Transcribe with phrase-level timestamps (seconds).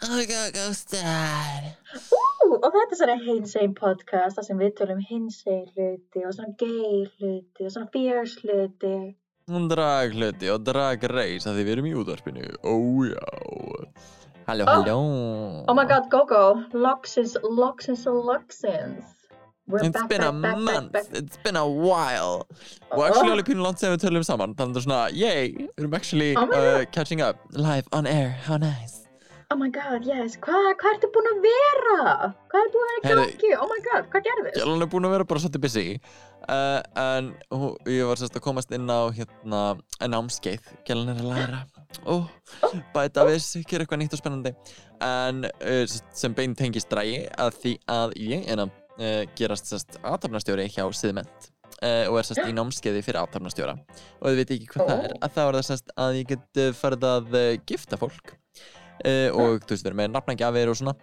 [0.00, 1.76] GóGó Star
[2.42, 6.54] Ú, og þetta er svona hinsegin podcast þar sem við tölum hinsegin hluti og svona
[6.58, 8.94] gay hluti og svona fierce hluti.
[9.52, 13.26] Hún drag hluti og drag reis að því við erum í útvarpinu Ójá
[14.48, 14.72] Halló, Oh.
[14.72, 14.96] halló
[15.68, 19.04] Oh my god, Gogo, loxins, loxins og loxins.
[19.68, 21.06] We're It's back, been a back, back, back, month, back.
[21.12, 22.48] it's been a while
[22.90, 23.04] Og Oh.
[23.04, 25.78] actually alveg pínu langt sem við tölum saman Þannig að það er svona, yay, við
[25.84, 26.90] erum actually Oh my uh, God.
[26.92, 29.01] catching up Live on air, how nice
[29.52, 31.96] Oh my god, yes, hvað hva ertu búin að vera?
[32.48, 33.50] Hvað er búin að vera gangi?
[33.60, 34.54] Oh my god, hvað gerðist?
[34.56, 38.44] Gjallan er búin að vera bara svolítið busy uh, En hú- ég var sérst að
[38.46, 39.60] komast inn á hérna
[40.08, 40.70] námskeið.
[40.88, 41.60] Gjallan er að læra.
[42.08, 42.30] Og
[42.94, 44.54] bæta við sig, gera eitthvað nýtt og spennandi.
[45.04, 45.84] En uh,
[46.16, 50.86] sem- bein tengist drægi að því að ég er að uh, gerast sérst aðtapnastjóri hjá
[50.96, 51.50] Siðment
[51.82, 55.32] og er sérst í námskeiði fyrir aðtapnastjóra og þið veit ekki hvað það er að
[55.34, 57.32] þá er það sérst að ég get farið að
[57.66, 58.30] gifta fólk
[59.34, 60.94] og þú veist, verið með nafnagjafir og svona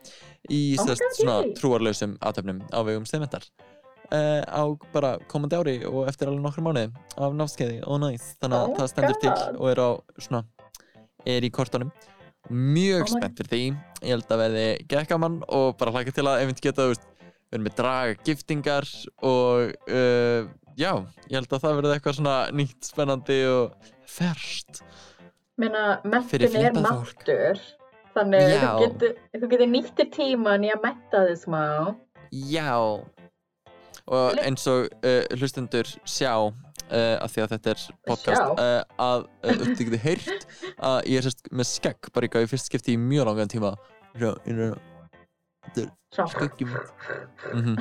[0.50, 3.48] í sérst God, svona trúarlausum aðtöfnum á vegum Siðmentar
[4.14, 7.82] uh, á bara komandi ári og eftir alveg nokkru mánuði af námskeiði.
[7.86, 8.34] Og næs.
[8.42, 9.22] Þannig að Oh það stendur God.
[9.26, 10.44] til og er á svona
[11.26, 11.92] er í kortunum.
[12.50, 13.64] Mjög Oh spennt fyrir því.
[14.02, 17.08] Ég held að verði gekkamann og bara hlaka til að einmitt geta þú veist,
[17.50, 18.90] við erum með draga giftingar
[19.26, 20.94] og uh, já,
[21.28, 24.84] ég held að það verði eitthvað svona nýtt, spennandi og ferskt
[25.60, 27.60] Meina, mentin er máttur.
[28.20, 31.64] Þannig að þú getur, þú getur nýttir tíman í að metta þig smá.
[32.36, 32.74] Já.
[34.10, 36.52] Og eins og uh, hlustendur sjá uh,
[36.90, 41.52] að því að þetta er podcast uh, að þið getið heyrt að ég er sérst
[41.54, 43.76] með skegg bara eitthvað í fyrst skipti í mjög langan tíma.
[46.10, 46.76] Skeggjum
[47.54, 47.80] mm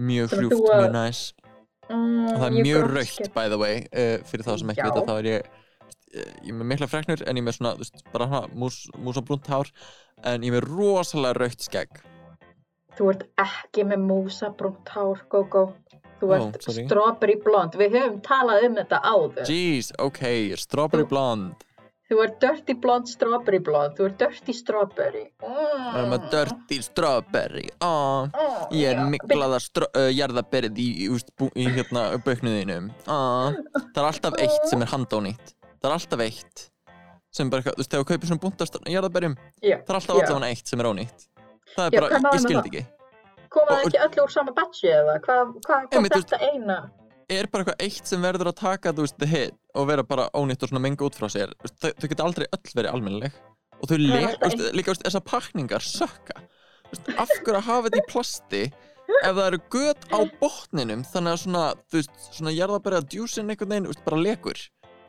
[0.00, 1.20] mjög Sem hrjúft, þú mjög næs
[1.90, 3.80] Mm, og það er mjög raukt by the way
[4.30, 5.48] fyrir þá sem ekki vita þá er ég
[6.14, 8.80] ég er með mikla freknur en ég er með svona þú veist, bara hana, mús,
[8.98, 9.70] músabrúnt hár
[10.24, 12.00] en ég er með rosalega raukt skegg
[12.98, 15.60] Þú ert ekki með músabrúnt hár, Gogo.
[16.20, 16.82] Þú ert sorry.
[16.84, 17.72] strawberry blond.
[17.80, 19.46] Við höfum talað um þetta áður.
[19.48, 20.20] jeez, ok,
[20.58, 21.66] strawberry Þú- blonde
[22.10, 23.94] Þú ert dirty blond, strawberry blond.
[23.96, 25.28] Þú ert dirty strawberry.
[25.40, 26.30] Það er með Mm.
[26.30, 29.60] dirty strawberry Aw, Mm, Ég er miklaða
[29.94, 33.54] uh, jarðaberið í, í, bú, í hérna bauknuðinum Aw,
[33.94, 36.66] Það er alltaf eitt sem er handónýtt Það er alltaf eitt
[37.30, 39.76] sem bara, þú veist, þegar þú kaupir svona búnta jarðaberjum Já.
[39.86, 41.26] það er alltaf allavega eitt sem er ónýtt.
[41.76, 42.82] Það er bara, ég skildi ekki.
[43.50, 45.14] Koma Og- ekki öllu úr sama batchi eða?
[45.24, 46.78] Hvað hva, Einmitt, þú þetta eina?
[47.30, 50.28] Er bara eitthvað eitt sem verður að taka, þú veist, the hit og vera bara
[50.34, 51.54] ónýtt og svona menga út frá sér.
[51.62, 53.32] Þau, þau geta aldrei öll verið almennileg.
[53.80, 56.36] Og þau er le, alltaf þú veist, líka, veist, þessar pakningar sökka.
[57.14, 58.62] Af hverju að hafa þetta í plasti
[59.22, 63.70] ef það eru göt á botninum þannig að svona, þú veist, svona jarðabæra djúsin einhvern
[63.70, 64.58] veginn, veist, bara lekur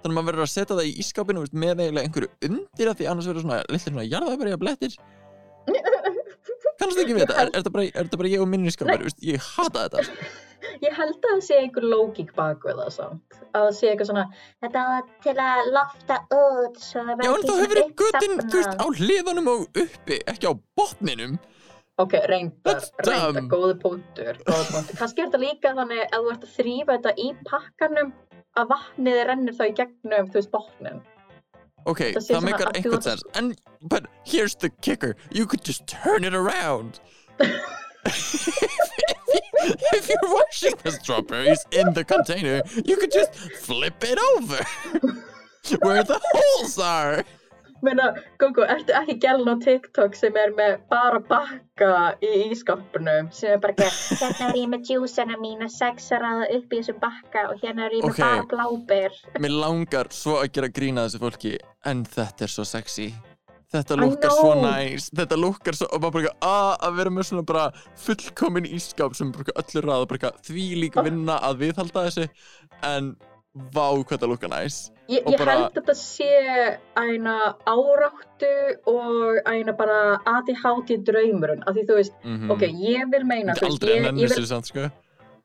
[0.01, 2.99] þannig að maður verður að setja það í ískápinu veist, með eiginlega einhverju undir að
[2.99, 4.97] því annars verður svona litlir svona jarðabæra blettir
[6.81, 9.51] kannast ekki við þetta, er, er, bara, er þetta bara ég og minni veist, ég
[9.55, 10.31] hata þetta.
[10.81, 13.39] Ég held að það sé einhver lógík bak við það samt.
[13.51, 14.25] Að það sé eitthvað svona,
[14.63, 18.85] þetta var til að lofta út svo Já, en þá hefur götin, þú veist, á
[19.01, 21.39] hliðanum og uppi, ekki á botninum
[21.99, 24.37] Ok, reyndar, reyndar, góði punktur.
[24.47, 28.13] Kannski er þetta líka þannig að þú ert að þrýfa þetta í pakkanum
[28.59, 31.01] að vatnið rennur þá í gegnum, þú veist, botnin.
[31.89, 35.15] Ok, Það sé það svona meikar einhvern sens En, but here's the kicker.
[35.31, 36.99] You could just turn it around.
[39.63, 44.57] If you're washing the strawberries in the container You could just flip it over.
[45.85, 47.23] Where the holes are
[47.81, 51.89] Meina, Gogo, ertu ekki gælun á TikTok sem er með bara bakka
[52.21, 56.81] í ískapnum sem er bara ekki, hérna er ég með djúsana mína sexaraða upp í
[56.81, 58.21] þessum bakka og hérna er ég með Ok.
[58.21, 59.17] bara bláber.
[59.41, 61.55] Mér langar svo að gera grína þessu fólki
[61.85, 63.07] En þetta er svo sexy.
[63.73, 64.67] Þetta lukkar svo know.
[64.67, 65.09] næs.
[65.15, 69.31] Þetta lukkar svo Og maður bara "Ah, að vera með svona bara fullkomin ískap sem
[69.31, 72.29] bara öllu ráða bara því líka vinna að viðhalda þessu.
[72.83, 73.15] En
[73.73, 76.27] vá hvað þetta lukkar næs Ég, ég bara- held að þetta sé
[76.95, 77.35] eina
[77.67, 78.51] áráttu
[78.87, 82.61] og eina bara ADHD draumurinn af því þú veist, mm ok,
[82.91, 84.85] ég vil meina þú veist, ég, ég, vil, samt sko.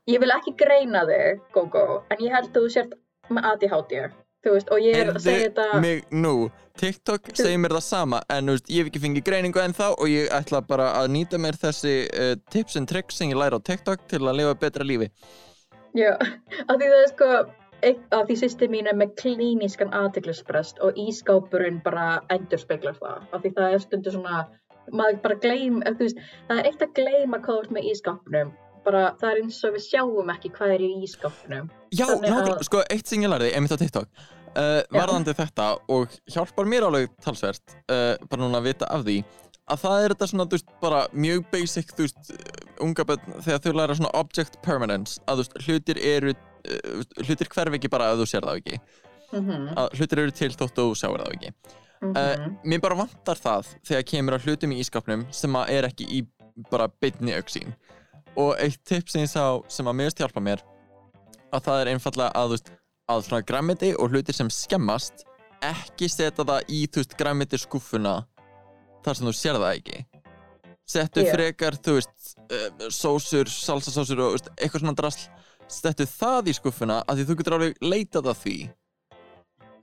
[0.06, 2.94] ég vil ekki greina þig, Gogo en ég held að þú sért
[3.30, 4.06] með ADHD
[4.46, 6.34] þú veist, og ég er að segja þetta mig nú,
[6.78, 9.86] TikTok segir mér það sama en þú veist, ég hef ekki fengið greiningu en þá
[9.96, 13.58] og ég ætla bara að nýta mér þessi uh, tips and tricks sem ég læra
[13.58, 15.10] á TikTok til að lifa betra lífi.
[15.96, 16.12] Já,
[16.68, 17.28] af því það er sko
[17.84, 23.42] af því sýsti mín er með klínískan aðteglisbrest og ískápurinn bara endur speklar það af
[23.42, 24.44] því það er stundu svona
[24.94, 28.52] maður bara gleym, veist, það er eitt að gleyma hvað þú ert með ískápnum
[28.86, 32.66] bara það er eins og við sjáum ekki hvað er í ískápnum Já, að- nákvæmlega,
[32.68, 34.08] sko, eitt sem ég lærði, einmitt á TikTok
[34.54, 39.18] uh, varðandi þetta og hjálpar mér alveg talsvert uh, bara núna að vita af því
[39.66, 42.32] að það er þetta svona, þú veist, bara mjög basic, þú veist,
[42.84, 47.78] unga bönn þegar þau læra svona object permanence að veist, hlutir eru uh, hlutir hverf
[47.78, 48.80] ekki bara að þú sér það ekki.
[49.32, 49.66] Mm -hmm.
[49.76, 51.52] að hlutir eru til þótt þú sjáir það ekki.
[52.04, 56.04] Uh, mér bara vantar það þegar kemur að hlutum í ískapnum sem að er ekki
[56.04, 56.18] í
[56.70, 57.72] bara beinni auksín
[58.36, 60.62] og eitt tipp sem ég sá sem að mjögst hjálpa mér
[61.54, 62.70] að það er einfallega að, veist,
[63.08, 65.24] að svona græmiti og hlutir sem skemmast
[65.64, 68.16] ekki setja það í þú veist græmiti skúffuna
[69.04, 70.02] þar sem þú sér það ekki
[70.86, 71.32] settu Já.
[71.34, 72.36] frekar þú veist
[72.94, 75.28] sósur, salsasósur og veist, eitthvað svona drasl.
[75.66, 78.56] Settu það í skúffuna að því þú getur alveg leitað að því.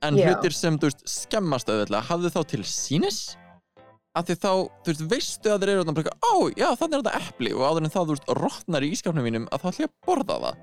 [0.04, 0.26] En Já.
[0.30, 3.18] hlutir sem þú veist skemmast auðvitað hafðu þá til sínis
[4.14, 4.50] að því þá,
[4.84, 7.52] þú veist, veistu að þeir eru þarna bara ó, já, þannig er þetta epli.
[7.56, 9.96] Og áður en það, þú veist, rotnar í ískapnum mínum að þá ætla ég að
[10.08, 10.60] borða það.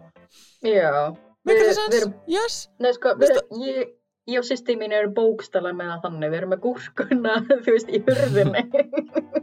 [0.61, 1.97] Já, it við sense?
[1.99, 2.55] erum- Yes?
[2.79, 3.89] Nei, sko, við, ég,
[4.29, 7.33] ég og sýsti mín eru bókstala með það þannig, við erum með gúrkuna,
[7.65, 8.63] þú veist, í hurðinni.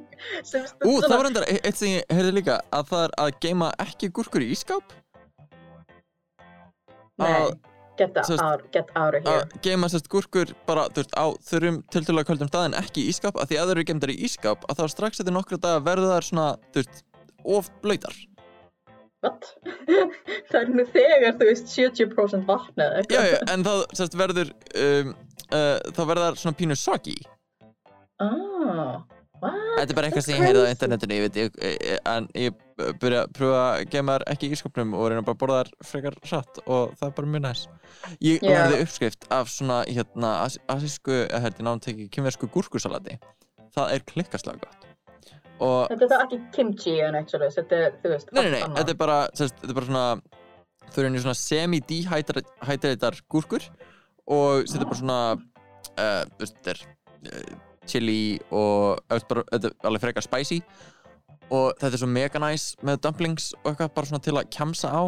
[0.89, 4.09] Ú, það var endar eitt sem ég heyrði líka að það er að geima ekki
[4.17, 4.95] gúrkur í ískap
[7.19, 7.53] Nei, að-
[7.99, 9.45] get, sem sagt- out, get out of here.
[9.47, 13.39] að geima sérst gúrkur bara, þú veist, á þurrum tiltölulega köldum staðin ekki í ískap
[13.39, 16.13] að því að það eru geimdar í ískap að þá strax eftir nokkra daga verður
[16.17, 17.01] þær svona, þú veist,
[17.59, 18.19] of blöytar
[19.25, 19.49] What?
[20.51, 24.53] það er nú þegar, þú veist, 70% vatn eða Já, já, en það sérst verður
[24.85, 25.15] um,
[25.51, 27.17] uh, þá verður þær svona pínu soggy
[28.23, 28.99] Ah,
[29.43, 29.59] what?
[29.79, 32.57] Þetta er bara eitthvað sem ég heyrði á internetinu, ég veit, ég, ég, en ég
[33.03, 35.71] byrja að pröfa að geima þær ekki í ískapnum og reyna bara að borða þær
[35.93, 37.63] frekar hratt og það er bara mjög næs.
[38.27, 38.51] Ég Já.
[38.57, 43.19] lærði uppskrift af svona, hérna, as- asísku, hérna, nátteki, kymversku gúrkusalati.
[43.79, 44.88] Það er klikkaslega gott.
[45.59, 48.77] Og, Þetta er ekki kimchi en actually, þetta er, þú veist, nei, nei, nei, annað.
[48.81, 50.05] þetta er bara, sérst, þetta er bara svona,
[50.89, 53.67] þau eru svona semi-dehydratar gúrkur
[54.29, 55.19] og þetta er bara svona,
[55.91, 56.85] uh, þú veist, þetta er
[57.33, 57.57] uh,
[57.89, 58.21] chili
[58.55, 59.03] og,
[59.33, 60.61] bara, þetta er alveg frekar spicy
[61.49, 64.95] og þetta er svo mega nice með dumplings og eitthvað bara svona til að kjamsa
[64.95, 65.03] á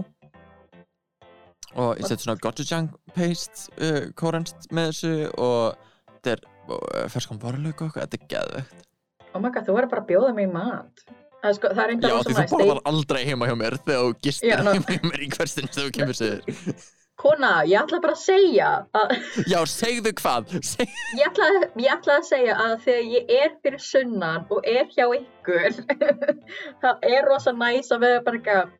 [1.78, 7.86] og ég set svona gochujang paste uh, kórenst með þessu og þetta er ferskan varulöku
[7.86, 8.89] og eitthvað, þetta er geðvegt
[9.30, 11.04] Oh my god, þú verður bara að bjóða í mat.
[11.40, 14.16] Það er sko, það er Já, því þú borðar aldrei heima hjá mér þegar þú
[14.26, 16.42] gistir heima hjá mér í hverstinn þegar þú kemur sér
[17.20, 19.14] Kona, ég ætla bara að segja að
[19.48, 20.52] Já, segðu hvað?
[20.64, 20.92] Seg...
[21.16, 21.48] ég ætla,
[21.80, 25.80] ég ætla að segja að þegar ég er fyrir sunnan og er hjá ykkur
[26.84, 28.74] það er rosa næs að vera bara eitthvað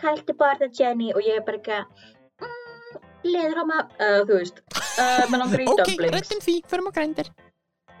[0.00, 1.10] hvað ertu bara það Jenny?
[1.14, 3.00] Og ég er bara eitthvað mm,
[3.30, 6.34] leður á maður uh, þú veist, uh, í dumplings.
[6.46, 7.30] því, förum á grændir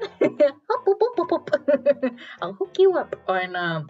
[0.70, 1.50] hopp, hopp, hopp, hopp,
[2.42, 3.84] I'll hook you up og en uh,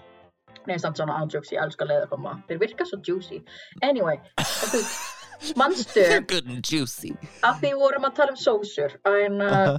[0.64, 3.42] Nei, samt svona ándjóks, ég elska leðurkoma Þeir virka svo juicy.
[3.84, 4.16] Anyway,
[6.64, 7.12] juicy.
[7.44, 9.74] Að því vorum að tala um sósur en uh,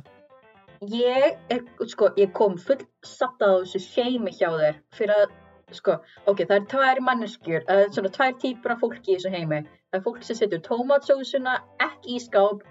[0.92, 5.33] ég, er, sko, ég kom full satt á þessu seimi hjá þér fyrir að,
[5.80, 5.97] sko,
[6.30, 9.64] ok, það er tvær manneskjur, uh, svona tvær típur af fólki í þessu heimi.
[9.90, 11.57] Það er fólk sem setur tómatsósuna
[11.88, 12.61] ekki í skáp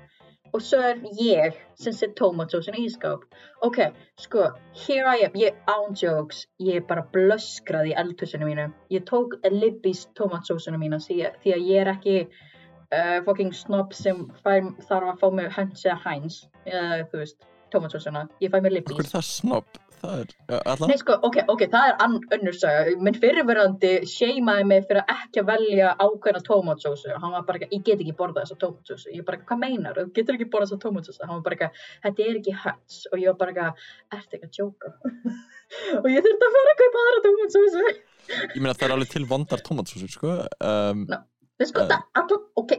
[0.55, 3.25] og svo er ég sem setur tómatsósuna í skáp.
[3.67, 3.81] Ok,
[4.23, 4.45] sko,
[4.87, 8.69] here I am, ég án jokes, ég bara blöskraði í eldhúsinu mínu.
[8.95, 13.93] Ég tók Libby's tómatsósuna mína því, að- því að ég er ekki uh, fucking snob
[13.99, 18.61] sem fær, þarf að fá mig Heinz eða Heinz eða þú veist, tómatsósuna ég fæ
[18.61, 19.81] mér Hvað er Libby's það snobb?
[20.05, 20.33] Það er,
[20.73, 22.95] allan Nei sko, ok, ok, það er ann, önnur saga.
[23.07, 27.13] Minn fyrirverandi sheimaði mig fyrir að ekki velja ákveðna tómatsósu.
[27.23, 29.13] Hann var bara ekki, ég get ekki borðað þessa tómatsósu.
[29.15, 30.07] Ég bara, hvað meinar, þú?
[30.19, 31.23] Getur ekki borðað þessa tómatsósu?
[31.25, 34.51] Hann var bara ekki, þetta er ekki Heinz og ég var bara ekki, ertu ekki
[34.51, 34.95] að djóka?
[36.05, 37.95] Og ég þurfti að fara að kaupa aðra tómatsósu.
[38.35, 41.07] Ég meina það er alveg til vondar tomatsósur, sko um,
[41.55, 41.89] Það sko, Eh.
[41.91, 42.73] það, ok,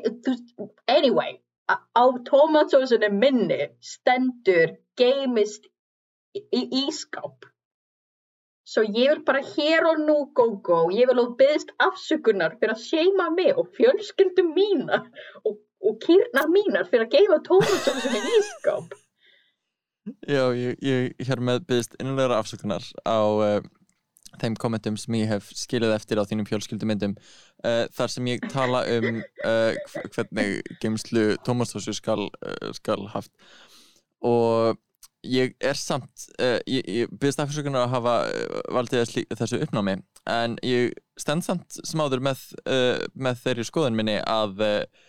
[0.91, 1.37] anyway,
[1.71, 5.69] á tómatsósunni minni stendur geimist
[6.35, 7.47] í, ískáp.
[8.65, 12.81] Svo ég vil bara hér og nú, GóGó, ég vil að byggðist afsökunar fyrir að
[12.81, 15.05] seima mig og fjölskyldum mínar
[15.45, 18.95] og, og kýrnar mínar fyrir að geima tómatsósunni í ískáp.
[20.25, 23.59] Já, ég, ég hér með byggðist innlegra afsökunar á uh,
[24.41, 28.81] þeim kommentum sem ég hef skilið eftir á þínum fjölskyldumyndum uh, þar sem ég tala
[28.97, 32.27] um uh, hv- hvernig geimslu tómastósu skal,
[32.77, 33.31] skal haft
[34.25, 34.81] og
[35.25, 39.97] ég er samt uh, ég, ég byrðist afsökunar að hafa uh, valdið þessu uppnámi
[40.29, 45.07] en ég stend samt smáður með, uh, með þeirri skoðun minni að uh,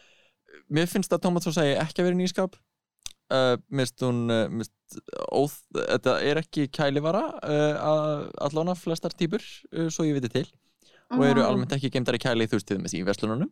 [0.73, 4.75] mér finnst að tómatsósa eigi ekki að vera í nýskap uh, mist hún mist,
[5.31, 7.25] óð, þetta er ekki kælivara
[8.43, 10.47] allána flestar típur uh, svo ég viti til.
[11.15, 13.51] Og eru almennt ekki geimdar í kæli þú veist til þess í verslununum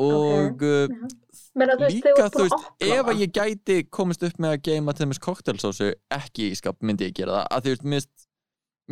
[0.00, 4.64] og uh, þú veist, líka þú veist, ef að ég gæti komist upp með að
[4.70, 7.46] geima til þess koktelsósu ekki í skap myndi ég gera það.
[7.50, 8.26] Að því veist, mist,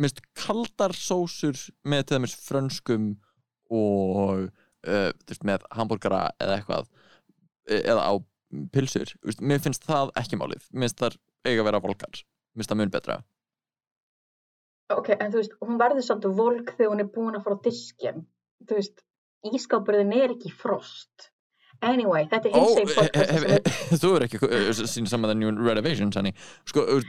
[0.05, 3.11] mist kaldar sósur með til þess frönskum
[3.69, 6.89] og uh, þú veist, með hambúrgara eða eitthvað
[7.69, 8.13] eh, eða á
[8.73, 10.69] pilsur, þú veist, mér finnst það ekki málið.
[10.73, 12.23] Mér finnst það eiga að vera volkar
[12.59, 13.19] mér finnst það mun betra.
[14.89, 17.65] Ok, en þú veist, hún verður samt volk þegar hún er búin að fara á
[17.67, 18.23] diskinn.
[18.65, 19.03] Þú veist,
[19.47, 21.29] ískápurinn er ekki frost.
[21.85, 23.13] Anyway, þetta er Ó, hins eginn
[23.55, 27.05] podcast þú er ekki uh, sín saman það New Renovation sko, uh,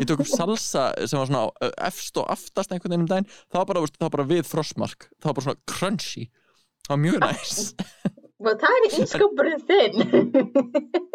[0.00, 3.28] ég tók upp salsa sem var svona uh, efst og aftast einhvern veginn um daginn
[3.28, 6.24] það var bara, það var bara við frostmark það var bara svona crunchy
[6.86, 7.66] það var mjög næs
[8.36, 10.02] Og það er ískápurinn þinn.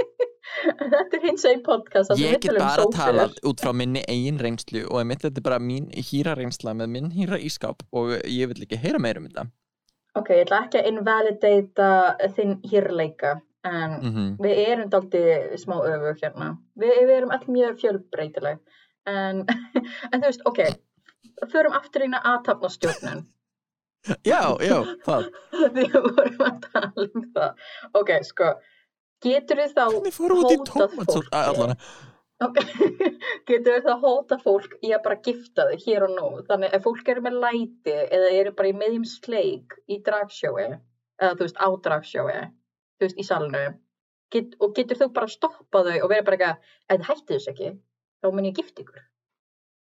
[0.91, 2.13] þetta er hins eginn podcast.
[2.19, 2.95] ég get bara sósur.
[2.97, 7.11] talað út frá minni eigin reynslu og þetta er bara mín hýra reynsla með minn
[7.15, 9.47] hýra ískap og ég vil ekki heyra meira um þetta
[10.19, 11.89] Ok, ég ætla ekki að invalidata
[12.35, 13.37] þinn hýrleika,
[13.67, 16.57] en mm við erum daldið smá öfug hérna.
[16.75, 18.59] Vi, við erum allir mjög fjölbreytileg.
[19.07, 19.45] En,
[20.11, 20.59] en þú veist, ok,
[21.53, 23.23] förum aftur að aðtapnastjórnun.
[24.25, 25.31] já, já, það
[25.77, 27.65] Við vorum að tala um það.
[27.93, 28.53] Ok, sko,
[29.23, 31.85] getur við þá hvernig fóru út í hótað
[32.41, 32.81] tómatsól fólki?
[32.81, 33.11] allan Ok,
[33.49, 36.29] getur við þá hóta fólk í að bara gifta þau hér og nú?
[36.47, 40.67] Þannig ef fólk eru með læti eða eru bara í miðjum sleik í dragsjói,
[41.21, 42.41] eða þú veist á dragsjói,
[42.97, 43.63] þú veist í salnu,
[44.33, 47.53] get, og getur þú bara stoppað þau og verið bara eitthvað, ef þið hætti þessu
[47.53, 47.71] ekki,
[48.21, 49.07] þá mun ég gifta ykkur.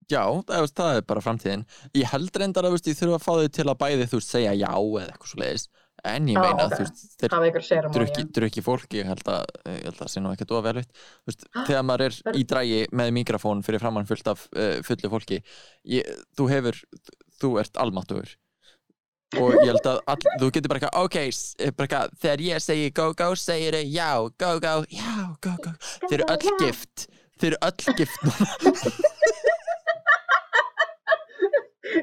[0.07, 1.63] Já, það, það er bara framtíðin
[1.99, 4.31] Ég held reyndar að veist, ég þurfa að fá þau til að bæði þú veist,
[4.31, 5.65] segja já eða eitthvað svo leiðis
[6.07, 6.73] En ég meina, ok.
[6.77, 10.53] þú veist, þeir drukki, drukki fólki ég held að, ég held að sé nú ekkert
[10.55, 14.29] of vel veitt Þú veist, þegar maður er í drægi með mikrofón fyrir framann fullt
[14.33, 15.41] af uh, fullu fólki
[15.97, 16.79] ég, þú hefur,
[17.43, 18.31] þú ert almáttugur.
[19.43, 22.63] Og ég held að all, þú getur bara eitthvað, ok, s- bara eitthvað, þegar ég
[22.63, 24.11] segi go go, segir þau já,
[24.45, 25.73] go go, já, go go.
[26.07, 27.09] Þeir eru öll gift.
[27.43, 28.21] Þeir eru öll gift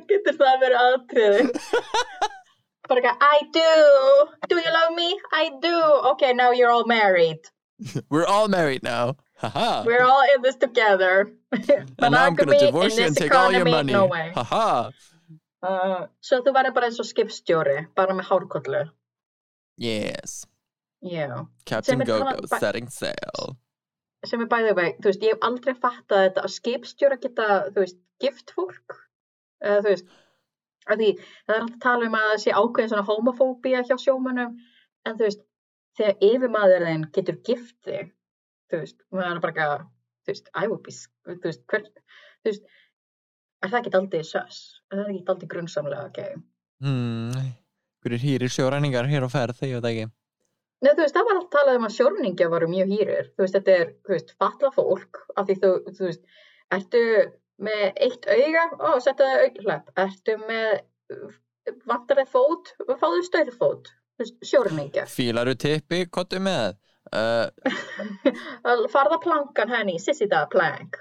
[0.09, 1.41] Getur það að vera aðtriði?
[2.89, 3.69] bara eitthvað, I do,
[4.49, 5.09] do you love me?
[5.31, 5.75] I do,
[6.13, 7.39] okay, now you're all married.
[8.09, 11.31] we're all married now haha We're all in this together.
[11.51, 11.67] and
[11.99, 14.05] now I'm gonna Monogamy divorce in you and this take all your economy, money No
[14.05, 14.31] way.
[14.35, 14.91] haha
[15.63, 18.81] Uh, svo þú verður bara eins og skipstjóri, bara með hárkollu.
[19.77, 20.45] yes
[21.03, 21.47] Já.
[21.65, 23.55] Captain Sem er Go-Go talað- setting sail
[24.27, 27.79] Sem er bæðið veg, þú veist, ég hef aldrei fattað þetta að skipstjóra geta, þú
[27.83, 28.93] veist, gift fólk.
[29.63, 30.05] Uh, þú veist,
[30.89, 33.95] að því það er alltaf að tala um að það sé ákveðin svona homofóbía hjá
[34.01, 34.55] sjómönnum,
[35.07, 35.43] en þú veist,
[35.99, 38.13] þegar yfirmaðurinn getur gift þig,
[38.71, 39.85] þú veist, maður er bara eitthvað,
[40.23, 40.95] þú veist, I would be,
[41.29, 41.85] þú veist, hver,
[42.41, 42.73] þú veist,
[43.63, 44.63] er það ekki aldrei sös?
[44.91, 46.43] Er það ekki aldrei grunnsamlega, ok?
[46.83, 47.53] hmm.
[48.03, 50.11] Hverju hýrir sjóræningar hér á ferð, þegar veit ekki
[50.83, 53.27] Nei, þú veist, það var alltaf talað um að sjórningja varu mjög hýrir.
[53.31, 56.25] Þú veist, þetta er, þú veist, falla fólk, af því þú, þú veist,
[56.75, 57.03] ertu
[57.63, 60.71] með eitt auga, ó, setja það auglhlepp, ertu með,
[61.89, 65.05] vantar þið fót, fáðu stöðfót, þú veist, sjórningja.
[65.09, 66.75] Fílaru tippi, kottu með
[67.15, 67.47] uh,
[68.93, 70.99] Farða plankan henni, sissi það plank.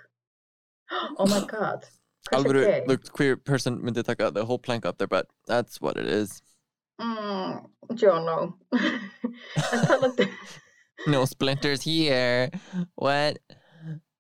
[1.17, 1.89] Oh my god.
[2.31, 2.85] Gay?
[2.87, 6.41] the queer person myndi taka the whole plank up their butt That's what it is
[7.01, 8.55] Mm, Jono.
[11.07, 12.51] No splinters here
[12.95, 13.39] What?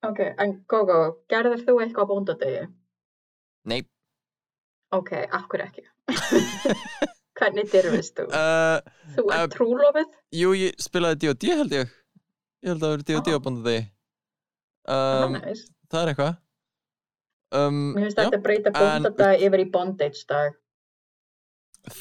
[0.09, 0.99] Ok, en Gogo,
[1.31, 2.63] gerðir þú eitthvað á bóndadegi?
[3.71, 3.81] Nei
[4.93, 5.11] Ok,
[5.49, 5.85] hverju ekki?
[7.39, 8.27] Hvernig dyrfist þú?
[8.37, 8.79] uh,
[9.17, 10.11] Þú uh, ert trúlofið?
[10.37, 11.53] Jú, ég spilaði D.O.D.
[11.63, 11.93] held ég
[12.63, 13.07] Ég held að það verið.
[13.35, 13.43] Ah.
[13.43, 13.91] á bónda þig
[14.83, 15.59] Um, um.
[15.93, 16.33] Það er eitthvað
[17.55, 20.57] um, Mér finnst þetta að breyta bóndadag yfir í bondage dag.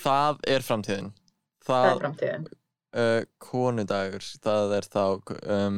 [0.01, 1.11] Það er framtíðin
[1.61, 2.47] Það er Það, framtíðin.
[2.97, 5.03] uh, konudagur Það er þá
[5.57, 5.77] um,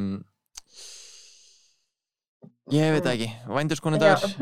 [2.72, 3.30] Ég veit það ekki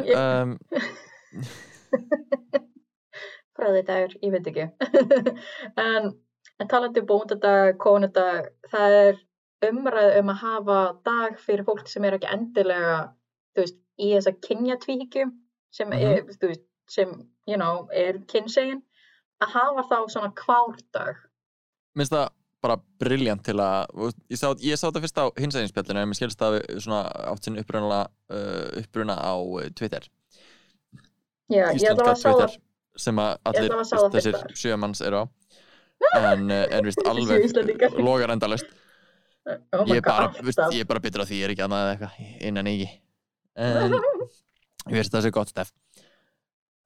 [0.06, 0.58] ég- um,
[3.58, 4.66] Fræði dagur, ég veit ekki.
[5.86, 6.12] en,
[6.62, 9.20] en talandi um bóndadag, konudag, það er
[9.70, 12.94] umræð um að hafa dag fyrir fólk sem er ekki endilega,
[13.56, 15.26] þú veist, í þessa kynjatvíkju
[15.76, 16.02] sem Mhm.
[16.14, 17.12] er, þú veist, sem,
[17.48, 18.82] you know, er kynsegin
[19.44, 21.16] að hafa þá svona kvárdag
[21.96, 22.30] minnst það
[22.62, 26.42] bara briljant til að ég sá, ég sá þetta fyrst á hinseginspjallinu en mér skilst
[26.42, 27.02] það svona
[27.32, 28.02] átt sinn uppruna,
[28.32, 30.06] uh, uppruna á uh, Twitter.
[31.52, 32.58] Já, ég ætla íslenska að Twitter
[33.02, 35.26] sem að allir að þessir fyrst sjö manns eru á.
[36.18, 38.70] En, uh, en vist Sjö alveg logar endalust
[39.46, 40.32] oh ég er bara,
[40.74, 42.88] er bitur á því ég er ekki annað eða eitthvað innan ekki
[43.62, 43.96] en
[44.90, 45.70] ég veist það sé gott stef.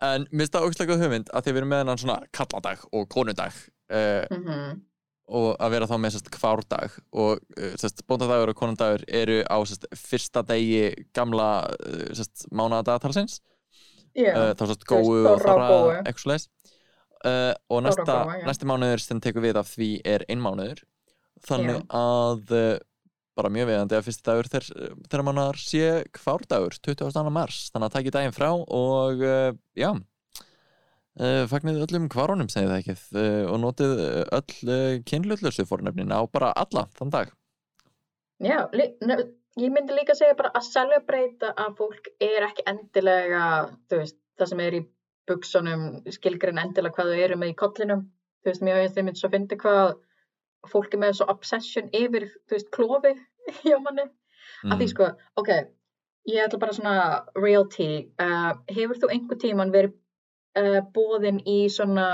[0.03, 3.07] En mér finnst það ógæslega góð hugmynd að þið verum með hennan svona kalladag og
[3.11, 4.83] konudag uh, Mhm.
[5.25, 9.87] Og að vera þá með sérst kvárdag og uh, bóndadagur og konundagur eru á sérst
[9.97, 13.39] fyrsta degi gamla uh, mánadagatalsins
[14.15, 15.93] Já, uh, þá sérst góu og Góu.
[16.05, 16.49] eitthvað svoleiðis.
[17.25, 18.45] uh, og næsta, Góu, já.
[18.47, 20.83] næsti mánuður sem tekur við af því er einmánuður
[21.45, 21.87] þannig Já.
[21.99, 22.75] að uh,
[23.35, 24.67] bara mjög viðandi að fyrsti dagur þeir,
[25.11, 27.25] þeirra mánuðar sé kvárdagur 22.
[27.35, 29.89] mars, þannig að taki daginn frá og uh, já
[31.19, 36.19] uh, fagnið öllum kvárunum segið það ekki uh, og notið uh, öll kynlutlösu fórnefnin á
[36.27, 37.33] bara alla þann dag
[38.43, 38.59] Já,
[39.55, 43.43] ég myndi líka segja bara að celebrate að fólk er ekki endilega,
[44.01, 44.81] veist, það sem er í
[45.29, 48.03] buksunum, skilgrinn endilega hvað þau eru með í kollinum.
[48.43, 49.95] Þú veist, veist þeim myndi svo fyndi hvað
[50.69, 53.13] fólk er með svo obsession yfir, þú veist, klofi
[53.63, 54.09] hjá manni.
[54.65, 54.91] Að því Mm.
[54.91, 55.07] sko,
[55.39, 55.49] ok,
[56.33, 56.93] ég ætla bara svona
[57.39, 57.87] realty,
[58.19, 59.95] uh, hefur þú einhver tíman verið
[60.59, 62.07] uh, bóðin í svona,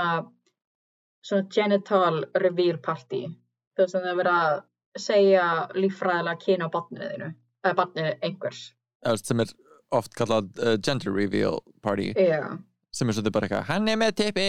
[1.24, 3.24] svona genital reveal party?
[3.72, 4.60] Þú veist, það er verið að
[5.02, 5.46] segja
[5.78, 7.30] líffræðilega kyni á barninu þínu,
[7.64, 8.62] eða barninu einhvers.
[9.06, 9.54] Veist, sem er
[9.92, 12.56] oft kallað uh, gender reveal party Já.
[12.92, 14.46] sem er svolítið bara eitthvað hann er með tippi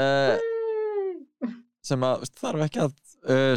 [0.00, 0.36] uh,
[1.90, 2.96] sem að þarf ekki að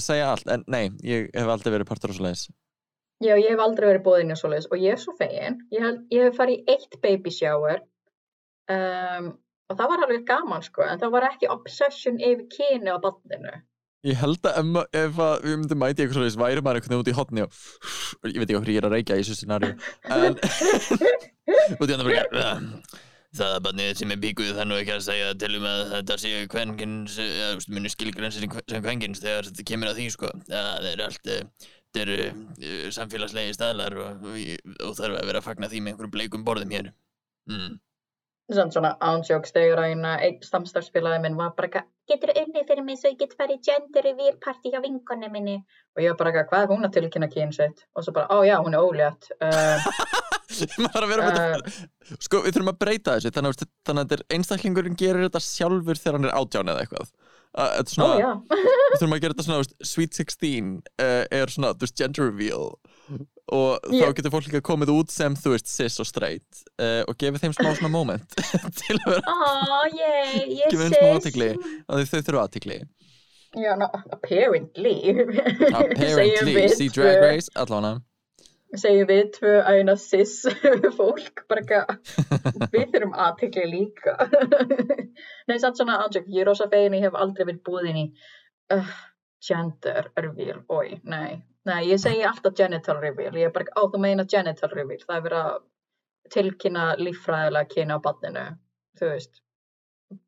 [0.03, 2.49] segja allt en nei, ég hef aldrei verið partur á svo leiðis
[3.23, 5.59] Já, ég hef aldrei verið bóðin í svoleiðis og ég er svo fegin.
[5.71, 7.79] Ég, held, ég hef farið í eitt baby shower
[8.71, 9.29] um,
[9.71, 13.53] og það var alveg gaman sko, en það var ekki obsession yfir kyni á barninu.
[14.03, 17.11] Ég held að ef, ef að við myndum mæti eitthvað svoleiðis væri maður veginn út
[17.11, 19.77] í hotni og ég veit ekki hvað að reykja í þessu scenariu
[20.11, 20.35] en
[21.79, 22.99] út í hann bara "Uh,
[23.33, 26.33] Það að barnið sem er bíkuð nú ekki að segja til um að þetta sé
[26.53, 27.15] kvenkins,
[27.73, 30.29] muni skilgrens sem kvenkins þegar þetta kemur að því sko.
[30.51, 34.37] Það er allt, eh, þetta eru uh, samfélagslegi staðlar og, og,
[34.85, 36.91] og þarf að vera að fagna því með einhverjum bleikum borðum hér.
[37.49, 37.73] Mm.
[38.51, 39.79] Svona svona ánsjóks þegar
[40.25, 44.03] einn samstarfsfélagi minn var bara eitthvað, getur unnið fyrir mig svo ég get farið gender
[44.03, 45.55] reveal party hjá vinkonni minni?
[45.95, 47.85] Og ég var bara eitthvað, hvað er hún að tilkynna kyn sitt?
[47.95, 49.29] Og svo bara, ó já, hún er ólétt.
[50.53, 50.69] Uh,
[51.33, 51.71] þetta.
[52.21, 53.71] Sko við þurfum að breyta þessu þannig, að-
[54.03, 57.09] þetta er einstaklingurinn gerir þetta sjálfur þegar hann er átján eða eitthvað.
[57.53, 58.29] Ó svona, já,
[58.91, 60.69] við þurfum að gera þetta svona Sweet 16
[61.01, 62.67] uh, er svona gender reveal
[63.53, 67.03] og þá Ég- getur fólk líka komið út sem þú veist cis og straight uh,
[67.09, 68.37] og gefið þeim smá svona moment
[68.79, 72.79] til að vera ó, ég, ég gefið þeim smá aðtikli að þau þurfa aðtikli
[73.53, 75.13] já, no, apparently.
[75.69, 77.99] Apparently, see Drag Race allavega.
[78.73, 80.31] Segjum við tvö aðeina cis
[80.97, 81.83] fólk bara
[82.73, 84.15] við þurfum aðtekli líka.
[85.45, 88.05] Nei, samt svona ánsök ég er rosa fegin, ég hef aldrei verið búðin í
[88.73, 88.89] uh,
[89.45, 90.63] gender reveal.
[90.73, 94.71] Oi, nei, nei, ég segi alltaf genital reveal, ég er bara, ó, þú meina genital
[94.73, 95.61] reveal, það er verið að
[96.33, 98.45] tilkynna líffræðilega kyna á barninu
[98.99, 99.41] þú veist.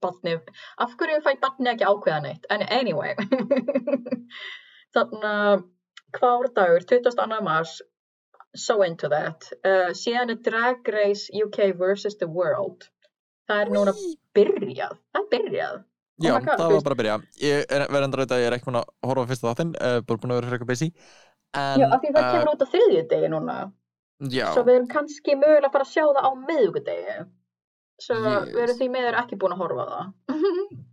[0.01, 0.37] Barni,
[0.81, 2.47] af hverju fæ barni ekki ákveða neitt?
[2.49, 3.13] En anyway.
[4.95, 5.65] Þannig að
[6.15, 7.41] hvárdagur 22.
[7.45, 7.81] mars.
[8.55, 9.49] So into that.
[9.67, 12.15] Uh, síðan er Drag Race UK vs.
[12.21, 12.87] The World.
[13.49, 13.93] Það er núna
[14.37, 14.95] byrjað.
[15.11, 15.83] Það er byrjað.
[16.23, 17.15] Já, Oh God, það var bara að byrja.
[17.43, 19.73] Ég er verið endur að ég er ekki búin að horfa á fyrsta þáttinn.
[19.75, 20.87] Uh, bara búin að vera frekar busy
[21.61, 23.55] en, já, af því það kemur út á þriðju degi núna.
[24.31, 27.15] Já, svo við erum kannski mögulega að fara að sjá það á miðvikudegi.
[28.05, 28.49] Svo Yes.
[28.51, 30.05] við erum því meður ekki búin að horfa á það.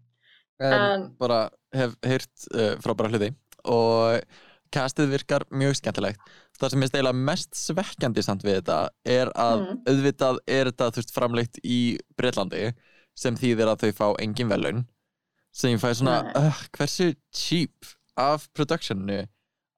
[0.62, 1.38] En, en bara
[1.75, 3.33] hef heyrt uh, frábæra hluti.
[3.66, 4.20] Og
[4.72, 6.20] castið virkar mjög skemmtilegt.
[6.61, 8.77] Það sem er steyla mest svekkjandi samt við þetta
[9.11, 9.81] er að Mm.
[9.90, 11.79] auðvitað er þetta þú veist framleitt í
[12.16, 12.70] Breitlandi
[13.18, 14.85] sem þýðir að þau fá engin velun
[15.53, 19.25] sem ég fæ svona uh, hversu cheap af productionu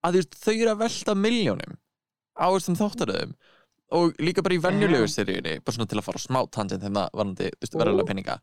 [0.04, 1.76] að veist þau eru að velta miljónum
[2.36, 3.34] á þessum þáttaröðum
[3.94, 5.12] og líka bara í venjulegu Damn.
[5.14, 8.36] seríunni bara svona til að fara á smá tangent þegar það varandi verulega peninga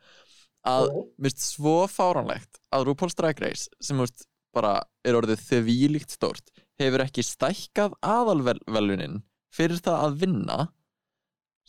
[0.72, 4.76] að mér finnst svo fáránlegt að RuPaul's Drag Race sem veist, bara
[5.08, 9.22] er orðið þvílíkt stórt hefur ekki stækkað aðalvelunin
[9.52, 10.60] fyrir það að vinna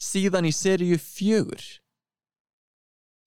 [0.02, 1.62] síðan í seríu fjögur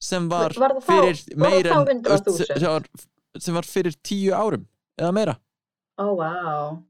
[0.06, 2.46] sem var, Var fyrir var það meir þá en 100.000?
[2.46, 2.88] sem var,
[3.42, 4.66] sem var fyrir tíu árum
[5.00, 5.36] eða meira
[6.00, 6.82] ó, wow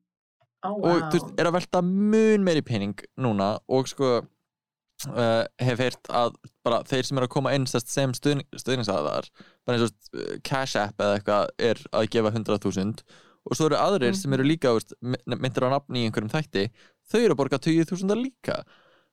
[0.66, 5.44] ó, og þú veist, wow er að velta mun meiri pening núna og sko uh,
[5.62, 9.30] hef heyrt að bara þeir sem eru að koma inn sem stuðning, stuðningsaðar
[9.68, 13.06] bara eins og uh, Cash App eða eitthvað er að gefa 100.000
[13.46, 16.66] og svo eru aðrir sem eru líka veist, my- myndir á nafni í einhverjum þætti
[17.12, 18.64] þau eru að borga 20.000 líka.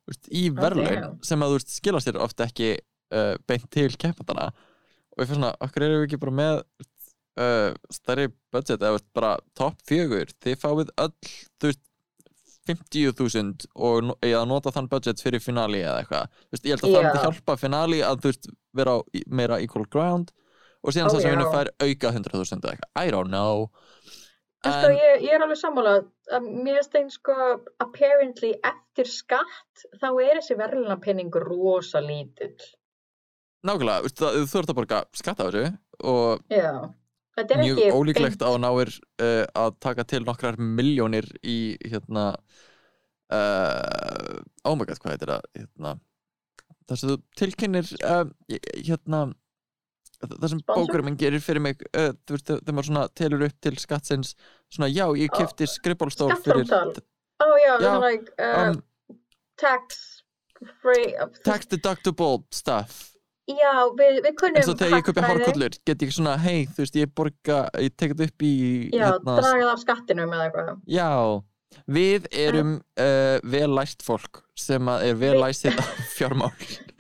[0.09, 1.19] Veist, í verðlaun damn.
[1.27, 4.49] sem að þú veist, skila sér ofta ekki uh, beint til keppandana.
[5.13, 6.63] Og ég fyrir svona, okkur eru við ekki bara með
[7.41, 11.13] uh, stærri budget eða bara topp fjögur þið fáið öll
[11.63, 11.83] þú veist
[12.69, 16.29] 50.000 og no- eða nota þann budget fyrir finali eða eitthvað.
[16.63, 17.07] Ég held að það Já.
[17.09, 18.47] myndi hjálpa finali að þú veist
[18.79, 18.95] vera
[19.27, 20.31] meira equal ground
[20.83, 23.67] og síðan Ó, það sem vinur fær auka 100.000 eða eitthvað, I don't know.
[24.63, 25.97] Sko, ég, ég er alveg sammála.
[26.39, 27.35] Að mér þeim sko
[27.83, 32.55] apparently eftir skatt þá er þessi verðlunapenningur rosa lítill.
[33.67, 35.67] nákvæmlega, þú ert að borga skatt á þessu
[36.03, 37.02] og Já, er
[37.39, 38.93] mjög ekki ólíklegt á náir
[39.23, 42.33] uh, að taka til nokkrar miljónir í hérna
[43.33, 45.95] uh, oh my god, hvað heitir það hérna,
[46.89, 48.27] það sem þú tilkynir uh,
[48.83, 49.23] hérna
[50.23, 53.75] það sem bókurum minn gerir fyrir mig þú veist, þegar maður svona telur upp til
[53.83, 54.37] skattsins
[54.71, 57.03] svona, já, ég kefti skrifbólstól fyrir Skattframtal.
[57.43, 58.83] Ó já, Já, er like um,
[59.59, 60.23] tax
[60.83, 61.17] free.
[61.19, 63.12] uh, tax deductible stuff
[63.51, 65.29] Já, við, við kunnum eins og þegar ég hagfræði.
[65.29, 68.53] hárkollur get ég svona, hei, þú veist, ég borga ég tek þetta upp í
[68.95, 70.77] Já, hérna, dragað af skattinum eða eitthvað.
[70.87, 71.09] Já,
[71.99, 76.53] við erum uh, vel læst fólk sem er vel læst þetta fjármál.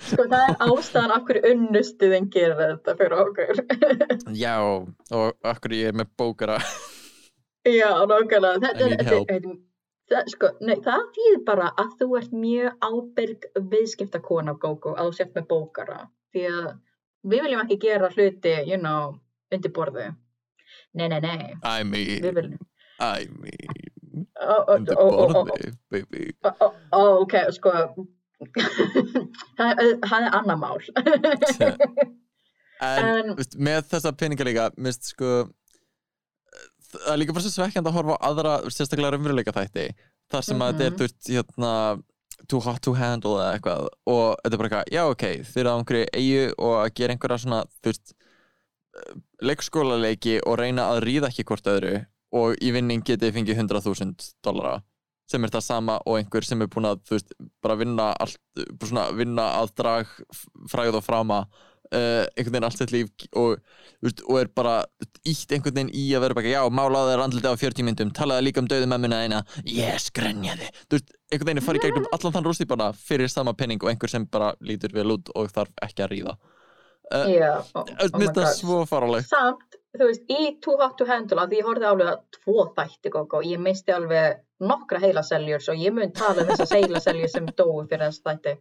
[0.03, 3.61] Sko það er ástæðan af hverju unnustuðin gerir þetta fyrir okkur.
[4.45, 6.57] Já, og akkur ég er með bókara.
[7.71, 8.59] Já, nákvæmlega.
[8.65, 9.31] Þetta, help.
[9.31, 9.55] þetta-
[10.11, 15.17] það, sko, nei, það þýðir bara að þú ert mjög ábyrg viðskiptakona, Gógó, að þú
[15.21, 16.01] sért með bókara.
[16.33, 16.67] Því að
[17.33, 19.19] við viljum ekki gera hluti, you know,
[19.53, 20.09] undir borðu.
[20.95, 21.55] Nei, nei, nei.
[21.63, 22.59] I mean, viljum.
[23.01, 26.33] I mean, Ó, ó, undir ó, borði, baby.
[26.93, 27.73] ok, sko.
[29.57, 30.79] það er annað mál.
[32.83, 35.29] En, En- með þessa peninga líka, mist sko,
[36.93, 39.85] það er líka bara svo svekkjandi að horfa á aðra, sérstaklega raunveruleika þætti.
[40.33, 40.99] Það sem að þetta er, Mhm.
[41.05, 41.73] veist, hérna,
[42.49, 45.73] too hot to handle eða eitthvað og þetta er bara eitthvað, já ok, þið eru
[45.73, 48.15] á einhverju eigu og að gera einhverja svona, veist,
[49.43, 51.95] leikskólaleiki og reyna að ríða ekki hvort öðru
[52.37, 54.81] og í vinning getið fengið 100.000 dollara
[55.33, 57.33] sem er það sama og einhver sem er búin að veist,
[57.65, 58.37] bara vinna allt,
[58.85, 61.39] svona vinna að drag f- frægð og frama
[61.93, 63.59] uh, einhvern veginn allt sitt líf og,
[64.27, 64.77] og er bara
[65.29, 68.47] ítt einhvern veginn í að vera bara, já, málaði þér andliti á 40 myndum talaði
[68.49, 72.37] líka um döðu mömmuna eina yes, grenjaði, þú veist, einhvern veginn er farið gegnum allan
[72.37, 76.07] þann rústýpana fyrir sama penning og einhver sem bara lítur vel út og þarf ekki
[76.07, 76.37] að ríða.
[77.13, 78.55] Uh, oh, Mér oh my finnst það God.
[78.57, 82.23] svo faralegt Samt, þú veist, í Too Hot to Handle, að ég horfði alveg að
[82.39, 87.33] tvo þætti Gógó, ég misti alveg nokkra heilaseljur, svo ég mun tala um þessar heilaseljur
[87.35, 88.55] sem dóu fyrir þess þætti.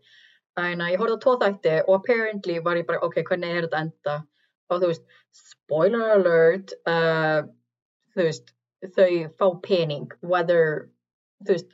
[0.60, 3.68] Þannig að ég horfði á tvo þætti og apparently var ég bara, ok, hvernig er
[3.68, 4.16] þetta enda?
[4.72, 7.44] Og þú veist, spoiler alert, uh,
[8.16, 8.52] þú veist,
[8.98, 10.90] þau fá pening, whether,
[11.46, 11.74] þú veist,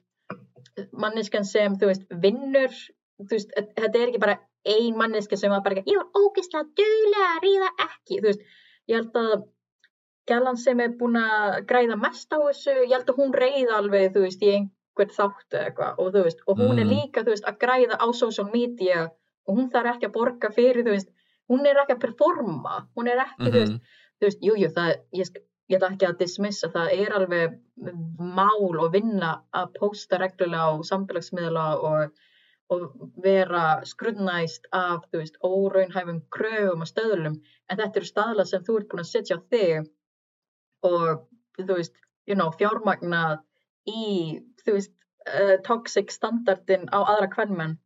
[0.93, 2.77] manneskan sem, þú veist, vinnur,
[3.23, 7.27] þú veist, þetta er ekki bara ein manneska sem var bara, ég var ógeðslega duglega
[7.33, 8.47] að ríða ekki, þú veist,
[8.91, 9.35] ég held að
[10.27, 14.11] gælan sem er búin að græða mest á þessu, ég held að hún reyða alveg,
[14.13, 14.57] þú veist, í
[14.97, 16.93] einhvern þáttu eitthvað og þú veist, og hún er Mhm.
[16.93, 19.10] líka, þú veist, að græða á social media
[19.47, 21.10] og hún þarf ekki að borga fyrir, þú veist,
[21.49, 23.81] hún er ekki að performa, hún er ekki, veist, Mhm.
[24.19, 25.27] þú veist, jú, jú, það, ég,
[25.69, 27.60] ég ætla ekki að dismissa, það er alveg
[28.19, 32.12] mál og vinna að posta reglulega á samfélagsmiðla og,
[32.69, 38.62] og vera skrudnæst af, þú veist, óraunhæfum kröfum og stöðlum, en þetta eru staðla sem
[38.63, 39.88] þú ert búin að setja á þig
[40.83, 41.93] og, þú veist,
[42.27, 43.39] you know, fjármagnað
[43.88, 44.93] í, þú veist,
[45.27, 47.77] uh, toxic standardin á aðra kvennmenn.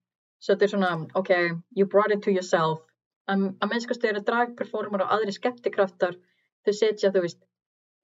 [0.42, 1.32] Svo þetta er svona, ok,
[1.78, 2.82] you brought it to yourself.
[3.30, 6.18] Að að minnskast eru dragperformer og aðri skeptikraftar,
[6.66, 7.40] þau setja, þú veist,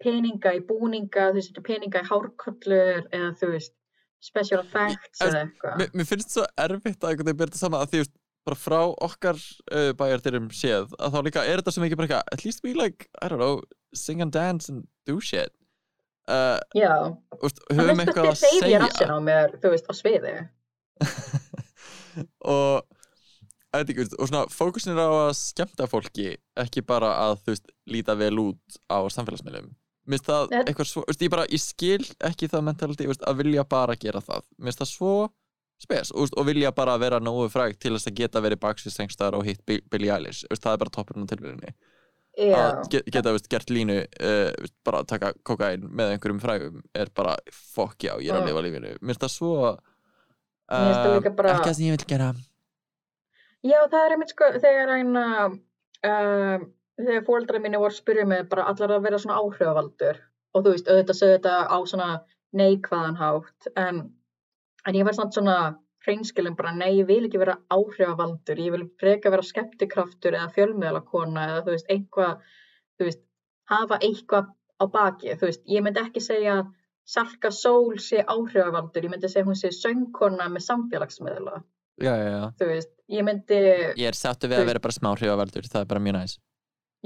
[0.04, 3.74] peninga í búninga, þau setja peninga í hárkollur eða, þú veist,
[4.24, 5.82] special effects eða eitthvað.
[5.82, 8.06] Mér, mér finnst svo erfitt að einhvern veginn byrja þetta saman að því
[8.48, 9.40] bara frá okkar
[9.76, 12.74] uh, bæjardyrum séð að þá líka er þetta sem ekki bara eitthvað at least we
[12.78, 13.62] like, I don't know,
[13.94, 15.52] sing and dance and do shit
[16.32, 16.94] uh, Já,
[17.38, 20.36] að höfum eitthvað að segja rassin segja á mér, þú veist, á sviði.
[22.54, 22.86] og
[23.72, 27.42] að þetta ekki, veist, og svona fókusin er á að skemmta fólki ekki bara að
[27.44, 29.74] þú veist líta vel út á samfélagsmiðlum
[30.08, 30.62] Mér finnst það Nei.
[30.62, 34.22] eitthvað svo, veist, ég bara, ég skil ekki það mentality, veist, að vilja bara gera
[34.24, 34.46] það.
[34.56, 35.16] Mér finnst það svo
[35.84, 39.44] spes og, vilja bara vera nógu fræg til þess að geta verið baksvist sengstar og
[39.46, 41.74] hitt Bill- Billie Eilish, það er bara toppurinn á tilbyrjunni.
[42.38, 47.10] Að ge- geta veist, gert línu, uh, bara að taka kokain með einhverjum frægum er
[47.18, 48.92] bara, fokk já, ég er að lifa lífinu.
[49.02, 49.54] Mér finnst það svo,
[50.70, 51.34] uh, ekki
[51.66, 52.30] það sem ég vil gera.
[53.66, 56.68] Já, það er einmitt sko, þegar eina, um,
[57.02, 60.20] þegar fóreldrar mínu voru að spyrja mig bara allar að vera svona áhrifavaldur
[60.54, 62.10] og þú veist, auðvitað sögðu þetta á svona
[62.58, 64.04] neikvæðan hátt, en,
[64.88, 65.58] en ég var samt svona
[66.08, 71.46] hreinskilin bara, nei, ég vil ekki vera áhrifavaldur, ég vil freka vera skeptikraftur eða fjölmiðalakona
[71.52, 72.42] eða þú veist, eitthvað,
[72.98, 73.24] þú veist,
[73.72, 76.74] hafa eitthvað á baki, þú veist, ég myndi ekki segja að
[77.08, 81.62] Salka Sól sé áhrifavaldur, ég myndi segja hún sé söngkona með samfélagsmiðla
[82.04, 82.42] Já, já, já.
[82.60, 83.60] þú veist, ég myndi
[83.98, 86.34] Ég er sáttu við að vera bara smá hrifavaldur, það er bara mjög næs.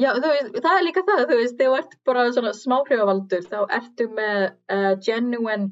[0.01, 3.45] já, þú veist, það er líka það, þú veist þegar þú ert bara svona smáhrifavaldur
[3.51, 4.41] þá ertu með
[4.73, 5.69] uh, genuine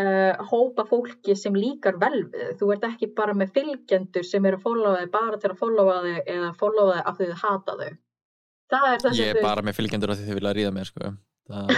[0.00, 4.60] uh, hópa fólki sem líkar vel við þú ert ekki bara með fylgjendur sem eru
[4.60, 7.76] að followa þig bara til að followa þig eða followa þig af því þið hata
[7.82, 8.00] þig
[8.74, 10.74] það er það sem Ég þú er bara með fylgjendur af því þið vilja ríða
[10.74, 11.14] mér, sko.
[11.50, 11.72] Það...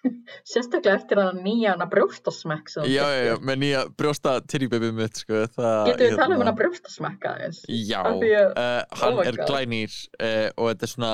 [0.50, 4.90] sérstaklega eftir að nýja hana brjóstasmekk sem þú Já, já, já, með nýja brjósta titty-baby
[4.96, 5.42] mitt, sko.
[5.56, 9.40] Það, getur við talað um hérna- hana brjóstasmekka eins Já, að- uh, hann my er
[9.40, 9.50] God.
[9.50, 11.12] glænýr uh, og þetta er svona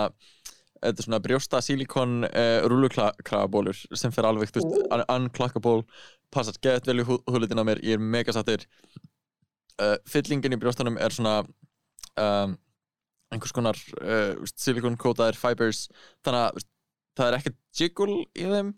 [0.83, 4.87] þetta er svona brjósta silikon uh, rúlukrabólur sem fer alveg, þú veist, Ú.
[4.97, 5.83] un unclockaból
[6.35, 8.65] passar gett vel í hú húlitin á mér ég er mega sattur
[9.81, 12.57] uh, fyllingin í brjóstanum er svona um,
[13.33, 15.87] einhvers konar uh, silikonkótaðir fibers
[16.27, 16.67] þannig að
[17.17, 18.73] það er ekkert jiggle í þeim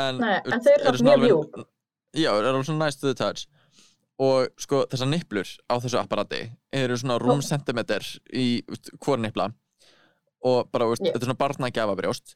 [0.00, 1.64] en, Nei, en þau eru mjög alveg-.
[2.16, 3.46] Já, er alveg svona nice to the touch
[4.20, 6.42] og sko þessar nipplur á þessu apparati
[6.76, 7.44] eru svona rúm Ó.
[7.44, 8.04] sentimeter
[8.36, 8.60] í
[9.00, 9.48] hvort nippla
[10.46, 11.12] og bara, veist, Já.
[11.12, 12.34] þetta er svona barna gjafabrjóst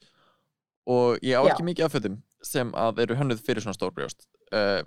[0.92, 1.52] og ég á Já.
[1.54, 4.82] ekki mikið af fötum sem að eru hönnuð fyrir svona stór brjóst uh,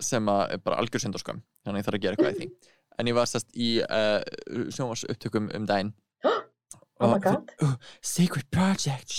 [0.00, 2.72] sem að er bara algjör syndorskam þannig að ég þarf að gera eitthvað í því.
[3.00, 4.20] En ég var sest í uh,
[4.72, 5.92] sjónvars upptökum um daginn.
[7.02, 7.72] Oh my Og- god uh,
[8.04, 9.10] Secret Project.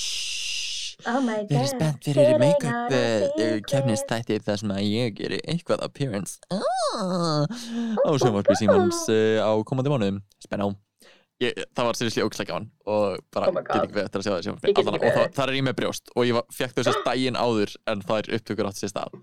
[1.10, 3.66] Oh my Við erum spennt fyrir make-up secret.
[3.68, 6.38] kefnistætti þar sem að ég geri eitthvað appearance.
[6.54, 7.44] Ah,
[8.08, 10.22] á uh, á komandi mánuðum.
[10.46, 10.70] Spenná
[11.42, 14.34] ég, það var seriously ógæslega gaman og bara Oh get ekki við eftir að sjá
[14.34, 17.40] það og það, þar er ég með brjóst og ég var, fekk þau sérst daginn
[17.40, 19.18] áður en það er upptökur átt sér stað.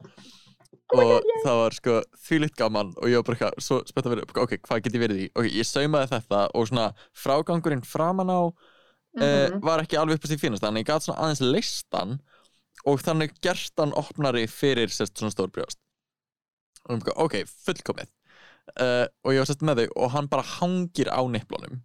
[0.90, 1.96] Oh og God, það var sko
[2.26, 5.04] þvílitt gaman og ég var bara eitthvað svo spennt að vera ok, hvað get ég
[5.04, 5.28] verið í?
[5.38, 8.40] ok, ég saumaði þetta og svona frágangurinn framan á
[9.10, 9.22] Mhm.
[9.26, 12.12] uh, var ekki alveg upp á því fínast þannig ég gat svona aðeins listan
[12.86, 15.80] og þannig gert hann opnari fyrir sérst svona stór brjóst.
[16.88, 18.06] Og ok, fullkomið.
[18.78, 21.80] Uh, og ég var sérst með þau og hann bara hangir á nipplunum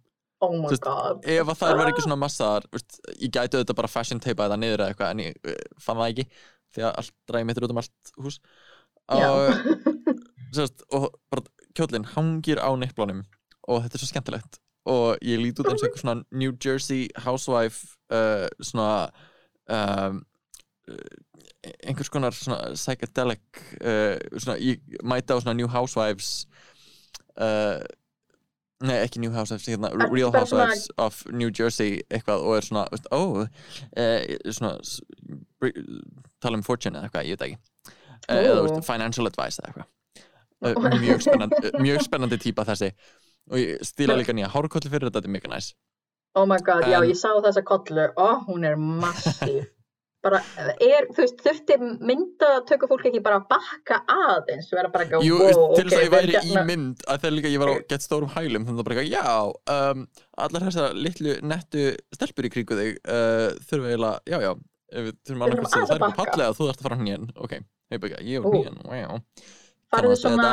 [0.46, 1.22] oh my veist, god.
[1.22, 4.60] ef að það var ekki svona massaðar veist, ég gæti auðvitað bara fashion teipa þetta
[4.62, 6.28] niður eða eitthvað en ég uh, fann það ekki
[6.76, 8.38] því að allt dræði mitt er út um allt hús.
[9.16, 9.74] Og,
[10.56, 11.44] sérst, og bara
[11.76, 13.24] kjóllinn hangir á nipplunum
[13.66, 14.60] og þetta er svo skemmtilegt.
[14.86, 19.08] Og ég lít út eins og eitthvað svona New Jersey housewife uh, svona
[19.66, 20.20] um,
[21.82, 26.46] einhvers konar svona psychedelic uh, svona, ég mæti á svona New Housewives
[27.40, 27.82] uh,
[28.84, 32.66] nei ekki New Housewives hérna, Ertu Real svona- Housewives of New Jersey eitthvað og er
[32.66, 35.00] svona ó, uh, svona s-
[35.60, 35.72] br-
[36.40, 37.58] tala um fortune eða eitthvað, ég veit ekki.
[38.28, 38.62] Uh, eða Ó.
[38.66, 39.92] veist, financial advice eða eitthvað.
[40.66, 42.92] Uh, mjög spennandi, mjög spennandi típa þessi.
[43.50, 45.72] Og ég stíla líka nýja hárkolli fyrir þetta, þetta er mjög næs.
[46.36, 48.08] Oh my god, já En- ég sá þessa kollu.
[48.16, 49.66] Oh hún er massív
[50.26, 50.40] bara,
[50.86, 51.76] er, þú veist, þurfti
[52.10, 55.94] mynda tökur fólk ekki bara að bakka aðeins vera bara ekki, Jú, wow, til þess
[55.94, 58.06] ok, að ég væri við hérna- í mynd að þegar líka ég var á gett
[58.06, 59.26] stórum hælum þannig að bara eitthvað, já,
[59.76, 60.06] um,
[60.46, 61.84] allar þessar litlu nettu
[62.18, 64.52] stelpur í kringu þig uh, þurfum eiginlega, já, já
[64.96, 66.24] við þurfum annað hvort að aðeins það að er bakka.
[66.24, 67.56] pallega þú þarft að fara hann hérna, ok,
[67.90, 68.52] hei byggja, ég er Ú.
[68.56, 69.22] nýjan, wow.
[69.96, 70.50] Farðu svona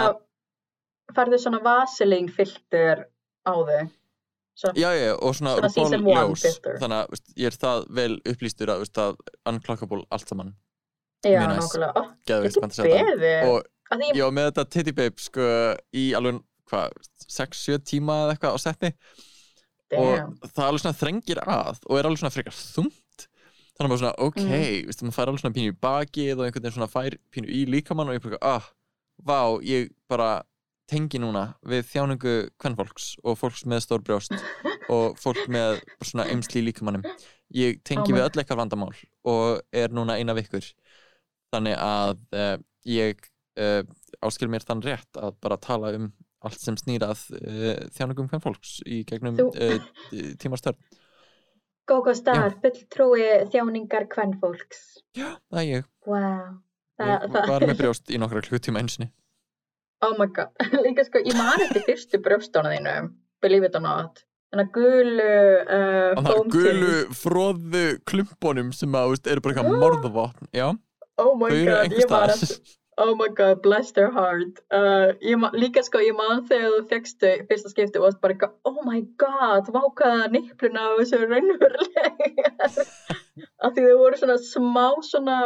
[1.14, 3.04] farðu svona vaseline filter
[3.46, 3.92] á þig
[4.60, 6.46] svona, Já, já, og svona Svona ljós.
[6.82, 9.18] þannig að veist, ég er það vel upplýstur að, veist, að
[9.50, 10.56] unclockable allt saman.
[11.24, 12.08] Já, nákvæmlega.
[12.28, 13.62] Ekki beðið og
[14.14, 15.46] ég, var með þetta titty babe sko
[15.96, 18.92] í alveg, hvað, 6-7 tíma eða eitthvað á setni.
[19.94, 23.28] Damn, og það alveg svona þrengir að og er alveg svona frekar þungt.
[23.74, 24.88] Þannig að maður svona, ok, mm.
[24.88, 27.62] veistu, maður fær alveg svona pínu í bakið og einhvern veginn svona fær pínu í
[27.74, 28.68] líkamann og ég bara, ah,
[29.24, 30.30] vá, ég bara
[30.90, 34.34] tengi núna við þjáningu kvennfólks og fólks með stór brjóst
[34.92, 37.06] og fólk með svona eimsli í líkamannum
[37.56, 38.92] ég tengi Oh við öll eitthvað vandamál
[39.30, 40.66] og er núna eina vikur
[41.54, 42.58] þannig að uh,
[42.90, 43.24] ég
[43.62, 43.82] uh,
[44.26, 46.12] áskil mér þann rétt að bara tala um
[46.44, 50.80] allt sem snýrað uh, þjáningum kvennfólks í gegnum Þú- uh, tímastörn
[51.88, 56.54] Gógó Star, fulltrúi þjáningar kvennfólks það er ég, wow
[56.94, 59.10] Þa, ég það, var með brjóst í nokkra klukkutíma einsinni
[60.06, 60.54] oh my god,
[60.86, 62.96] líka sko ég man eftir fyrstu brjóstónu þínu
[63.44, 69.00] believe it or not þannig að gulu uh, það er foam gulu fróðu klumpunum sem
[69.00, 70.70] að, veist, eru bara eitthvað morðvopn já,
[71.24, 72.38] oh my þau eru god, einhvers ég var staðar.
[72.38, 74.60] eftir Oh my god, bless their heart.
[74.70, 78.54] Uh, man, líka sko, ég man þegar þú fegstu fyrsta skipti og varst bara eitthvað,
[78.70, 82.70] oh my god, vákaða nippluna og þessu raunverulega.
[83.66, 85.38] Af því þau voru svona smá svona,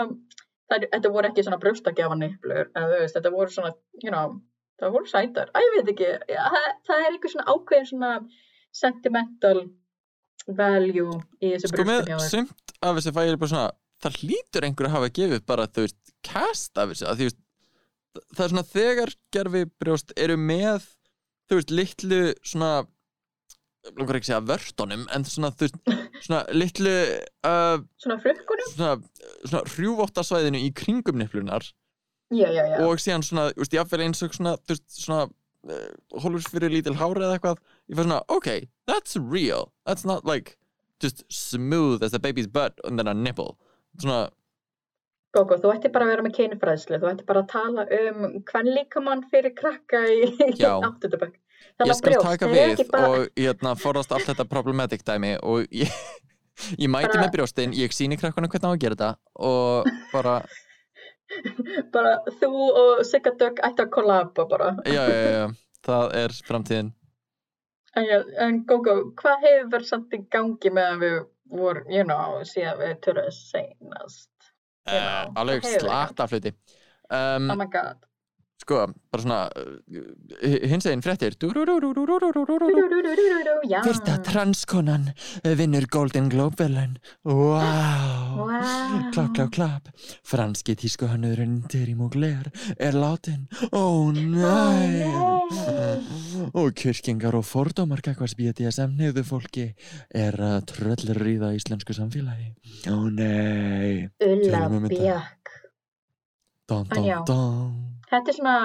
[0.71, 4.37] það, þetta voru ekki svona brjóstakjafa veist, þetta voru svona, you know,
[4.81, 5.51] það voru sætar.
[5.53, 8.11] Æ, ég veit ekki, ja, það, það er eitthvað svona ákveðin svona
[8.77, 9.59] sentimental
[10.47, 12.11] value í þessu Sko þér.
[12.23, 13.71] sumt af þessi færi bara svona
[14.03, 17.29] það hlýtur einhver að hafa gefið bara veist, cast af þessu að því,
[18.35, 20.85] það er svona þegar gerfi brjóst eru með
[21.47, 22.71] þú veist, litlu svona
[23.95, 25.69] langar ekki að segja vörtunum en svona, þú
[26.25, 26.93] svona litlu
[27.47, 28.69] uh, Svona frukkunum?
[28.73, 28.93] svona,
[29.45, 31.67] svona hrjúvottasvæðinu í kringum niflunar
[32.33, 32.77] Já, já, já.
[32.83, 36.73] og síðan svona, þú veist, jáfnvel eins og svona, þú veist, svona uh, hólfurs fyrir
[36.73, 38.49] lítil hári eða eitthvað ég fær svona, ok,
[38.89, 40.57] that's real that's not like
[40.99, 43.55] just smooth as a baby's butt and then a nipple
[44.01, 44.27] svona,
[45.35, 48.69] Gógó, þú ætti bara að vera með kynfræðslu, þú ætti bara að tala um hvern
[48.73, 50.71] líkamann fyrir krakka í Já.
[51.75, 51.89] áttundabökk.
[51.91, 55.91] ég skal taka við og hérna forðast allt þetta problematic dæmi og ég,
[56.83, 59.11] ég mæti Bara- með brjóstin, ég síni krakkunum hvernig á að gera þetta
[59.51, 60.39] og bara,
[61.93, 62.51] Bara þú
[62.81, 64.69] og Sigga Dögg ætti að kollaba bara.
[64.87, 65.47] já, já, já,
[65.87, 66.93] það er framtíðin
[67.97, 68.05] En,
[68.37, 71.15] en Gógó, hvað hefur verið samt í gangi með að við
[71.49, 74.29] vorum, you know, síðan við törðum seinast?
[74.87, 76.51] You uh, know, alveg verið slagt af hluti
[77.09, 78.06] um, Oh my god.
[78.67, 81.37] Sko, bara svona uh, hins eginn fréttir
[83.67, 83.79] Já.
[83.85, 85.07] Fyrsta transkonan
[85.57, 88.51] vinnur Golden Globe velun Wow Wow.
[89.13, 89.89] Klapp, klapp, klapp
[90.27, 95.07] Franski tískuhannurinn Terry Mugler er látin Ó nei
[96.51, 99.67] Og kyrkingar og fordómar kakvars BDSM neyðu fólki
[100.11, 102.51] er að tröllriða íslensku samfélagi
[102.91, 103.07] Ó
[104.27, 105.01] Ulla Tölum um þetta.
[105.01, 105.53] Björk.
[106.67, 107.21] Dun, En já.
[108.07, 108.57] Þetta er svona,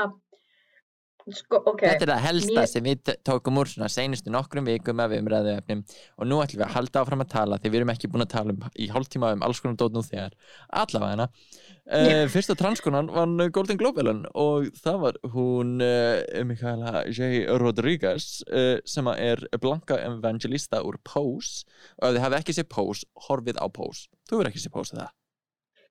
[1.35, 1.81] sko, ok.
[1.83, 5.57] Þetta er það helsta Mér- sem við tókum úr svona seinustu nokkrum vikum af umræðu
[5.57, 5.81] efnum
[6.19, 8.33] og nú ætlum við að halda áfram að tala því við erum ekki búin að
[8.35, 10.37] tala um, í hálftíma um alls konar dót nú þegar
[10.83, 17.03] allavega hana uh, Fyrsta transkonan var Golden Globe velun og það var hún uh, Mikaela
[17.11, 17.49] J.
[17.63, 21.67] Rodriguez uh, sem að er blanka evangelista úr Pose
[21.99, 24.95] og ef þið hafi ekki séð Pose, horfið á Pose Þú verður ekki séð Pose
[24.99, 25.11] eða?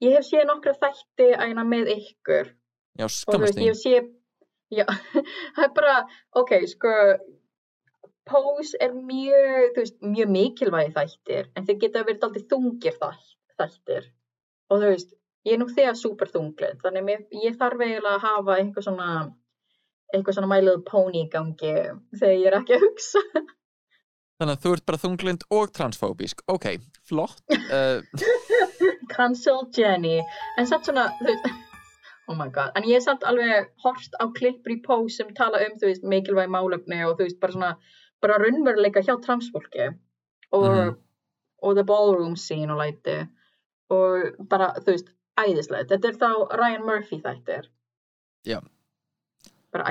[0.02, 2.56] Ég hef séð nokkra þætti æna með ykkur
[3.00, 4.10] Já, skammast ég þín hef séð,
[4.76, 4.86] já,
[5.56, 5.94] það er bara,
[6.42, 6.96] ok, sko,
[8.32, 13.32] Pose er mjög, þú veist, mjög mikilvægi þættir, en þeir geta verið aldrei þungir þæ-
[13.60, 14.06] þættir.
[14.72, 15.16] Og þú veist,
[15.50, 19.08] ég er nú þegar super þunglið, þannig mér, ég þarf eiginlega að hafa eitthvað svona,
[20.14, 21.74] eitthvað svona Little Pony í gangi
[22.20, 23.24] þegar ég er ekki að hugsa.
[24.42, 26.46] Þannig að þú ert bara þunglind og transfóbísk.
[26.50, 26.70] Ok,
[27.10, 27.42] flott.
[27.52, 28.00] Uh,
[29.14, 30.20] Cancel Jenny.
[30.58, 31.50] En samt svona þú veist,
[32.30, 35.58] oh my god, en ég er samt alveg hort á klippur í pós sem tala
[35.66, 37.72] um þú veist, mikilvæg málefni og þú veist, bara svona
[38.22, 39.88] bara raunveruleika hjá transfólki
[40.54, 40.96] og, Mhm.
[41.64, 43.28] og the ballroom scene og læti
[43.90, 45.90] og bara, þú veist, æðislegt.
[45.90, 47.66] Þetta er þá Ryan Murphy þættir.
[48.46, 48.60] Já.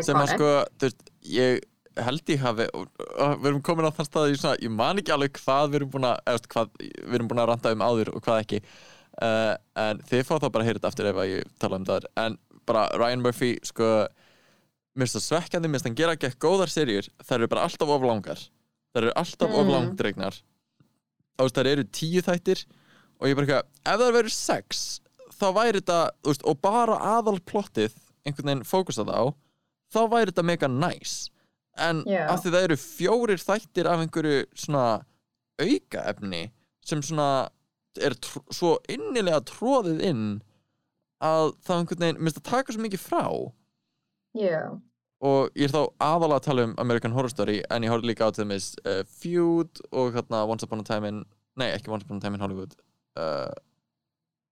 [0.02, 1.60] sem að sko, þú veist, ég
[1.96, 2.86] held ég hafi, og,
[3.18, 5.78] og við erum komin á þann stað í svona, ég man ekki alveg hvað við
[5.80, 8.60] erum búin að, eða, hvað við erum búin að randa um áður og hvað ekki
[9.22, 11.84] uh, en þið fá þá bara að heyra þetta aftur ef að ég tala um
[11.88, 12.06] það.
[12.24, 13.88] En bara Ryan Murphy, sko
[14.96, 17.88] mér finnst það svekkjandi, mér finnst hann gera ekki góðar serjur, það eru bara alltaf
[17.96, 18.42] of langar.
[18.94, 19.72] Það eru alltaf of Mm.
[19.76, 20.40] langdregnar.
[21.38, 22.64] Þú veist, það eru tíu þættir
[23.20, 25.00] og ég bara eitthvað, ef það verður sex
[25.40, 27.94] þá væri þetta, þú veist, og bara aðalplottið
[28.26, 29.22] einhvern veginn fókusað á
[29.94, 31.30] þá væri þetta mega næs
[31.80, 32.26] en Já.
[32.28, 34.82] af því það eru fjórir þættir af einhverju svona
[35.60, 36.42] auka efni
[36.84, 37.48] sem svona
[37.98, 40.26] er tr svo innilega tróðið inn
[41.24, 43.24] að það einhvern veginn, minnst að taka svo mikið frá.
[44.38, 44.78] Já,
[45.20, 48.28] og ég er þá aðalega að tala um American Horror Story en ég horfði líka
[48.28, 51.18] á til þeimis uh, Feud og hérna Once Upon a Time in
[51.60, 52.76] nei, ekki Once Upon a Time in Hollywood
[53.20, 53.50] uh,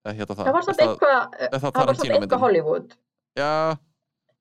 [0.05, 2.43] hérna það það var samt eitthvað myndin?
[2.43, 2.93] Hollywood.
[3.39, 3.77] Já,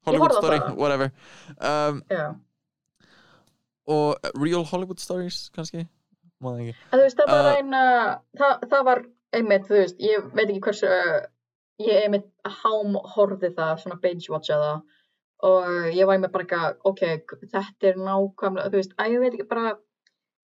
[0.08, 1.12] Hollywood Story, whatever.
[1.60, 2.36] Um, já.
[3.88, 5.86] og Real Hollywood Stories kannski
[6.94, 7.82] Veist, það var Uh, eina,
[8.38, 9.02] það, það var
[9.38, 11.26] einmitt, þú veist, ég veit ekki hversu, uh,
[11.82, 12.30] ég einmitt
[12.62, 14.86] hám horfði það, svona binge-watcha það
[15.48, 17.02] og ég var einmitt bara eitthvað, ok,
[17.52, 19.74] þetta er nákvæmlega, þú veist, að ég veit ekki bara,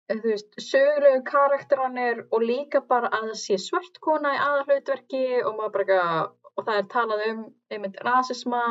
[0.09, 5.25] eh, þú veist, sögulegu karakteranir og líka bara að það sé svört kona í aðalhlutverki
[5.43, 8.63] og maður bara eitthvað, og það er talað um einmitt rasisma,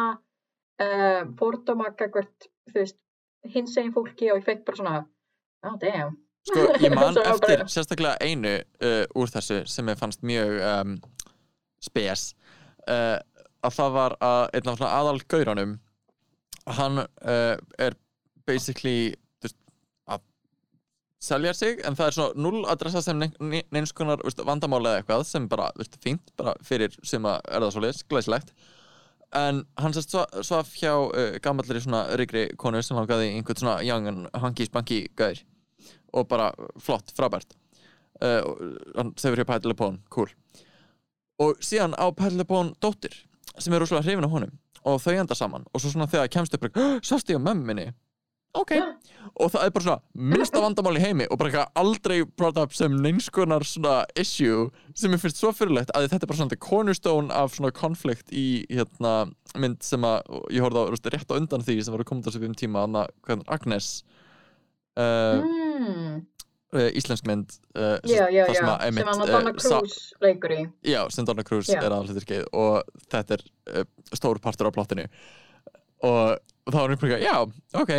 [0.83, 2.99] uh, fordóma, gagvert, þú veist,
[3.55, 4.99] hins egin fólki og ég fekk bara svona,
[5.65, 6.19] oh damn.
[6.49, 10.95] Sko, ég man eftir sérstaklega einu uh, úr þessu sem ég fannst mjög um,
[11.85, 12.31] spes.
[12.89, 13.19] Uh,
[13.61, 15.75] að það var að einn af svona aðal gaurunum
[16.79, 17.97] hann uh, er
[18.49, 19.59] basically þú veist,
[20.09, 20.23] að
[21.21, 25.49] selja sig en það er svona null adressa sem neins, konar vandamáli eða eitthvað sem
[25.51, 28.55] bara veist, fínt bara fyrir sem að er það svoleiðis, glæsilegt.
[29.37, 33.61] En hann sérst sva- svaf hjá uh, gammallir svona ríkri konu sem langaði í einhvern
[33.61, 35.45] svona young and hanky spanky gaur
[36.13, 36.51] og bara
[36.83, 37.57] flott, frábært.
[38.21, 40.29] Uh, hann sefur hjá Pætli Pón, cool.
[41.41, 43.15] Og síðan á Pætli Pón dóttir
[43.59, 44.53] sem er rosalega hrifin á honum
[44.89, 46.71] og þau enda saman og svo svona þegar kemst upp
[47.05, 47.91] sást ég á mömminni
[48.57, 48.73] ok,
[49.39, 52.73] og það er bara svona minnsta vandamál í heimi og bara eitthvað aldrei brought up
[52.75, 56.59] sem neinskonar svona issue sem er fyrst svo fyrirlegt að þetta er bara svona the
[56.59, 59.31] cornerstone af svona konflikt í hérna
[59.61, 62.43] mynd sem að ég horfði á rétt á undan því sem var að koma þessu
[62.49, 63.93] um tíma hvað, Agnes
[64.99, 66.17] uh, mm.
[66.99, 71.03] íslensk mynd uh, Já, já, já, sem að sem að Donna Cruz leikur í Já,
[71.15, 71.81] sem Donna Cruz Já.
[71.83, 73.45] er aðalhluturkeið og þetta er
[74.15, 75.07] stór partur á plottinu
[76.07, 77.37] og þá er einhverja, já,
[77.77, 77.95] ok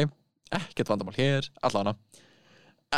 [0.52, 1.48] ekkert vandamál hér,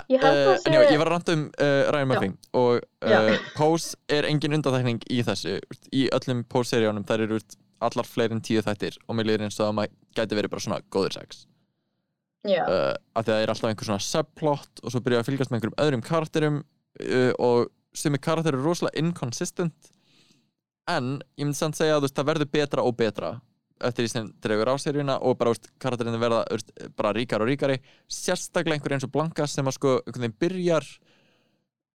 [0.09, 2.29] Ég held að uh, sé- En já, ég var að ranta um uh, Ryan Murphy
[2.57, 3.19] og Já.
[3.19, 5.59] uh, Pose er engin undanþækning í þessu
[5.93, 7.37] í öllum Pose-seríunum, þær eru
[7.83, 10.65] allar fleiri en tíu þættir og mér líður eins og að maður gæti verið bara
[10.65, 11.43] svona góður sex
[12.43, 15.59] Já, uh, að það er alltaf einhver svona subplot og svo byrja að fylgjast með
[15.59, 19.91] einhverjum öðrum karakterum uh, og er karakter eru rosalega inconsistent.
[20.91, 23.29] En ég myndi samt segja að veist, það verður betra og betra
[23.83, 27.47] eftir því sem dregur á seríuna og bara veist, karakterinn verða veist, bara ríkar og
[27.47, 27.79] ríkari.
[28.11, 30.87] Sérstaklega einhver eins og Blanka sem að sko einhvern veginn byrjar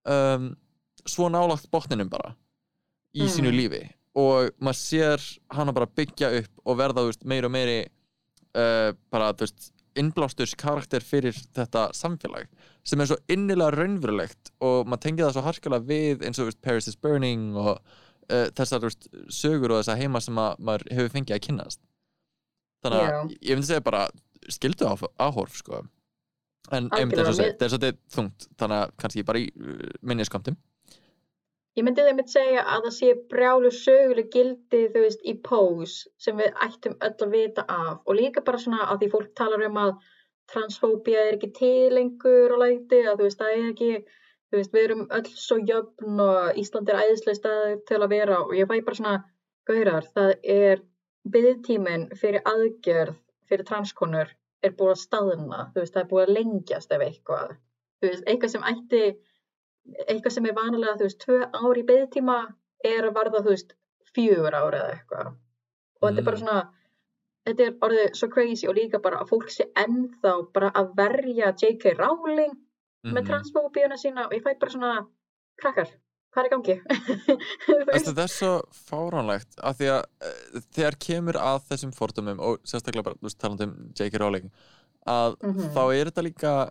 [0.09, 0.51] um,
[1.09, 2.35] svo nálagt botninum bara
[3.17, 3.33] í Mm.
[3.37, 3.83] sínu lífi.
[4.19, 5.25] Og maður sér
[5.55, 7.79] hana bara byggja upp og verða veist, meiri og meiri
[8.57, 12.49] uh, bara veist innblástus karakter fyrir þetta samfélag
[12.87, 16.61] sem er svo innilega raunverulegt og maður tengið það svo harkalega við eins og veist,
[16.65, 21.15] Paris is Burning og uh, þessar veist, sögur og þessar heima sem að, maður hefur
[21.17, 21.83] fengið að kynnast.
[22.85, 23.39] Þannig að Já.
[23.51, 24.03] ég myndi segja bara
[24.49, 24.89] skildu
[25.19, 25.83] áhorf sko.
[26.75, 29.93] En einmitt eins og segja, þetta er svolítið þungt þannig að kannski bara í uh,
[30.07, 30.59] minniskamtum
[31.79, 36.13] ég myndi þeim að segja að það sé brjálu söguleg gildi þú veist í pose
[36.25, 38.01] sem við ættum öll að vita af.
[38.07, 39.93] Og líka bara svona að því fólk talar um að
[40.53, 43.91] transfóbía er ekki til lengur og læti að þú veist það er ekki
[44.49, 48.41] þú veist við erum öll svo jöfn og Ísland er æðislega staður til að vera
[48.45, 49.17] og ég fæ bara svona
[49.69, 50.85] gaurar það er
[51.35, 53.17] byggtíminn fyrir aðgerð
[53.51, 54.33] fyrir transkonur
[54.65, 57.57] er búið að staðna þú veist það er búið að lengjast ef eitthvað.
[57.99, 59.03] Þú veist eitthvað sem ætti
[60.09, 62.39] eitthvað sem er vanalega, þú veist, tvö ár í beðtíma
[62.85, 63.75] er að varða, þú veist,
[64.15, 65.35] fjögur ár eða eitthvað.
[66.01, 66.43] Og þetta er bara Mm.
[66.43, 66.69] svona,
[67.47, 71.53] þetta er orðið svo crazy og líka bara að fólk sé ennþá bara að verja
[71.57, 71.95] J.K.
[71.99, 72.55] Rowling
[73.05, 73.27] með Mhm.
[73.31, 75.07] transfóbíuna sína og ég fæ bara svona,
[75.63, 75.89] krakkar,
[76.35, 76.77] hvað er í gangi?
[78.09, 83.05] Það er svo fáránlegt af því að uh, þegar kemur að þessum fordumum og sérstaklega
[83.05, 84.19] bara, þú veist, talandi um J.K.
[84.19, 84.51] Rowling
[85.07, 85.71] að Mhm.
[85.75, 86.71] þá er þetta líka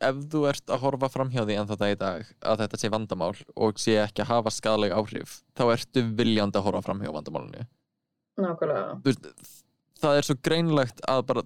[0.00, 2.90] ef þú ert að horfa fram hjá því en þetta í dag að þetta sé
[2.94, 7.12] vandamál og sé ekki að hafa skadaleg áhrif þá ertu viljandi að horfa fram hjá
[7.14, 7.66] vandamálinu
[8.38, 9.00] Nákvæmlega.
[9.02, 9.24] Veist,
[9.98, 11.42] það er svo greinlegt að bara,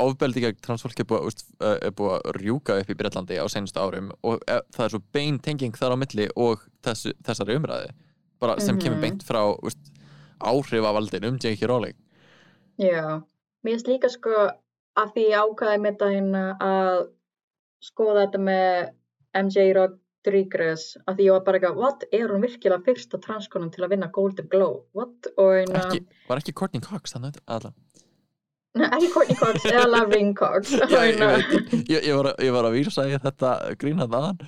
[0.00, 4.62] ofbeldi gegn transfólk er búið, að rjúka upp í Breitlandi á senustu árum og eh,
[4.74, 7.92] það er svo bein tenging þar á milli og þessu, þessari umræði
[8.40, 9.04] bara sem kemur Mhm.
[9.04, 9.92] beint frá veist,
[10.40, 11.68] áhrifavaldin um J.K.
[11.68, 11.96] Rowling
[12.80, 13.22] Já,
[13.64, 14.32] mér finnst líka sko
[14.96, 17.06] að því ég ákvaði með daginn að
[17.84, 18.90] skoða þetta með
[19.36, 23.84] MJ Rodriguez að því ég var bara eitthvað, what, er hún virkilega fyrsta transkonum til
[23.86, 27.70] að vinna Golden Globe, what, og hérna, ekki, var ekki Courtney Cox þannig að
[28.76, 32.44] Nei, ekki Courtney Cox eða Laverne Cox, Já, ég, ég, hérna, ég, ég, var, að-
[32.44, 34.44] ég var að vísa í þetta grína þaðan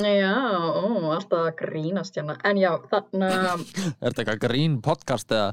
[0.00, 3.30] já, ó, alltaf að grínast hérna, en já, þarna,
[4.00, 5.50] Er þetta eitthvað grín podcast eða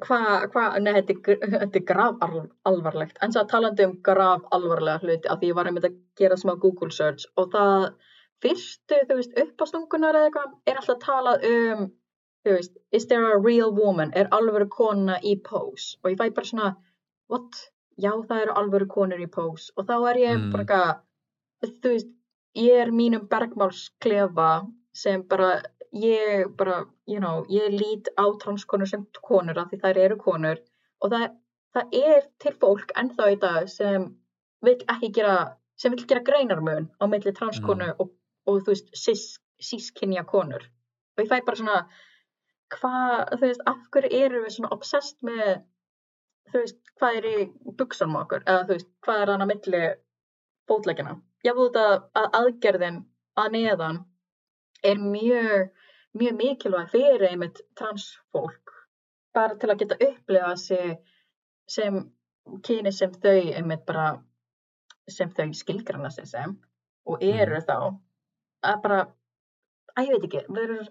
[0.00, 4.42] hvað, hva, nei, þetta er, þetta er graf al- alvarlegt, en svo talandi um graf
[4.56, 7.90] alvarlega hluti, að því ég var einmitt að gera smá Google search og það
[8.42, 11.84] fyrstu, þú veist, uppástungunar eða eitthvað, er alltaf talað um,
[12.46, 16.32] þú veist, is there a real woman, er alvöru kona í pose, og ég fæ
[16.34, 16.72] bara svona,
[17.30, 17.60] what,
[18.00, 20.50] já, það eru alvöru konur í pose, og þá er ég Mm.
[20.56, 22.10] bara eitthvað, þú veist,
[22.58, 24.48] ég er mínum bergmálsklefa
[24.94, 25.62] sem bara,
[25.92, 30.60] ég bara, you know, ég lít á transkonur sem konur af því þær eru konur
[31.04, 31.26] og það,
[31.76, 34.06] það er til fólk ennþá í dag sem
[34.64, 35.36] vil ekki gera,
[35.76, 38.14] sem vil gera greinarmun á milli transkonu og,
[38.46, 39.26] og þú veist, cis,
[39.60, 40.64] sískinja konur.
[41.16, 41.80] Og ég fæ bara svona
[42.72, 45.60] hvað, þú veist, af hverju erum við svona obsessed með
[46.52, 47.36] þú veist, hvað er í
[47.80, 48.46] buksunum á okkur?
[48.46, 49.82] Eða þú veist, hvað er hann að milli
[50.70, 51.14] fótleggina.
[51.44, 52.98] Ég veit að aðgerðin
[53.42, 54.00] að neðan
[54.82, 55.70] er mjög,
[56.18, 58.74] mjög mikilvæg fyrir einmitt transfólk
[59.36, 60.96] bara til að geta upplifa sig
[61.70, 61.98] sem
[62.66, 64.06] kyni sem þau einmitt bara
[65.08, 66.56] sem þau skilgrana sig sem
[67.06, 67.78] og eru þá.
[68.62, 68.98] Að bara,
[69.96, 70.90] að ég veit ekki við erum,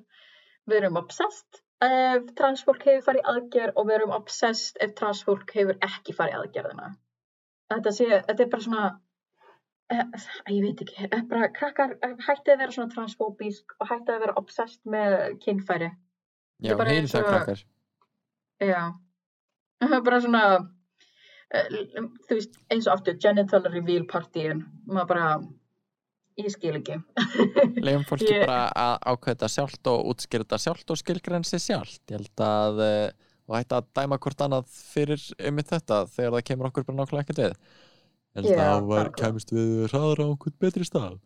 [0.67, 5.79] við erum obsessed ef transfólk hefur farið aðgerð og við erum obsessed ef transfólk hefur
[5.87, 6.91] ekki farið aðgerðina.
[7.71, 8.89] Þetta sé, þetta er bara svona
[9.91, 14.23] ég veit ekki, eh, bara krakkar eh, hættið að vera svona transfóbísk og hættið að
[14.25, 15.89] vera obsessed með kynfæri
[16.61, 17.63] Já, það og- krakkar
[18.61, 18.81] Já,
[20.05, 21.79] bara svona, uh,
[22.27, 25.29] þú veist, eins og aftur, genital reveal partíin, maður bara,
[26.37, 26.99] ég skil ekki.
[27.85, 31.63] Leifum fólki Ég- bara að ákveða þetta sjálft og útskýra þetta sjálft og skilgrein sig
[31.65, 32.03] sjálft.
[32.13, 32.83] Ég held að
[33.51, 37.25] og hætta að dæma hvort annað fyrir um þetta þegar það kemur okkur bara nákvæmlega
[37.25, 37.55] ekkert við.
[38.38, 41.17] Held Já, að var, kemist við hraðar á einhvern betri stað.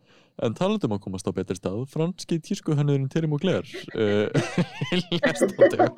[0.46, 3.64] En talandum að komast á betri stað, franski tískuhannurinn Terry Mugler
[3.96, 4.28] uh,
[5.22, 5.94] lest á dögum.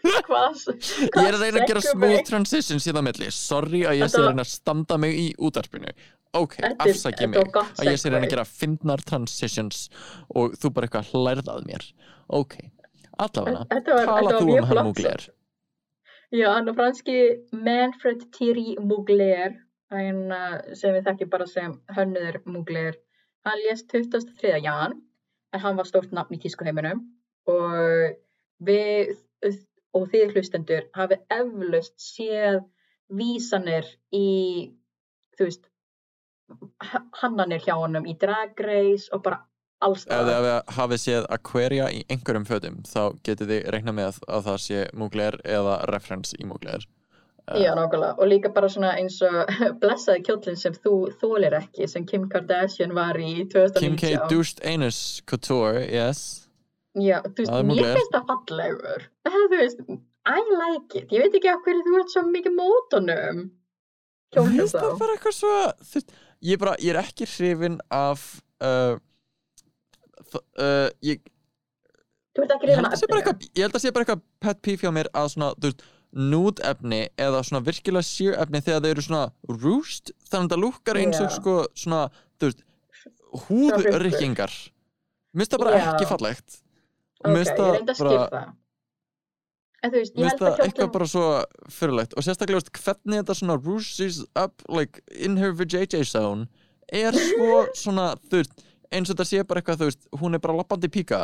[0.00, 3.30] Ég er að reyna að gera smooth transition síðan milli.
[3.34, 5.92] Sorry að ég sé reyna að standa mig í útarpinu.
[6.36, 9.86] Ok, Þetta afsaki þetta mig að ég sé að reyna að gera fyndnar transitions
[10.34, 11.86] og þú bara eitthvað hlærðað mér.
[12.40, 12.58] Ok,
[13.18, 14.90] allavega, Þetta var, tala þetta var þú mjög um hann.
[14.90, 15.30] Mugler.
[16.30, 17.14] Já, hann er franski
[17.50, 19.56] Manfred Thierry Mugler,
[19.90, 20.28] hann
[20.78, 22.98] sem við þekkjum bara sem hönnuður Mugler.
[23.46, 24.52] Hann lést 23.
[24.62, 24.94] jan,
[25.50, 27.02] en hann var stórt nafn í tískuheiminum
[27.50, 28.14] og
[28.62, 29.16] við
[29.96, 32.60] og þið hlustendur hafið eflaust séð
[33.10, 34.70] vísanir í,
[35.34, 35.66] þú veist,
[37.24, 39.42] hannanir hjá honum í Drag Race og bara
[39.80, 44.58] Ef þið hafið- séð Aquaria í einhverjum fötum þá getið þið reikna með að það
[44.66, 46.84] sé Mugler eða reference í Mugler.
[47.50, 48.14] Já, nákvæmlega.
[48.20, 49.48] Og líka bara svona eins og
[49.82, 53.80] blessaði kjóllin sem þú þólir ekki, sem Kim Kardashian var í 2019.
[53.80, 54.28] Kim K.
[54.30, 56.46] Douched Anus Couture, yes.
[56.94, 59.08] Já, þú veist, Það mér finnst það fallegur.
[59.30, 59.82] Þú veist,
[60.30, 61.10] I like it.
[61.16, 63.42] Ég veit ekki af hverju þú ert svo mikið mótunum.
[63.50, 64.98] Mér Kjólnum finnst það þá.
[65.02, 66.14] bara eitthvað svo þú veist,
[66.52, 68.24] ég, bara, ég er ekki hrifin af
[68.62, 68.98] uh,
[70.38, 71.22] uh, ég,
[72.38, 74.94] ég, held að sé bara eitthvað, ég held að sé bara eitthvað pet peeve hjá
[74.94, 79.04] mér að svona, þú veist, nude efni eða svona virkilega sheer efni þegar þau eru
[79.06, 79.24] svona
[79.62, 82.00] roost, þannig að það lúkkar eins og sko svona,
[82.40, 82.64] þú veist
[83.46, 84.54] húðrykkingar
[85.30, 85.84] Mér finnst það bara Já.
[85.92, 86.56] ekki fallegt
[87.20, 88.48] Ok, ég það reyndi að það.
[89.80, 91.26] En þú veist, ég held að það eitthvað bara svo
[91.72, 96.48] fyrirlegt og sérstaklega veist, hvernig þetta svona rooses up like in her vajayjay zone
[96.90, 100.42] er svo svona þú veist, eins og þetta sé bara eitthvað þú veist, hún er
[100.42, 101.20] bara lappandi píka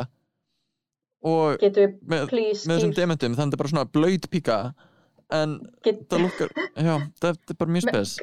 [1.27, 4.59] og við, með, please, með þessum dementum þannig að þetta er bara svona blöyt píka
[5.35, 8.17] en get, það lukkar já, það þetta er bara mjög spes.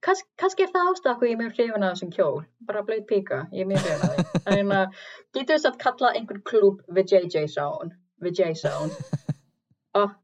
[0.00, 2.38] Kans, kannski er það hvað ég er mjög hrifin af þessum kjól
[2.68, 4.42] bara blöyt píka, ég er mjög hrifin af því.
[4.56, 5.02] En uh,
[5.36, 7.92] getur við satt kallað einhvern klúb við JJ Zone
[8.24, 8.92] við J Zone
[10.00, 10.14] oh,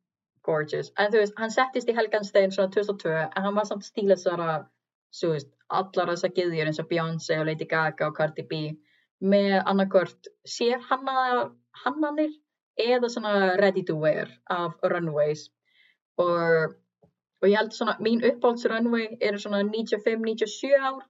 [0.46, 4.20] gorgeous, en þú veist, hann settist í Helganstein svona 2002, en hann var samt stílað
[4.20, 4.58] þessara,
[5.16, 8.62] svo veist, allar þessar giðjur eins og Beyoncé og Lady Gaga og Cardi B
[9.24, 11.48] með annarkvört sér hanna,
[11.84, 12.34] hannanir
[12.76, 15.48] eða svona ready to wear af runways.
[16.20, 16.76] Og
[17.42, 21.04] og ég held svona, mín uppáhalds runway eru svona 95-97 ár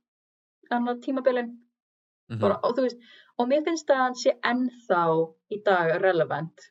[0.70, 1.54] þannig tímabilin.
[2.28, 2.40] Mhm.
[2.40, 2.96] bara, og þú veist,
[3.38, 5.02] og mér finnst að hann sé ennþá
[5.54, 6.64] í dag relevant.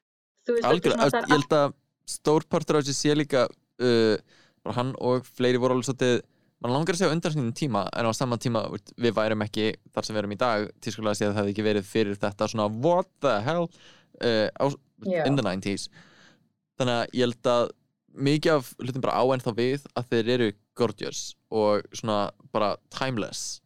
[0.46, 1.76] Þú veist, algjörlega, ég held að
[2.06, 3.48] stór partur á þessi sé líka
[3.80, 4.18] uh,
[4.76, 6.20] hann og fleiri voru alveg svolítið
[6.64, 8.64] mann langar að segja undan sínum tíma en á saman tíma
[8.96, 11.68] við værum ekki þar sem við erum í dag tískulega sé að það hefði ekki
[11.68, 14.66] verið fyrir þetta svona what the hell uh, á,
[15.04, 15.26] Já.
[15.28, 15.90] in the 90s
[16.80, 17.68] þannig að ég held að
[18.16, 20.50] mikið af hlutum bara á enn þá við að þeir eru
[20.80, 22.20] gorgeous og svona
[22.56, 23.60] bara timeless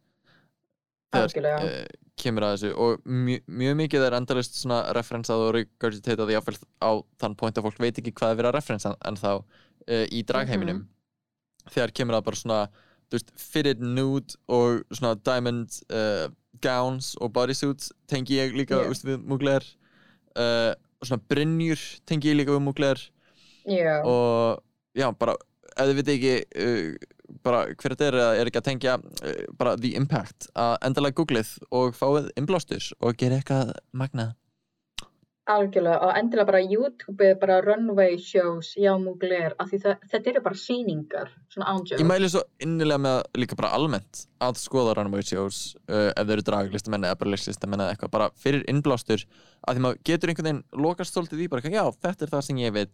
[1.14, 1.62] Algjörlega.
[1.66, 6.58] uh, kemur að þessu og mjö, mjög mikið er endalist svona referensað og regurgitatað jáfnvel
[6.82, 6.90] á
[7.22, 10.22] þann point að fólk veit ekki hvað er verið að referensa en þá uh, í
[10.26, 10.84] dragheiminum
[11.74, 12.60] þegar kemur það bara svona
[13.10, 16.26] veist, fitted nude og svona diamond uh,
[16.62, 18.90] gowns og bodysuits tengi ég líka yeah.
[18.90, 19.66] veist, við múglegar
[20.36, 23.06] uh, og svona brynjur tengi ég líka við múglegar
[23.66, 24.60] já, og
[24.96, 25.36] já, bara
[25.76, 27.16] ef þið veit ekki uh,
[27.46, 31.18] bara hver þetta er eða er ekki að tengja uh, bara the impact að endalega
[31.20, 34.34] googlið og fáið innblástur og gera eitthvað magnað
[35.54, 40.42] algjörlega og endilega bara YouTube bara runway shows já Mugler, af því það, þetta eru
[40.46, 45.24] bara sýningar svona Ég ándjóð mæli svo innilega með líka bara almennt að skoða runway
[45.26, 49.24] shows uh, ef þeir eru draglistamenn eða bara listlistamenn eða eitthvað bara fyrir innblástur
[49.66, 52.62] að því maður getur einhvern veginn lokast svolítið í bara já þetta er það sem
[52.62, 52.90] ég vil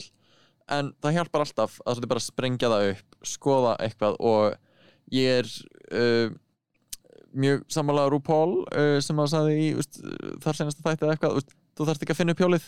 [0.76, 4.56] en það hjálpar alltaf að svolítið bara sprengja það upp skoða eitthvað og
[5.14, 5.52] ég er
[5.94, 6.34] uh,
[7.36, 10.00] mjög sammála RuPaul uh, sem að sagði í úst,
[10.42, 12.66] þar senast að þætti eitthvað úst, þú þarft ekki að finna upp hjólið.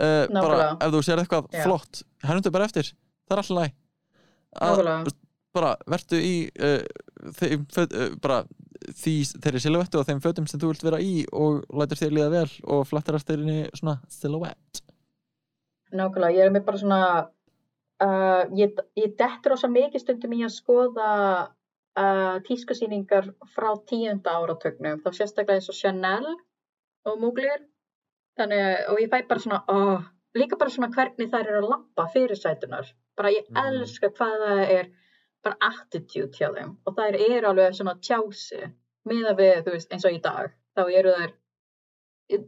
[0.00, 1.64] Uh, bara ef þú sér eitthvað Já.
[1.66, 2.92] flott hennundu bara eftir,
[3.26, 5.16] það er alltaf læg
[5.50, 6.84] bara vertu í uh,
[7.36, 8.44] þeim, föt, uh, bara
[8.96, 12.30] því, þeirri silhouettu og þeim fötum sem þú vilt vera í og lætur þér líða
[12.36, 14.84] vel og flattar eftir henni svona silhouette.
[15.90, 17.00] Nákvæmlega, ég er með bara svona,
[18.54, 21.10] ég, ég dettur ósa mikið stundum í að skoða
[22.46, 26.30] tískusýningar frá tíunda áratögnum, þá sérstaklega eins og Chanel
[27.10, 27.66] og Mugler,
[28.40, 30.02] þannig, og ég fæ bara svona, oh,
[30.36, 33.56] líka bara svona hvernig þær eru að lappa fyrir sætunar, bara ég Mhm.
[33.80, 34.90] elska hvað það er,
[35.44, 36.76] bara attitude hjá þeim.
[36.86, 38.60] Og þær eru alveg svona tjási,
[39.08, 41.32] miða við, þú veist, eins og í dag, þá eru þær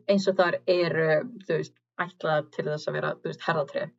[0.09, 1.07] eins og þar eru,
[1.47, 3.91] þú veist, ætlað til þess að vera, þú veist, herðatrið.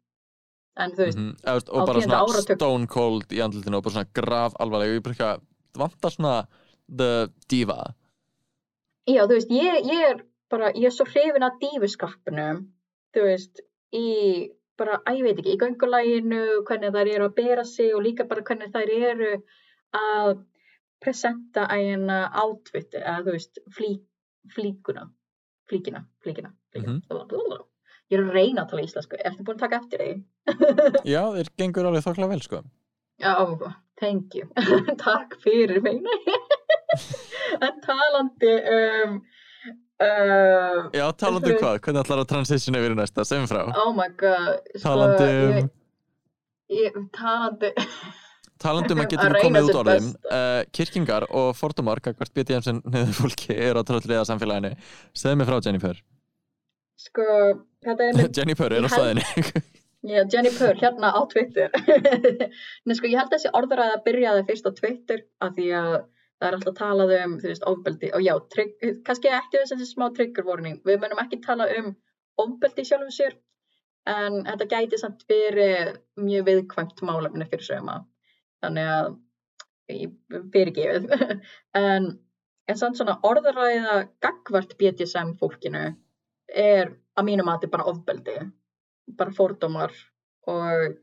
[0.77, 3.77] En þú veist, Mhm, eða, veist, á og bara svona áratug- stone cold í andlutinu
[3.77, 5.41] og bara svona graf alvarleg og ég eitthvað,
[5.73, 6.47] það vantar svona
[6.97, 7.93] the diva?
[9.07, 10.23] Já, þú veist, ég, ég er
[10.53, 12.47] bara, ég er svo hrifin að dífuskappinu,
[13.15, 13.63] þú veist,
[13.95, 14.05] í,
[14.79, 18.27] bara, að ég veit ekki, í göngulæginu, hvernig þær eru að bera sig og líka
[18.29, 19.33] bara hvernig þær eru
[19.97, 20.33] að
[21.03, 23.91] presenta eina átviti, eða þú veist, flí,
[24.53, 25.09] flíkuna,
[25.69, 27.01] flíkina, flíkina, flíkina.
[27.03, 27.69] Mhm.
[28.11, 30.13] Ég er að reyna að tala íslensku, ertu búin að taka eftir því?
[31.13, 32.63] já, þeir gengur alveg þokkla vel sko
[33.23, 33.33] Já,
[33.99, 34.49] thank you.
[35.05, 36.01] Takk fyrir mig.
[37.65, 39.15] en talandi um,
[40.01, 43.61] uh, já, talandi um hvað, hvernig ætlar að transition yfir í næsta, segjum frá.
[43.83, 44.59] Oh my god.
[44.73, 45.29] sko, talandi
[46.93, 47.73] um talandi,
[48.63, 52.65] talandi um að Að getur reyna komið út orðum uh, kirkingar og fordómar kakvart BDM
[52.65, 54.73] sem niður fólki er á tröllriða samfélaginu.
[55.13, 56.01] Segðu mig frá Jennifer.
[57.03, 57.29] Sko,
[57.83, 59.25] þetta er með, Jennifer er á staðinni.
[60.03, 61.71] Já, Jenny Purr, hérna á Twitter.
[62.83, 65.93] Nei, sko, ég held að þessi orðræða byrjaði fyrst á Twitter af því að
[66.43, 68.73] það er alltaf talað um, þú veist, ofbeldi og já, trygg,
[69.07, 70.81] kannski ekki þess að þessi smá trigger warning.
[70.83, 71.93] Við munum ekki tala um
[72.43, 73.37] ofbeldi sjálfum sér,
[74.11, 78.01] en þetta gæti samt verið mjög viðkvæmt málefni fyrir söguma.
[78.63, 79.13] Þannig að,
[80.51, 81.07] fyrirgefið.
[81.85, 82.11] en,
[82.67, 85.85] en samt svona orðræða gagvart BDSM fólkinu
[86.51, 88.37] er að mínum að þetta er bara ofbeldi,
[89.15, 89.95] bara fordómar
[90.51, 90.99] og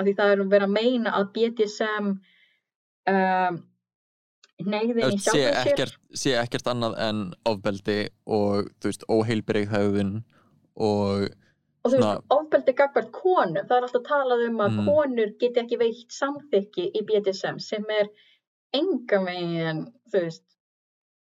[0.00, 2.14] að því það er verið að meina að BDSM
[3.10, 3.58] um,
[4.66, 5.58] neyðin í sjálfum sér.
[5.72, 10.14] ekkert, sé ekkert annað en ofbeldi og þú veist, óheilbreyð höfðun
[10.76, 11.28] og
[11.80, 14.88] og þú veist, ofbeldi gagvart konum, það er alltaf talað um að Mm.
[14.90, 18.10] konur geti ekki veitt samþykki í BDSM sem er
[18.74, 20.44] enga megin, þú veist,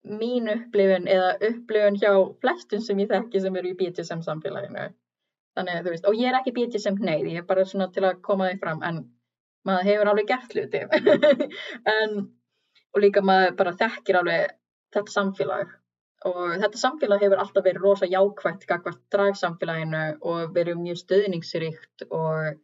[0.06, 4.92] mín upplifun eða upplifun hjá flestum sem ég þekki sem eru í BDSM samfélaginu.
[5.56, 8.20] Þannig, þú veist, og ég er ekki BDSM neyð, ég er bara svona til að
[8.22, 9.02] koma því fram, en
[9.66, 10.82] maður hefur alveg gert hluti.
[11.96, 12.28] en,
[12.96, 14.56] og líka maður bara þekkir alveg
[14.96, 15.74] þetta samfélag.
[16.26, 22.56] Og þetta samfélag hefur alltaf verið rosa jákvætt gagvart dragsamfélaginu og verið mjög stöðningsríkt og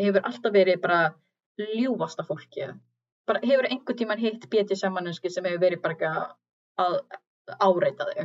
[0.00, 1.02] hefur alltaf verið bara
[1.58, 2.70] ljúfasta fólki
[3.28, 6.12] bara hefur einhvern tíman hitt BDSM manneski sem hefur verið bara
[6.80, 6.98] að
[7.58, 8.24] áreita þau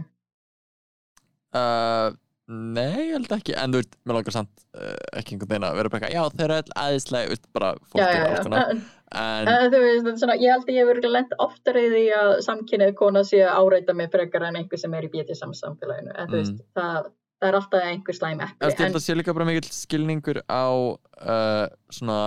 [1.59, 2.09] uh,
[2.53, 3.53] nei, ég held ekki.
[3.59, 6.37] En þú veist, mér langar samt uh, ekki einhvern veginn að vera bara eitthvað, já,
[6.37, 8.75] þeir eru öll aðeinslega veist, bara fólk er konar
[9.13, 12.93] En, þú veist, svona, ég held að ég hefur lent oftar í því að samkynnið
[12.97, 16.15] kona sé að áreita mig frekar en einhver sem er í BDSM samfélaginu.
[16.17, 16.39] En þú Mm.
[16.39, 17.11] veist, það,
[17.43, 20.65] það er alltaf einhver slæm Ég epli held að sé líka bara mikill skilningur á
[20.73, 22.19] uh, svona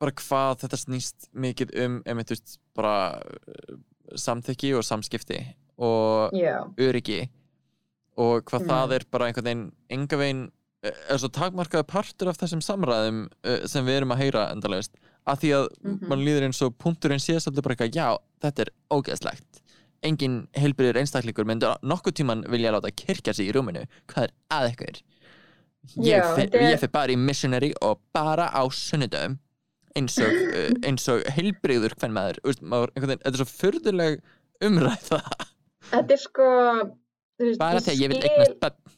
[0.00, 3.76] bara hvað þetta snýst mikið um einmitt, þú veist, bara uh,
[4.18, 5.40] samþykki og samskipti
[5.80, 7.28] og já, öryggi
[8.20, 8.70] og hvað Mm.
[8.72, 9.66] það er bara einhvern veginn
[9.96, 10.42] enga veginn
[10.82, 14.94] er svo takmarkaði partur af þessum samræðum uh, sem við erum að heyra endalegist
[15.28, 16.08] að því að Mhm.
[16.08, 18.08] mann líður eins og punkturinn sé svolítið bara eitthvað, já,
[18.42, 19.60] þetta er ógeðslegt.
[20.02, 23.84] Engin heilbriður einstaklingur myndi nokkuð tíman vilja láta kirkja sig í rúminu.
[24.08, 25.02] Hvað er að ykkur?
[26.00, 29.38] Ég, er- ég fer bara í missionary og bara á sunnudum
[29.96, 30.32] eins og,
[30.88, 32.40] eins og heilbriður hvern maður,
[32.96, 34.20] þetta er svo furðuleg
[34.64, 35.20] umræða.
[35.90, 36.48] Þetta er sko
[37.46, 38.96] veist, bara þegar ég vil eignast börn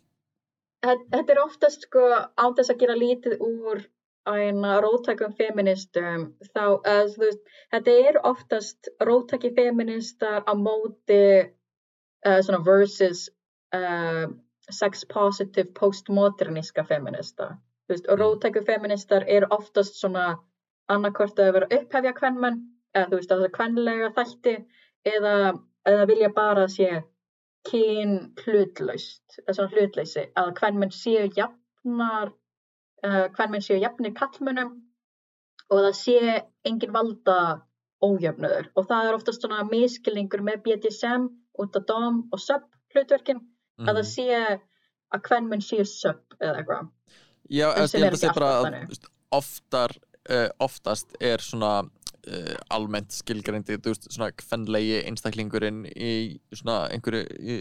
[0.82, 3.84] Þetta er oftast sko án þess að gera lítið úr
[4.26, 7.42] æna róttækum feministum þá, eða, þú veist,
[7.74, 11.22] þetta er oftast róttæki feministar á móti
[12.26, 13.28] uh, svona versus
[13.74, 14.26] uh,
[14.70, 17.52] sex positive postmoderníska feminista
[17.86, 18.22] þú veist, og Mm.
[18.22, 20.38] róttæku feministar eru oftast svona
[20.88, 22.60] annarkvort að vera upphefja kvenmenn
[22.94, 24.54] eða þú veist, það er kvenlega þætti
[25.06, 25.34] eða,
[25.86, 27.02] eða vilja bara að sé
[27.68, 32.32] kyn hlutlaust, svona hlutleysi, að kvenmenn séu jafnar,
[33.06, 34.74] uh, kvenmenn séu jafnir kallmönnum
[35.70, 36.18] og það sé
[36.68, 37.38] engin valda
[38.02, 41.28] ójöfnöður og það er oftast svona miskilningur með BDSM
[41.62, 43.40] út af dom og sub hlutverkin
[43.82, 46.90] að það sé að hvern menn séu sub eða eitthvað.
[47.52, 48.82] Já, ég held að segja ekki bara
[49.32, 49.94] oftar,
[50.28, 51.82] uh, oftast er svona
[52.28, 56.12] uh, almennt skilgreindi, þú veist, svona kvenlegi einstaklingurinn í
[56.54, 57.56] svona einhverju, í,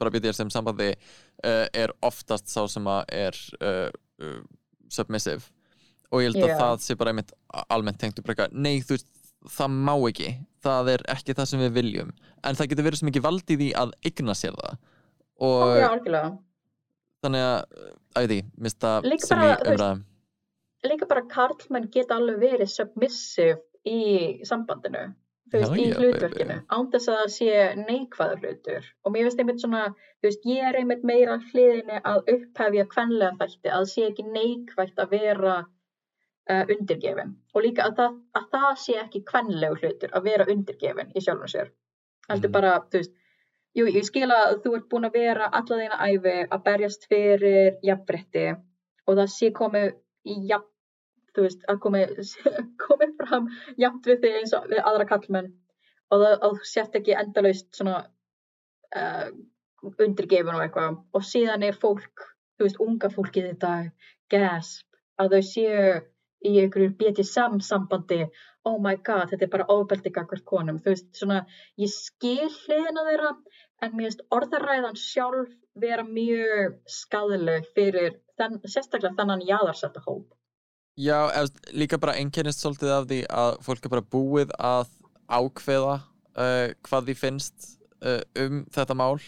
[0.00, 4.40] bara byrðir sem sambandi uh, er oftast sá sem að er uh,
[4.92, 5.50] submissive.
[6.12, 6.58] Og ég held að Já.
[6.60, 7.34] það sé bara einmitt
[7.72, 9.10] almennt tengt upp eitthvað, nei þú veist
[9.54, 10.30] það má ekki,
[10.64, 12.10] það er ekki það sem við viljum.
[12.44, 14.80] En það getur verið svo mikið vald í því að eigna sér það.
[15.44, 16.32] Og Já, algjörlega.
[17.24, 17.78] þannig að,
[18.14, 20.02] að því, mista sem veist, umræðum.
[20.84, 23.58] líka bara karlmenn geta alveg verið submissive
[23.88, 24.00] í
[24.48, 25.04] sambandinu
[25.52, 27.50] þú veist, í hlutverkinu án þess að það sé
[27.84, 28.86] neikvæða hlutur.
[29.04, 33.36] Og mér finnst einmitt svona þú veist, ég er einmitt meira hliðinni að upphefja kvenlega
[33.42, 35.56] þætti, að það sé ekki neikvægt að vera
[36.50, 37.34] uh, undirgefin.
[37.54, 41.52] Og líka að það, að það sé ekki kvenlegu hlutur að vera undirgefin í sjálfum
[41.54, 41.70] sér.
[42.28, 42.56] Heldur Mhm.
[42.56, 43.14] bara, þú veist
[43.74, 47.78] jú, ég skil að þú ert búin að vera alla þína æfi að berjast fyrir
[47.82, 48.46] jafnbretti
[49.06, 49.90] og það sé komið
[50.24, 50.70] í jafn
[51.34, 52.32] þú veist, að komið
[52.84, 55.52] komi fram jafnt við þig eins og við aðra kallmenn
[56.14, 57.98] og það, sért ekki endalaust svona
[58.94, 59.28] uh,
[59.98, 60.98] undirgefin og eitthvað.
[61.16, 62.26] Og síðan er fólk,
[62.58, 63.74] þú veist, unga fólkið þetta
[64.32, 64.86] gasp,
[65.20, 65.84] að þau séu
[66.44, 68.24] í einhverju BDSM sambandi.
[68.68, 71.42] Oh my god, þetta er bara ofbeldi gagvart konum, þú veist, svona
[71.80, 73.34] ég skil hliðina þeirra
[73.84, 80.30] en mér finnst orðaræðan sjálf vera mjög skadaleg fyrir þenn, sérstaklega þennan jaðarsetta hóp
[80.94, 81.26] Já,
[81.74, 84.92] líka bara einkennist svolítið af því að fólk er bara búið að
[85.26, 87.66] ákveða uh, hvað því finnst
[88.04, 89.18] uh, um þetta mál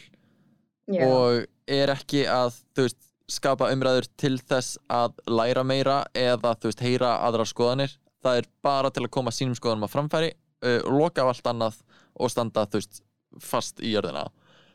[0.87, 6.85] Já, og er ekki að, veist, skapa umræður til þess að læra meira eða, veist,
[6.85, 7.97] heyra aðrar skoðanir.
[8.23, 10.31] Það er bara til að koma sínum skoðanum á framfæri
[10.63, 11.81] uh, loka á allt annað
[12.15, 13.03] og standa, veist,
[13.43, 14.29] fast í jörðina.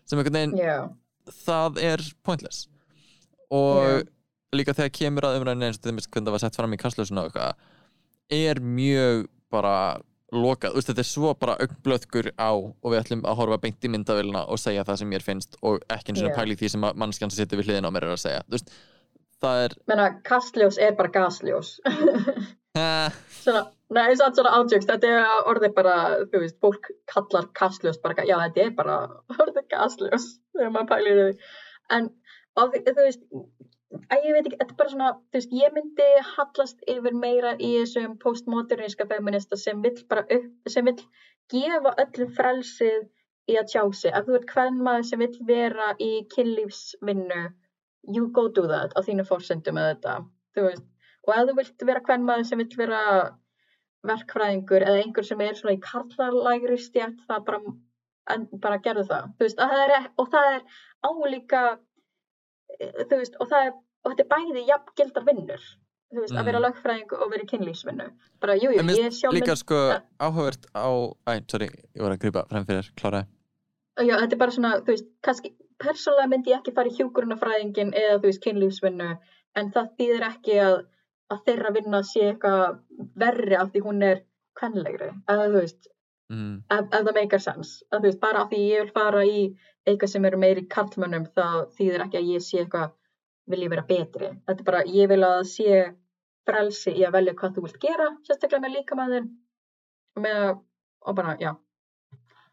[0.04, 0.90] Sem einhvern veginn já,
[1.46, 2.66] það er pointless.
[3.48, 4.10] Og Já.
[4.56, 7.24] Líka þegar kemur að umræðinu eins og þeim hvernig það var sett fram í og
[7.26, 7.70] eitthvað
[8.32, 9.76] er mjög bara
[10.32, 14.46] lokað, þetta er svo bara augnblöðkur á og við ætlum að horfa beint í myndavélina
[14.48, 16.36] og segja það sem mér finnst og ekki eins og Já.
[16.38, 18.46] pæli því sem mannskjan sem situr við hliðina á mér er að segja.
[18.54, 18.72] Veist,
[19.44, 21.74] það er menna kastljós er bara gasljós.
[22.72, 25.96] Svona, nei, satt svona átjöks þetta er orðið bara,
[26.32, 28.98] þú veist, fólk kallar kastljós bara, já, þetta er bara
[29.44, 31.52] orðið gasljós, þegar maður pælir því.
[31.98, 32.08] En,
[32.62, 33.26] og, þú veist
[33.92, 37.56] að ég veit ekki, þetta er bara svona þú veist, ég myndi hallast yfir meira
[37.58, 41.02] í þessum postmoderníska feminista sem vill bara upp, sem vill
[41.52, 43.10] gefa öllu frelsið
[43.52, 47.44] í að tjá sig, ef þú ert hvern maður sem vill vera í kynlífsvinnu
[48.16, 50.16] you go do that á þínu fórsendum með þetta,
[50.56, 50.88] þú veist.
[51.28, 53.02] Og ef þú vilt vera hvern maður sem vill vera
[54.08, 57.76] verkfræðingur eða einhver sem er svona í karlarlægri stjætt það bara,
[58.64, 59.28] bara gerðu það.
[59.38, 60.64] Þú veist, að það er, og það er
[61.06, 61.62] álíka
[62.80, 65.66] veist, og það er, og þetta er bæði jafn gildar vinnur,
[66.12, 66.40] veist, Mm.
[66.42, 68.08] að vera lögfræðingur og vera í kynlífsvinnu.
[68.42, 69.78] Bara, jú, jú, ég sjálf líka sko
[70.20, 70.88] áhugavert á
[71.28, 73.28] æ, sorry, ég var að grípa frem fyrir, kláraði
[74.02, 77.94] já, þetta er bara svona, þú veist, kannski persónulega myndi ég ekki fara í hjúkurunafræðingin
[77.94, 79.10] eða, þú veist, kynlífsvinnu
[79.56, 80.76] en það þýðir ekki að,
[81.32, 82.80] að þeirra vinna sé eitthvað
[83.16, 84.22] verri af því hún er
[84.60, 85.88] kvenlegri, eða þú veist
[86.32, 87.76] mm, ef, ef það meikar sens.
[87.92, 89.44] Að þú veist, bara af því ég vil fara í
[89.88, 91.46] eitthvað sem eru meiri karlmönnum þá
[91.78, 92.92] þýðir ekki að ég sé eitthvað
[93.52, 95.80] vil ég vera betri, þetta er bara ég vil að það sé
[96.48, 99.32] frelsi í að velja hvað þú vilt gera, sérstaklega með líkamæðin
[100.16, 100.62] og með að,
[101.02, 101.52] og bara, já.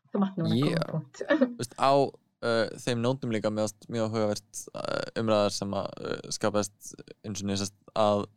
[0.09, 0.73] Þú mátt núna Yeah.
[0.73, 0.89] yeah.
[0.89, 1.23] punkt.
[1.29, 6.19] Þú veist, á uh, þeim nótum líka mjög, mjög áhugavert uh, umræðar sem að uh,
[6.35, 8.29] skapast eins og nýsast að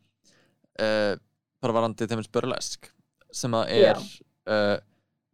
[0.72, 2.86] bara varandi þeim burlesk
[3.36, 3.98] sem að er
[4.48, 4.78] uh,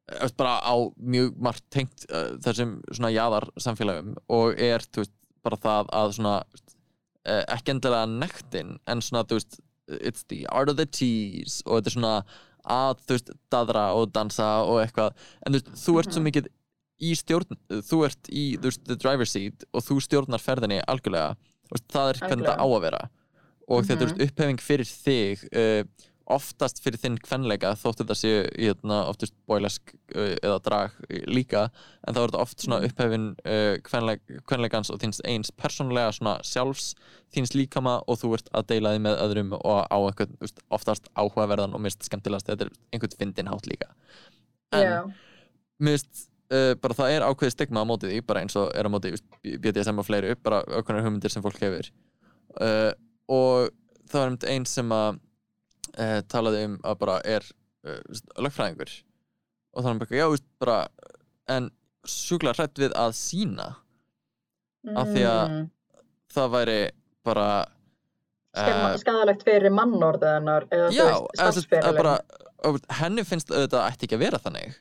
[0.09, 5.02] þú veist, bara á mjög margt tengt uh, þessum svona jaðar samfélagum og er þú
[5.04, 6.36] veist, bara það að svona
[7.28, 11.78] uh, ekki endilega nektin en svona þú veist it's the art of the tease og
[11.78, 12.14] þetta er svona
[12.68, 15.14] að þú veist daðra og dansa og eitthvað
[15.46, 16.26] en þú veist, þú ert svo Mhm.
[16.28, 16.48] mikið
[16.98, 17.56] í stjórn,
[17.88, 21.36] þú ert í þú veist, the driver's seat og þú stjórnar ferðinni algjörlega,
[21.70, 23.02] veist, það er hvernig það á að vera
[23.68, 24.16] og þetta er Mhm.
[24.18, 25.84] mm upphefing fyrir þig uh,
[26.28, 30.96] oftast fyrir þinn kvenleika þóttu þetta séu hérna, oftast boilesk uh, eða drag
[31.30, 31.62] líka
[32.04, 32.90] en þá er þetta oft svona Mhm.
[32.90, 36.94] upphefin uh, kvenleik, kvenleikans og þins eins persónlega svona sjálfs
[37.34, 41.08] þins líkama og þú ert að deila því með öðrum og á þú veist, oftast
[41.16, 43.88] áhugaverðan og mist skemmtilegast þetta er einhvern fyndin hátt líka.
[44.72, 45.00] En já,
[45.80, 48.90] mist uh, bara það er ákveðið stigma á móti því bara eins og er á
[48.92, 51.88] móti þú veist, BDSM og fleiri bara ákveðnar hugmyndir sem fólk hefur.
[52.60, 52.92] Uh,
[53.28, 53.70] og
[54.08, 55.20] það var einmitt einn sem að
[55.99, 57.42] uh, talaði um að bara er
[57.84, 58.92] uh, þú veist, lögfræðingur
[59.76, 60.78] og þannig bara, já, þú veist, bara
[61.57, 61.70] en
[62.09, 63.68] sjúklega hrætt við að sína
[64.96, 65.70] af því að- Mm,
[66.32, 66.78] það væri
[67.24, 67.46] bara
[68.57, 71.96] eh, skadalegt fyrir mannorðið hennar eða já, þú veist, eða sem sagt, að starfsferilinn.
[72.03, 72.18] bara,
[72.68, 74.76] og henni finnst auðvitað ætti ekki að vera þannig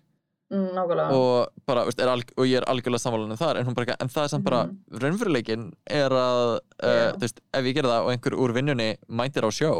[0.51, 3.75] mm, nákvæmlega og, bara, veist, er alg, og ég er algjörlega sammálanum þar en, hún
[3.77, 4.99] bara, ekki- en það er samt bara Mhm.
[5.03, 7.11] raunveruleikin er að uh, Já.
[7.17, 9.73] þú veist, ef ég gerði það og einhver úr vinnunni mætir á sjó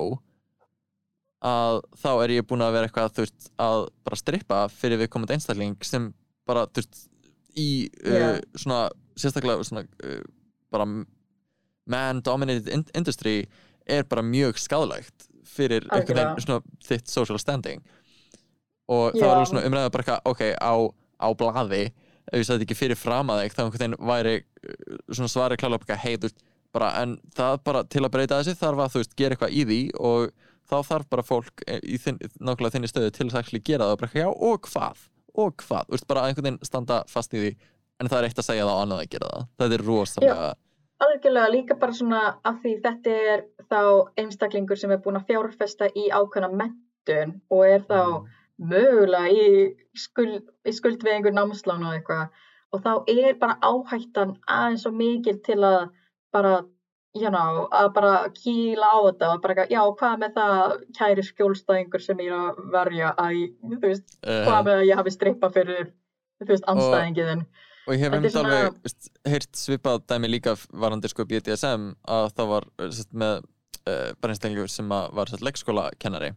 [1.45, 5.11] að þá er ég búin að vera eitthvað þú veist, að bara strippa fyrir við
[5.13, 6.09] komandi einstakling sem
[6.49, 7.03] bara þú veist,
[7.57, 7.69] í
[8.05, 8.27] uh, Já.
[8.57, 8.79] svona
[9.17, 10.23] sérstaklega svona, uh,
[10.73, 10.87] bara
[11.87, 13.45] man dominated in industry
[13.87, 17.85] er bara mjög skadalegt fyrir einhvern veginn svona þitt social standing
[18.89, 19.29] og það Já.
[19.29, 20.73] var svona umræða bara eitthvað, ok, á,
[21.21, 21.85] á blaði
[22.27, 25.61] ef ég sagði ekki fyrir fram að þig þá einhvern veginn væri uh, svona svari
[25.61, 26.43] klálega bara, hei, þú veist,
[26.75, 29.65] bara, en það bara til að breyta þessu þarf að, þú veist, gera eitthvað í
[29.69, 33.63] því og þá þarf bara fólk eh, í þinn, nákvæmlega þinni stöðu til að actually
[33.63, 35.03] gera það og bara, já, og hvað,
[35.33, 35.89] og hvað?
[35.89, 37.51] Þú veist, bara að einhvern veginn standa fast í því
[37.97, 39.45] en það er eitt að segja það og annað að gera það.
[39.61, 40.49] Þetta er rosalega,
[41.05, 41.53] algjörlega.
[41.53, 43.81] Líka bara svona af því þetta er þá
[44.23, 48.01] einstaklingur sem er búin að fjárfesta í ákveðna mentun og er þá
[48.57, 49.49] mögulega í,
[49.97, 52.43] skuld, í skuld við einhver námslána og eitthvað
[52.73, 55.91] og þá er bara áhættan aðeins svo mikil til að
[56.35, 56.57] bara
[57.21, 61.25] you know, að bara kýla á þetta og bara, eitthvað, já, hvað með það kæri
[61.27, 63.39] skjólstæðingur sem ég er að verja að,
[63.73, 65.91] þú veist, uh, hvað með að ég hafi strippa fyrir,
[66.43, 67.45] þú veist, anstæðingiðin
[67.87, 72.25] og ég hef Þetta einmitt svona- alveg heyrt svipað dæmi líka varandi sko BDSM að
[72.35, 73.37] það var sest, með
[73.87, 76.33] uh, bara einstaklingur sem var sett, leikskóla kennari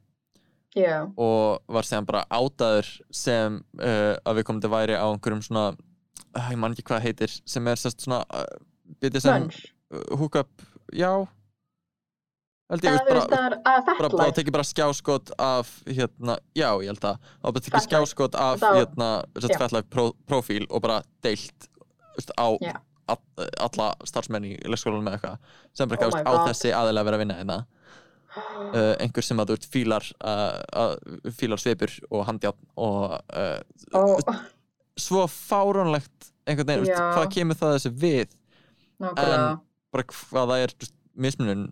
[0.78, 5.42] já, og var síðan bara átaður sem uh, að við komum til væri á einhverjum
[5.42, 5.72] svona
[6.52, 8.22] ég man ekki hvað heitir sem er sest, svona
[9.02, 10.51] BDSM lunch hookup,
[10.93, 11.11] já
[12.70, 17.07] held ég, veist, veist, bara, er að bara, bara skjáskot af hérna, já ég held
[17.09, 17.80] að og bara Fatlife.
[17.88, 19.09] skjáskot af Þá- hérna,
[19.43, 21.66] fettlæf pró, prófíl og bara deilt
[22.16, 22.76] veist, á Já.
[23.11, 25.38] all, alla starfsmenn í leikskólanum með eitthvað
[25.74, 26.49] sem bara Oh oh my á God.
[26.53, 27.59] þessi aðilega að vera að vinna hérna
[28.78, 33.59] uh, einhver sem að þú veist fílar uh, uh, fílar svipur og handjárn og uh,
[33.99, 34.22] og
[35.01, 37.11] svo fáránlegt einhvern veginn, veist, Já.
[37.18, 38.38] hvað kemur það þessi við
[39.01, 39.51] nákvæmlega
[39.95, 40.74] bara hvað það er
[41.20, 41.64] mismunun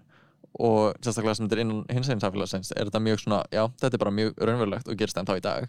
[0.58, 3.94] og sérstaklega sem þetta er innan hins eginn samfélagsins er þetta mjög svona, já, þetta
[3.98, 5.68] er bara mjög raunverulegt og gerist enn þá í dag.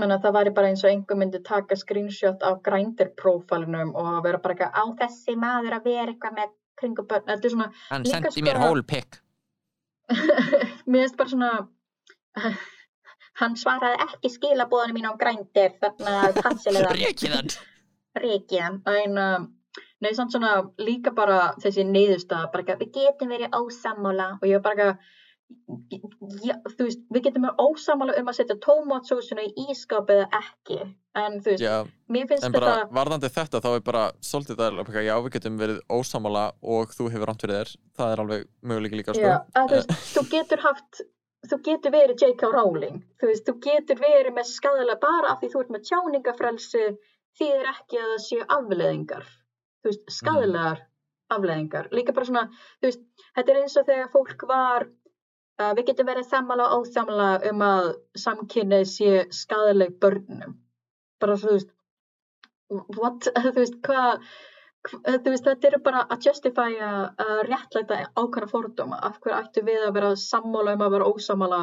[0.00, 4.56] Menna, það væri bara eins og einhver myndi taka screenshot af grændirprófælinum og vera bara
[4.56, 7.26] eitthvað á þessi maður að vera eitthvað með kringum börn.
[7.28, 9.20] Þetta er svona, hann sendi sko- mér hólpikk
[10.90, 11.52] mér finnst bara svona
[13.40, 17.54] hann svaraði ekki skilabóðanum mín á grændir þannig að hann.
[18.14, 19.46] Reikið en um,
[20.04, 24.30] nei, samt svona líka bara þessi neyðustaf bara eitthvað, við getum verið ósammála.
[24.40, 25.12] Og ég var bara eitthvað
[26.44, 30.78] já, þú veist, við getum verið ósammála um að setja tómatsósuna í ískap eða ekki,
[31.20, 31.74] en þú veist Já,
[32.10, 35.34] mér finnst en bara þetta varðandi þetta þá er bara svolítið það er já, við
[35.36, 36.44] getum verið ósamála
[36.76, 37.74] og þú hefur rámt fyrir þér.
[37.98, 39.26] Það er alveg möguleiki líka sko.
[39.26, 41.04] já, að, þú, veist, þú getur haft
[41.44, 42.52] þú getur verið J.K.
[42.54, 43.00] Rowling.
[43.20, 46.84] Þú veist, þú getur verið með skadalega bara af því þú ert með tjáningafrelsi
[47.38, 49.32] þýðir ekki að það séu afleðingar
[49.84, 50.82] þú veist, skadalegar
[51.34, 52.44] afleðingar, líka bara svona
[52.80, 53.04] þú veist,
[53.36, 57.62] þetta er eins og þegar fólk var uh, við getum verið sammála og ósammála um
[57.68, 57.92] að
[58.24, 60.58] samkynnið sé skadaleg börnum.
[61.22, 61.72] Bara þú veist
[62.98, 64.26] what, þú veist, hvað
[64.84, 66.90] hva, þú veist, þetta eru bara að justifya
[67.24, 69.00] að réttlæta ákvæmna fordóma.
[69.00, 71.60] Af hverju ættu við að vera sammála um að vera ósammála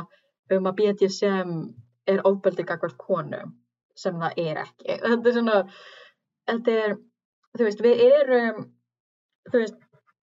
[0.52, 1.58] um að BDSM
[2.12, 3.56] er ofbeldi gagvart konum
[3.96, 4.98] sem það er ekki?
[5.06, 5.58] Þetta er svona
[6.50, 6.96] þetta er,
[7.58, 8.68] þú veist, við erum
[9.52, 9.80] þú veist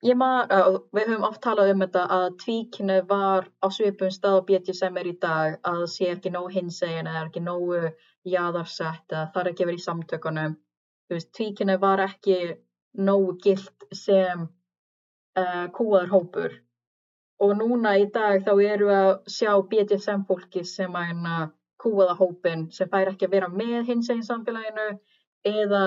[0.07, 4.41] ég man, uh, við höfum oft talað um þetta að tvíkinu var á svipum stað
[4.41, 7.81] og BDSM er í dag að það sé ekki nógu hinsegin eða ekki nógu
[8.27, 10.55] jaðarsett eða það er ekki verið í samtökunum.
[11.07, 12.39] Þú veist, tvíkinu var ekki
[13.09, 16.57] nógu gilt sem uh, kúaður hópur.
[17.45, 21.51] Og núna í dag þá eru að sjá BDSM fólki sem að
[21.81, 24.87] kúaða hópin sem fær ekki að vera með hinsegin samfélaginu
[25.47, 25.83] eða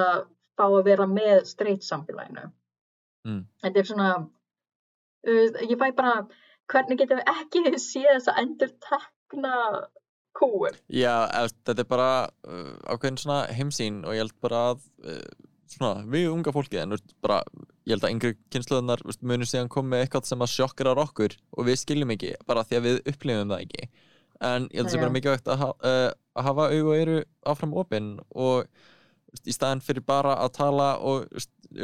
[0.60, 2.49] fá að vera með straight samfélaginu
[3.28, 3.41] Mm.
[3.60, 4.10] þetta er svona
[5.28, 6.14] veist, ég fæ bara
[6.72, 9.55] hvernig getum við ekki séð þess að endur tekna
[10.39, 12.10] kúur Já, þetta er bara
[12.47, 15.26] uh, ákveðin svona heimsýn og ég held bara að uh,
[15.70, 16.95] svona, við unga fólkið en
[17.26, 17.41] bara,
[17.84, 21.68] ég held að yngri kynsluðunar munum síðan koma með eitthvað sem að sjokkar okkur og
[21.68, 23.89] við skiljum ekki, bara því að við upplifum það ekki
[24.39, 25.03] en ég held að það Já.
[25.03, 26.07] bara mikilvægt að, uh,
[26.39, 27.20] að hafa augu og eru
[27.51, 28.72] áfram opinn og
[29.45, 31.27] í staðin fyrir bara að tala og,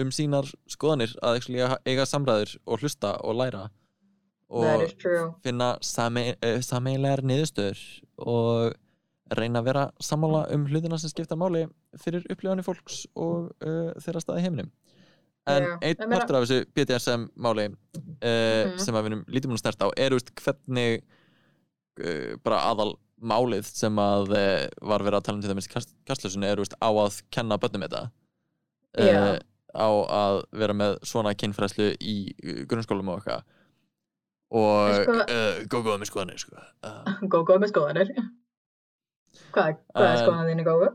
[0.01, 1.41] um sínar skoðanir að
[1.85, 3.67] eiga- samræður og hlusta og læra
[4.49, 4.85] og
[5.43, 5.73] finna
[6.45, 7.79] uh, sameilegar niðurstöður
[8.17, 8.73] og
[9.35, 11.63] reyna að vera sammála um hlutina sem skipta máli
[11.97, 14.69] fyrir upplifanir fólks og uh, þeirra staði heiminum.
[15.49, 17.75] En Já, einn partur af þessu BDSM máli uh,
[18.25, 18.77] Mhm.
[18.81, 21.01] sem að við erum lítið múin að snerta á er veist, hvernig
[22.01, 25.73] uh, bara aðal málið sem að uh, var verið að tala um til dæmis í
[25.73, 28.01] kast, kastlösunni er veist, á að kenna börnum þetta
[28.99, 29.21] Já.
[29.21, 29.37] uh,
[29.75, 32.15] á að vera með svona kynfræslu í
[32.69, 33.43] grunnskólum og eitthvað
[34.55, 36.55] og sko- uh, góð með skoðanir sko.
[36.85, 38.11] uh, Gógó með skoðanir.
[39.55, 40.91] Hvað, hvað er En- skoðan þín í gógu?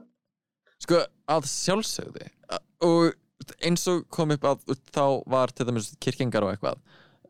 [0.81, 2.29] sko að sjálfsögði
[2.89, 3.11] og
[3.69, 4.63] eins og kom upp að
[4.95, 6.79] þá var til dæmis kirkingar og eitthvað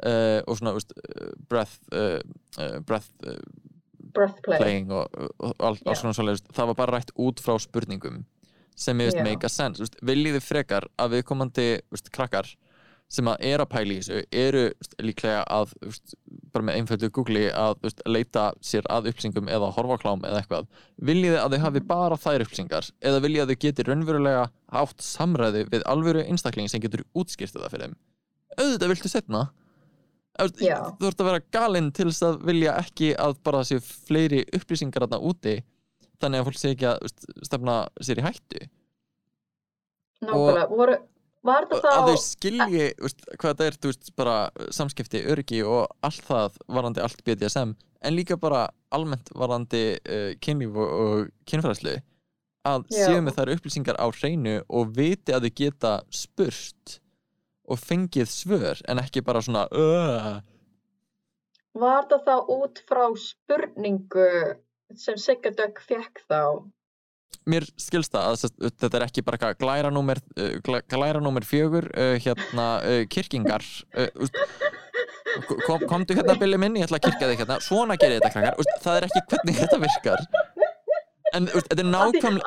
[0.07, 0.77] uh, og svona
[1.51, 1.75] breath
[2.87, 3.11] breath
[4.11, 4.61] uh, Breathplay.
[4.61, 5.87] playing og, og, og all, Já.
[5.93, 8.25] alls konar svoleiðis það var bara rætt út frá spurningum
[8.81, 9.27] sem ég veist Já.
[9.27, 12.51] make a sense veist, viljið þið frekar að viðkomandi veist, krakkar
[13.11, 15.73] sem að er að pæla í þessu eru veist, líklega að
[16.55, 20.69] bara með einföldu googli að leita sér að upplýsingum eða horfa á klám eða eitthvað
[21.11, 24.45] viljið þið að þau hafi bara þær upplýsingar eða viljið að þau geti raunverulega
[24.83, 27.99] átt samræði við alvöru einstakling sem getur útskýrt það fyrir þeim
[28.61, 29.43] auðvitað viltu setna
[30.41, 35.07] Þú ert að vera galinn til þess að vilja ekki að bara séu fleiri upplýsingar
[35.07, 35.61] þarna úti
[36.21, 37.07] þannig að fólk sé ekki að
[37.47, 38.67] stefna sér í hættu.
[40.21, 40.67] Nákvæmlega.
[40.69, 40.97] Voru,
[41.47, 42.25] var þetta að þau þá...
[42.27, 44.37] skilji veist, hvað þetta er, þú veist, bara
[44.77, 50.77] samskipti, öryggi og allt það varandi allt BDSM en líka bara almennt varandi uh, kynlíf
[50.77, 51.97] og, og kynfræðslu
[52.69, 57.00] að séu með þær upplýsingar á hreinu og viti að þau geta spurt
[57.71, 60.41] og fengið svör en ekki bara svona uh,
[61.81, 64.29] Var þetta þá út frá spurningu
[64.99, 66.43] sem Sigga Dögg fekk þá?
[67.51, 72.67] mér skilst það að þetta er ekki bara glæranúmer uh, glæ- glæranúmer fjögur uh, hérna
[72.85, 73.65] uh, kirkingar
[73.97, 74.37] uh, úst,
[75.65, 77.57] kom, komdu hérna Billy minn, ég ætla að kirkja þig hérna.
[77.65, 80.25] Svona gerir þetta krakkar, það er ekki hvernig þetta virkar
[81.37, 81.77] en þetta,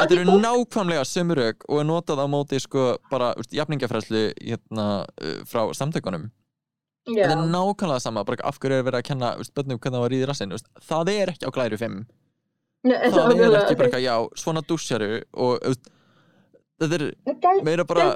[0.05, 4.87] er eru nákvæmlega sömurög og er notað á móti sko bara jafningafræðslu hérna
[5.49, 6.29] frá samtökunum.
[7.07, 10.13] Þetta er nákvæmlega sama, bara af hverju er verið að kenna bönnum hvernig það var
[10.13, 11.97] ríði rassinn, úst, það er ekki á glæru 5
[12.83, 15.09] Nei, það er ekki bara já, svona dúsjaru
[15.39, 15.67] og
[16.79, 17.05] þetta er
[17.67, 18.09] meira bara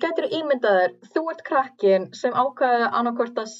[0.00, 3.56] Gætir þú ímyndaðir, þú ert krakkin sem ákvaði annarkvort að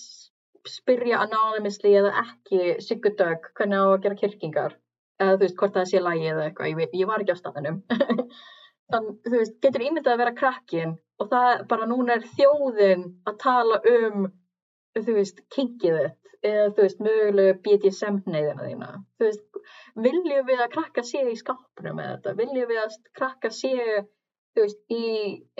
[0.68, 4.76] spyrja anonymously eða ekki Sigga Dögg hvernig á að gera kirkingar
[5.20, 7.80] eða þú veist hvort það sé lægi eða eitthvað, ég, ég var ekki á staðinum
[8.90, 13.36] þannig þú veist, getur ímyndað að vera krakkin og það bara núna er þjóðin að
[13.44, 14.24] tala um
[14.98, 16.16] þú veist, kinkið þitt
[16.50, 18.86] eða þú veist, mögulega BDSM neyðina þína.
[19.20, 19.58] Þú veist,
[20.06, 23.72] viljum við að krakka sé í skápnum með þetta, viljum við að krakka sé
[24.56, 25.02] þú veist, í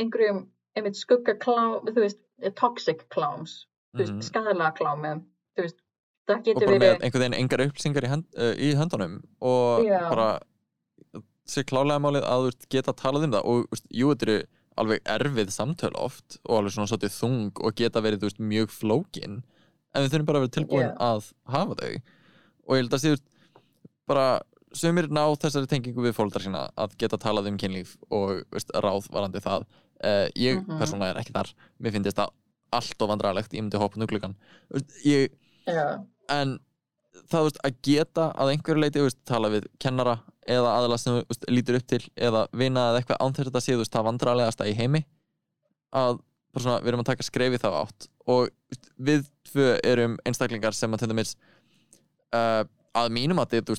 [0.00, 0.40] einhverjum
[0.78, 2.22] einmitt skuggaklám, þú veist,
[2.56, 3.58] toxic kláms,
[3.92, 4.24] þú veist, Mhm.
[4.30, 5.12] skadalega klámi,
[5.58, 5.78] þú veist,
[6.37, 10.01] og bara með einhvern veginn engar upplýsingar í, hönd, uh, í höndunum og Já.
[10.11, 10.28] bara
[11.51, 14.39] sér klálega málið að þú geta talað um það og veist, jú, þetta eru
[14.81, 19.41] alveg erfið samtöl oft og alveg svona svolítið þung og geta verið veist, mjög flókin
[19.91, 20.93] en við þurfum bara að vera tilbúin Já.
[21.09, 23.28] að hafa þau og ég held að sé þú veist,
[24.11, 24.26] bara
[24.81, 29.09] sumir ná þessari tengingu við fóldrar sína að geta talað um kynlíf og veist, ráð
[29.11, 30.78] varandi það uh, ég Mhm.
[30.78, 31.51] persónulega er ekki þar
[31.83, 32.31] mér finnst það
[32.78, 34.37] allt of vandrarlegt ég myndi hoppa nuglugan
[35.05, 35.35] ég
[35.66, 35.99] já,
[36.33, 36.59] en
[37.31, 40.18] það veist, að geta að einhverju leiti veist, tala við kennara
[40.51, 43.64] eða aðla sem veist, lítur upp til eða vina eða eitthvað án þess að þetta
[43.66, 45.05] sé veist, það vandrarlegasta í heimi
[45.97, 46.20] að
[46.57, 48.09] svona, við erum að taka skrefi þá átt.
[48.31, 48.51] Og
[49.01, 51.35] við tvö erum einstaklingar sem að til dæmis
[52.37, 52.62] uh,
[52.97, 53.78] að mínum að þetta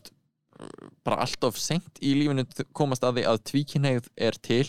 [1.06, 2.46] bara allt of seint í lífinu
[2.78, 4.68] komast að því að tvíkynneigð er til.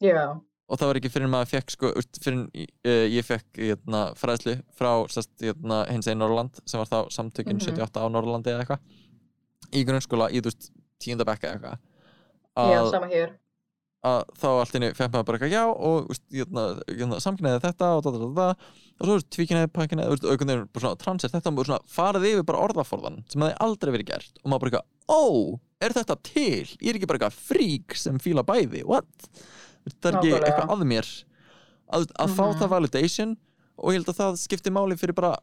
[0.00, 0.36] Já,
[0.70, 1.88] og það var ekki fyrir maður fekk sko,
[2.22, 7.10] fyrir uh, ég fekk hérna, fræðslu frá sest, hérna, hins einn Norrland sem var þá
[7.16, 7.66] samtökin Mhm.
[7.66, 10.70] 78 á Norrlandi eða eitthvað í grunnskóla í þú veist
[11.02, 11.78] tíunda bekka eða eitthvað
[12.70, 13.32] já, að, sama hér,
[14.10, 18.04] að þá allt inni fekk maður bara eitthvað já og hérna, hérna, samkynniði þetta og
[18.06, 21.52] da, da, da, da, og svo tvíkynniði, pakkinniði og einhvern veginn bara svona transir þetta
[21.54, 24.88] og svona farið yfir bara orðaforðan sem hefði aldrei verið gert og maður bara eitthvað,
[25.10, 25.22] ó,
[25.80, 26.66] er þetta til?
[26.80, 29.30] Ég er ekki bara eitthvað frík sem fíla bæði, what?
[29.88, 30.46] Það er ekki Nákvæmlega.
[30.50, 31.08] eitthvað að mér.
[31.90, 32.58] Að, að fá Mhm.
[32.60, 33.36] það validation
[33.80, 35.36] og ég held að það skipti máli fyrir bara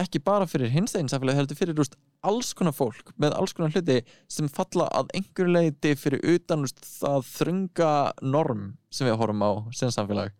[0.00, 3.70] ekki bara fyrir hins einn samfélagi heldur fyrir veist, alls konar fólk með alls konar
[3.74, 7.90] hluti sem falla að einhverju leiti fyrir utan veist, það þrönga
[8.22, 10.30] norm sem við horfum á sem samfélag.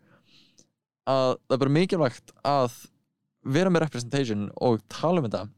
[1.11, 2.75] Að það er bara mikilvægt að
[3.45, 5.49] vera með representation og tala um þetta.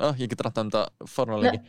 [0.00, 1.64] Ah, ég get rætt um þetta fornalega lengi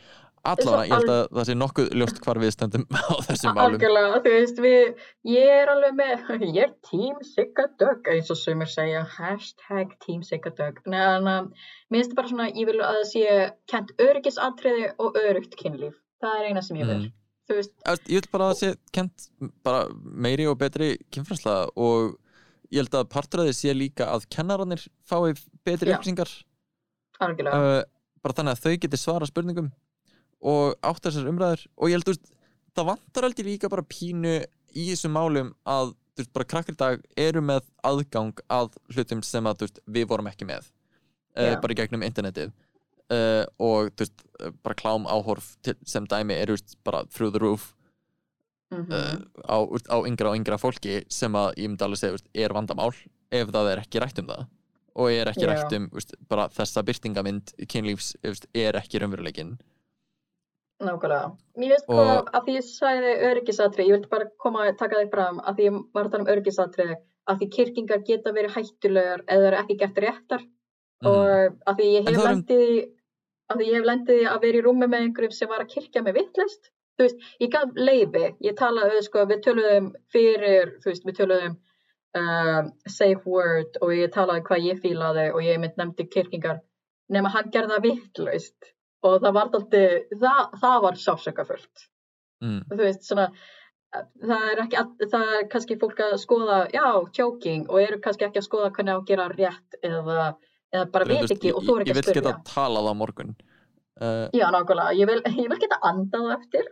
[0.46, 3.74] allavega, ég held að það sé nokkuð ljóst hvar við stöndum á þessum málum.
[3.76, 8.38] Algjörlega, þú veist, við, ég er alveg með, ég er tím Sigga Dögg, eins og
[8.40, 11.50] sumir segja, hashtag tím Sigga Dögg, en um,
[11.90, 13.36] mér finnst bara svona, ég vil að það sé
[13.72, 17.12] kent öryggisatriði og örygt kynlíf, það er eina sem ég vil, Mm.
[17.50, 17.72] þú veist,
[18.06, 19.28] ég vil bara að það sé kent
[19.66, 19.84] bara
[20.26, 22.12] meiri og betri kynfrænsla og
[22.70, 25.34] ég held að parturðið sé líka að kennararnir fái
[25.66, 26.30] betri upplýsingar.
[27.20, 27.80] Algjörlega, uh,
[28.22, 29.72] bara þannig að þau geti svara spurningum
[30.40, 32.32] og átt þessar umræður og ég held, þú veist,
[32.76, 34.36] það vantar aldrei líka bara pínu
[34.72, 39.22] í þessum málum að, þú veist, bara krakkar í dag eru með aðgang að hlutum
[39.26, 40.70] sem að, þú veist, við vorum ekki með
[41.36, 41.58] uh, Já.
[41.62, 42.54] bara gegnum internetið
[43.12, 47.04] uh, og, þú veist, uh, bara klám áhorf til, sem dæmi eru, þú veist, bara
[47.10, 47.74] through the roof
[48.70, 49.18] mm uh,
[49.50, 52.52] á, á yngra og yngra fólki sem að ég myndi alveg segja, þú veist, er
[52.54, 52.92] vandamál
[53.34, 54.44] ef það er ekki rætt um það
[55.00, 55.48] og er ekki Já.
[55.50, 59.56] rætt um, þú veist, bara þessa byrtingamind kynlífs, þú veist, er ekki raunveruleikin
[60.86, 61.30] nákvæmlega.
[61.60, 65.00] Mér veist Og- hvað, að því ég sagði öryggisatri, ég vildi bara koma að taka
[65.00, 66.88] þig fram, að því ég var að tala um öryggisatri,
[67.28, 70.42] að því kyrkingar geta verið hættulegar eða eru ekki gert réttar.
[71.04, 72.92] Og að því ég hef um- lendið í
[73.50, 75.72] að því ég hef lendið í að vera í rúmi með einhverjum sem var að
[75.74, 76.70] kirkja með vittlist
[77.00, 81.56] þú veist, ég gaf leiði ég talaði, sko, við töluðum fyrir þú veist, við töluðum
[82.20, 86.60] um, safe word og ég talaði hvað ég fílaði og ég mynd nefndi kirkingar
[87.10, 88.70] nema hann gerði það vittlist
[89.06, 89.80] og það var alltaf,
[90.20, 91.88] það, það var sásökafullt
[92.44, 92.60] mm.
[92.70, 93.30] þú veist, svona
[93.90, 96.86] það er ekki, það er kannski fólk að skoða, já,
[97.16, 100.26] joking og eru kannski ekki að skoða hvernig á að gera rétt eða,
[100.70, 102.22] eða bara Þú veit veist, ekki og ég, þú er ég ekki vil að spyrja.
[102.28, 103.34] geta talað á morgun.
[104.00, 106.68] Uh, Já, nákvæmlega, ég vil, ég vil geta andað eftir.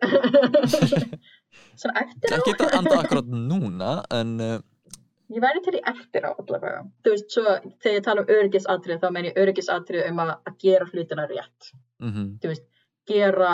[1.81, 2.35] Svona eftir á.
[2.39, 4.59] Ekki geta anda akkurat núna en uh,
[5.29, 6.87] Ég væri til í eftir á allavega.
[7.05, 7.43] Þú veist, svo
[7.83, 11.73] þegar ég tala um öryggisatrið þá meina ég öryggisatrið um að, að gera hlutina rétt
[12.01, 12.67] mm Þú veist,
[13.09, 13.53] gera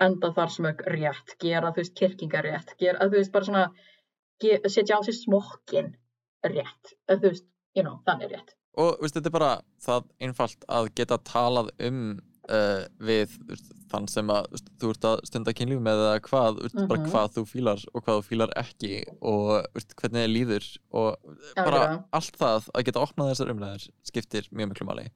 [0.00, 3.64] enda þar smög rétt gera, þú veist, kirkingar rétt gera, þú veist, bara svona
[4.42, 5.94] ge, setja á sig smokkin
[6.44, 9.52] rétt þú veist, you know, þannig rétt og veist, þetta er bara
[9.84, 12.00] það einfalt að geta talað um
[12.50, 16.58] uh, við veist, þann sem að veist, þú ert að stunda kynlíf með eða hvað,
[16.64, 17.10] veist, bara Mhm.
[17.14, 18.92] hvað þú fílar og hvað þú fílar ekki
[19.22, 19.68] og
[20.00, 21.16] hvernig þið líður og
[21.54, 22.04] bara Algjörlega.
[22.18, 25.06] allt það að geta opnað þessar umræðir skiptir mjög miklu máli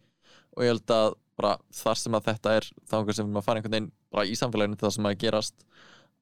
[0.56, 3.48] og ég held að bara þar sem að þetta er þá einhver sem við maður
[3.48, 5.66] fara einhvern veginn bara í samfélaginu það sem að gerast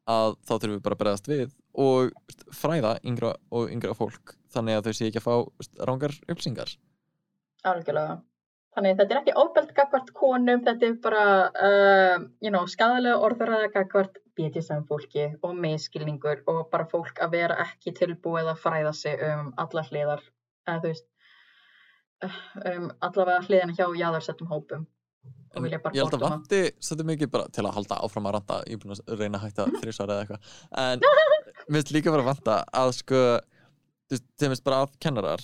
[0.07, 1.55] að þá þurfum við bara að bregðast við
[1.87, 6.77] og fræða yngra og yngra fólk þannig að þau sé ekki að fá rángar upplýsingar
[7.67, 8.21] Algjörlega.
[8.77, 11.25] Þannig þetta er ekki ofbeld gagvart konum, þetta er bara,
[11.69, 17.57] uh, you know, skadalega orðaræða gagvart BDSM fólki og miskilningur og bara fólk að vera
[17.65, 20.27] ekki tilbúið að fræða sig um alla hliðar,
[20.69, 21.09] eða þú veist,
[22.29, 22.43] uh,
[22.75, 24.85] um allavega hliðina hjá jáðarsettum hópum.
[25.57, 28.35] En vilja bara ég held að vanti svolítið mikið bara til að halda áfram að
[28.37, 30.51] ranta ég er búin að reyna að hætta þrísvar eða eitthvað
[30.83, 33.23] en mér finnst líka bara að vanta að sko
[34.11, 35.43] þú finnst bara að kennarar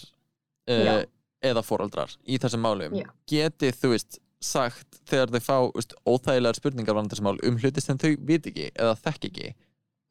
[0.68, 0.99] Já.
[0.99, 1.01] uh,
[1.43, 3.09] eða foreldrar í þessum málum Já.
[3.30, 7.83] geti þú veist sagt þegar þau fá veist, óþægilegar spurningar varðandi þessi mál um hluti
[7.83, 9.53] sem þau vit ekki eða þekk ekki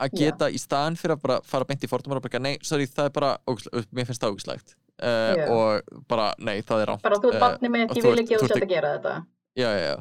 [0.01, 0.17] að Já.
[0.17, 3.11] geta í staðan fyrir að bara fara beint í fordómar og bara, nei, sorry, það
[3.11, 3.33] er bara
[3.93, 5.45] mér finnst það ógislegt uh, Já.
[5.53, 8.37] og bara, nei, það er rámt Bara þú er barnið mitt, og ég vil ekki
[8.37, 9.13] að þú sett að gera þetta.
[9.59, 9.95] Já, já,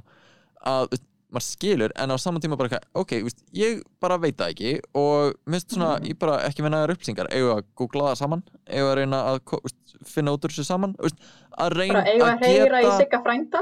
[0.66, 0.98] að
[1.30, 5.36] maður skilur en á saman tíma bara ok, veist, ég bara veit það ekki og
[5.46, 6.08] minnst svona, Mhm.
[6.10, 8.42] ég bara ekki með nægar upplýsingar, eigum að googla það saman?
[8.66, 10.96] Eigum að reyna að veist, finna út úr þessu saman?
[10.98, 11.20] Veist,
[11.58, 13.60] að reyna Bara eigum við að heyra í sigga frænda.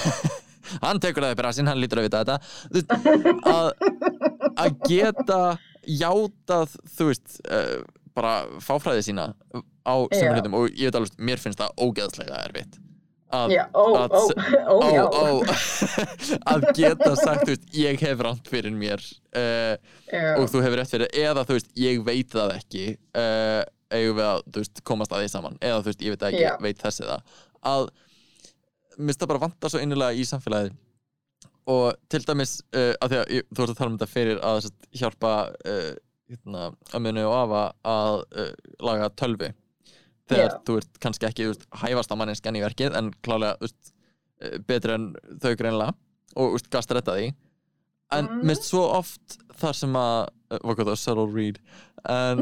[0.84, 2.36] hann tekur það upp í rassinn, hann lítur að vita þetta.
[3.48, 3.72] Að,
[4.60, 5.40] að geta
[5.88, 7.80] játað þú veist uh,
[8.14, 9.30] bara fáfræði sína
[9.80, 12.76] á sem hlutum og ég veit alveg, mér finnst það ógeðslega erfitt
[13.36, 14.14] að Já, ó, að
[14.96, 15.04] já.
[15.06, 15.24] ó,
[16.52, 19.02] að geta sagt veist, ég hef rámt fyrir mér
[19.38, 19.76] uh,
[20.10, 20.34] Já.
[20.40, 22.84] og þú hefur rétt fyrir eða þú veist, ég veit það ekki
[23.14, 23.62] uh,
[23.94, 26.52] eigum við að veist, komast að því saman eða þú veist, ég veit ekki, Já.
[26.66, 27.38] veit þessi það
[27.70, 27.88] að
[28.98, 30.78] mér finnst það bara vanta svo innilega í samfélagið
[31.70, 34.70] og til dæmis uh, að því að þú ert að tala um þetta fyrir að
[34.98, 35.34] hjálpa
[36.30, 38.20] hérna, ömminu og afa að
[38.86, 39.54] laga tölvi
[40.30, 40.58] þegar Já.
[40.68, 43.92] þú ert kannski ekki veist, hæfast á manneskjan í verkið en klálega veist,
[44.44, 45.10] uh, betri en
[45.42, 45.94] þau greinlega
[46.40, 47.32] og veist, gast retta því.
[48.10, 48.40] En Mm.
[48.48, 50.16] minnst svo oft þar sem að
[50.50, 51.60] uh, hvað gott það, subtle read
[52.10, 52.40] en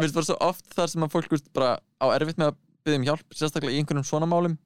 [0.00, 3.06] minnst bara svo oft þar sem að fólk bara á erfitt með að byggja um
[3.10, 4.56] hjálp sérstaklega í einhverjum svona málum.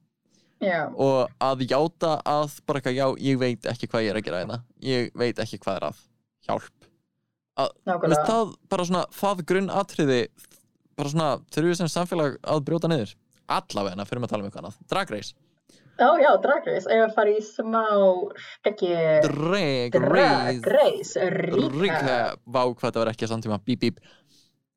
[0.63, 4.25] Já, og að játa að bara eitthvað, já, ég veit ekki hvað ég er að
[4.29, 4.59] gera hérna.
[4.87, 5.97] Ég veit ekki hvað er að
[6.47, 6.87] hjálp.
[8.05, 10.21] Finnst það bara svona það grunnatriði
[10.99, 13.15] bara svona þurfum við sem samfélag að brjóta niður
[13.55, 15.35] allavegna fyrir að tala um eitthvað annað Drag Race
[15.95, 16.89] Já, já, Drag Race.
[16.91, 17.83] Ef að fara í smá
[18.57, 18.89] skeggi
[19.23, 21.27] Drag Drag Race Race.
[21.31, 21.77] Recap.
[21.79, 24.01] Recap Vá hvað þetta var ekki að samtíma Bíp bíp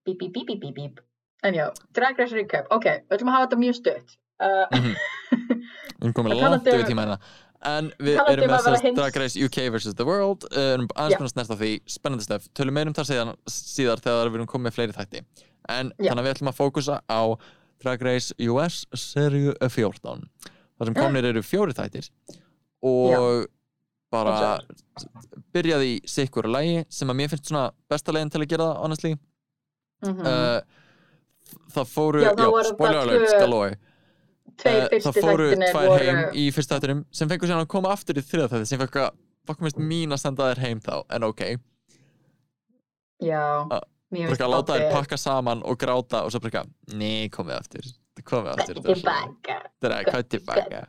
[0.07, 1.01] Bíp, bíp, bíp, bíp, bíp.
[1.43, 2.71] En já, Drag Race Recap.
[2.75, 4.15] Ok, við ætlum að hafa þetta mjög stutt.
[4.39, 4.95] Uh,
[5.99, 7.19] Við erum komið Og langt yfir tíma hérna
[7.67, 9.95] En við erum um með að sérst hins- Drag Race UK vs.
[9.99, 13.33] The World erum aðeins búin að snerta því spennandi stef tölum meir um það síðan,
[13.51, 15.25] síðar þegar við erum komið með fleiri þætti
[15.69, 16.11] en Já.
[16.11, 17.21] þannig að við ætlum að fókusa á
[17.79, 20.25] Drag Race US seríu 14
[20.79, 22.09] þar sem komnir eru fjóri þættir.
[22.87, 23.47] Og
[24.13, 24.59] bara
[25.55, 28.83] byrjaði í sikkur lægi sem að mér finnst svona besta leginn til að gera það
[28.85, 29.15] honestly.
[30.07, 30.27] Mhm.
[30.27, 30.61] uh,
[31.75, 33.79] það fóru, Já, já, spoiler alert uh,
[34.59, 38.19] fyrstu það fóru tvær voru heim í fyrsta þættinum sem fengur síðan að koma aftur
[38.19, 39.09] í þriða þætti sem fekk að
[39.49, 41.43] fokkum mist mín að senda þér heim þá en ok,
[43.19, 46.65] Já, Uh, bara láta þér pakka saman og gráta og svo bara
[46.95, 47.91] nei, komið aftur.
[48.25, 48.83] Komið aftur
[50.09, 50.87] Gatti tilbaka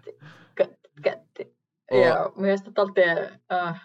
[1.90, 3.06] Og- Já, mér finnst þetta aldrei
[3.50, 3.78] uh,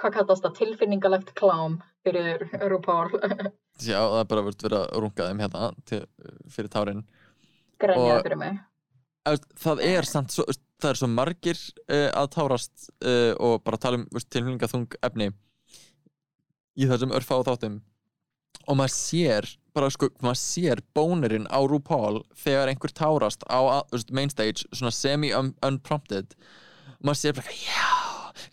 [0.00, 2.42] hvað kallast það, tilfinningalegt klám fyrir
[2.72, 3.12] RuPaul.
[3.90, 6.00] Já, það er bara verið að runga þeim hérna til,
[6.50, 7.04] fyrir tárin.
[7.80, 8.58] Grenjaði Og- fyrir mig.
[9.60, 10.46] Það er samt svo,
[10.80, 15.30] það er svo margir uh, að tárast uh, og bara tala um tilfinningaþung efni
[16.80, 17.78] í þessum örfá þáttum
[18.66, 23.60] og maður sér bara sko, maður sér bónirinn á RuPaul þegar einhver tárast á
[24.12, 26.34] main stage, svona semi-unprompted
[27.00, 27.92] maður sér bara já,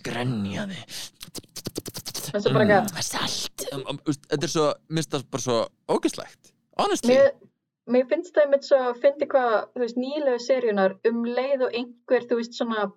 [0.06, 0.82] grenjaði
[2.36, 2.82] En svo bara
[3.72, 5.58] um, um, þú veist, þetta er svo, minnst það bara svo
[5.96, 7.16] ógislegt honestly.
[7.16, 7.30] Mér,
[7.96, 11.78] mér finnst það einmitt svo að fyndi hvað, þú veist, nýlegu seríunar um leið og
[11.80, 12.90] einhver, þú veist, svona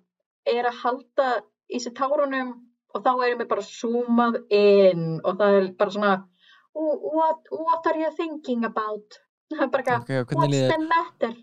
[0.51, 1.29] er að halda
[1.71, 2.51] í sér tárunum
[2.91, 6.27] og þá erum við bara zoomað inn og það er bara svona "Oh,
[6.73, 9.19] what, what are you thinking about?
[9.51, 11.39] Bara eitthvað, Ok, og hvernig what's líður- the matter?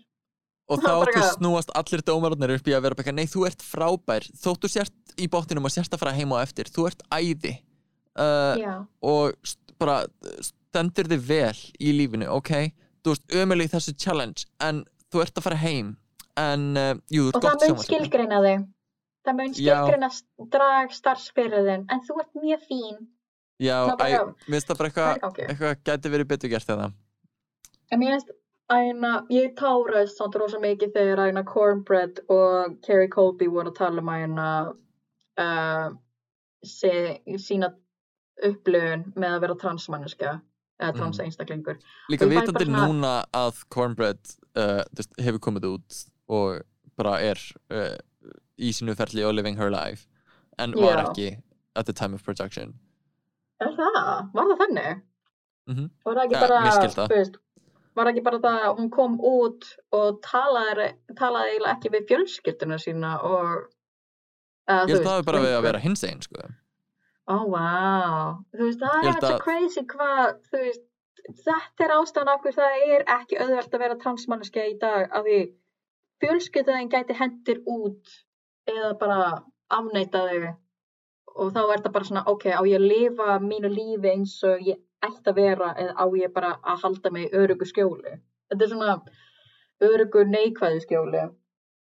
[0.69, 4.27] og þá bara snúast allir dómararnir upp í að vera eitthvað, nei þú ert frábær.
[4.37, 7.55] Þóttu sért í bóttinum og sért að fara heim á eftir þú ert æði.
[8.13, 10.03] Uh, og st bara
[10.45, 12.51] stendur þig vel í lífinu ok,
[13.01, 15.93] þú ert ömuleg í þessu challenge en þú ert að fara heim
[16.37, 18.67] en uh, jú, og það mun skilgreina þig.
[19.25, 20.09] Það mun skilgreina
[20.53, 22.99] drag starfsfyrirðin, en þú ert mjög fín.
[23.59, 25.47] Já, Það mér finnst það bara Það eitthvað gangi.
[25.53, 26.91] eitthvað gæti verið betur gert eða
[27.91, 28.31] En mér finnst
[28.69, 34.01] æna, ég táraðist samt rosa mikið þegar æna Cornbread og Kerry Colby voru að tala
[34.03, 34.49] um æna
[35.39, 35.89] uh,
[36.65, 37.71] sína
[38.45, 40.29] upplöfun með að vera transmanniska
[40.79, 40.99] eða Mhm.
[41.01, 41.77] transeinstaklingur.
[42.11, 44.19] líka Og ég fæ vitandi svona- núna að Cornbread
[44.55, 44.83] uh,
[45.19, 46.61] hefur komið út og
[46.97, 47.37] bara er
[47.71, 47.97] uh,
[48.59, 50.07] í sínu ferli og living her life
[50.57, 51.09] en var Já.
[51.09, 51.41] ekki
[51.75, 52.73] at the time of production
[53.59, 54.29] Er það?
[54.33, 55.01] Var það þannig?
[55.69, 55.89] Mhm.
[56.05, 56.95] Var það ekki Ja, bara, það.
[57.09, 57.35] þú veist,
[57.95, 60.87] var það ekki bara það að hún kom út og talaði,
[61.19, 63.67] talaði eiginlega ekki við fjölskylduna sína og
[64.69, 66.47] eða, ég þú held að það hafi bara við að vera hins einn sko.
[67.29, 67.65] Ó, vá.
[68.55, 70.85] Þú veist, það er svo að- crazy hvað, þú veist,
[71.43, 75.25] þetta er ástæðan af hverju það er ekki auðvelt að vera transmanniska í dag, af
[75.25, 75.39] því
[76.23, 78.15] fjölskyldaðin gæti hendir út
[78.67, 80.55] eða bara afneita þau
[81.39, 84.61] og þá er það bara svona, ok, á ég að lifa mínu lífi eins og
[84.67, 88.17] ég ætti að vera eða á ég bara að halda mig örugu skjóli.
[88.51, 88.95] Þetta er svona
[89.89, 91.23] örugu neikvæðu skjóli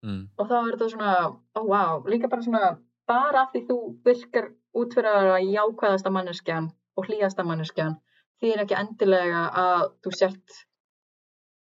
[0.05, 0.23] mm.
[0.37, 1.13] og þá er þetta svona,
[1.57, 2.73] ó vá, líka bara svona
[3.09, 7.97] bara af því þú virkar út fyrir að vera jákvæðasta manneskjan og hlýjasta manneskjan
[8.41, 10.59] því er ekki endilega að þú sért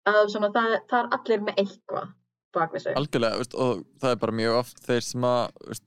[0.09, 2.12] að svona það, það er allir með eitthvað
[2.53, 2.97] bak við sig.
[2.99, 5.82] algjörlega veist, og það er bara mjög oft þeir sem að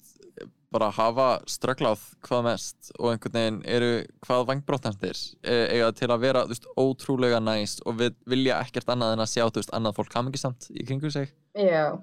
[0.76, 3.92] bara hafa strögglað hvað mest og einhvern veginn eru
[4.26, 9.24] hvað vangbróttandir eiga til að vera veist, ótrúlega næst og við vilja ekkert annað en
[9.26, 11.32] að sjá veist, annað fólk hamingisamt í kringu sig.
[11.56, 11.96] Já,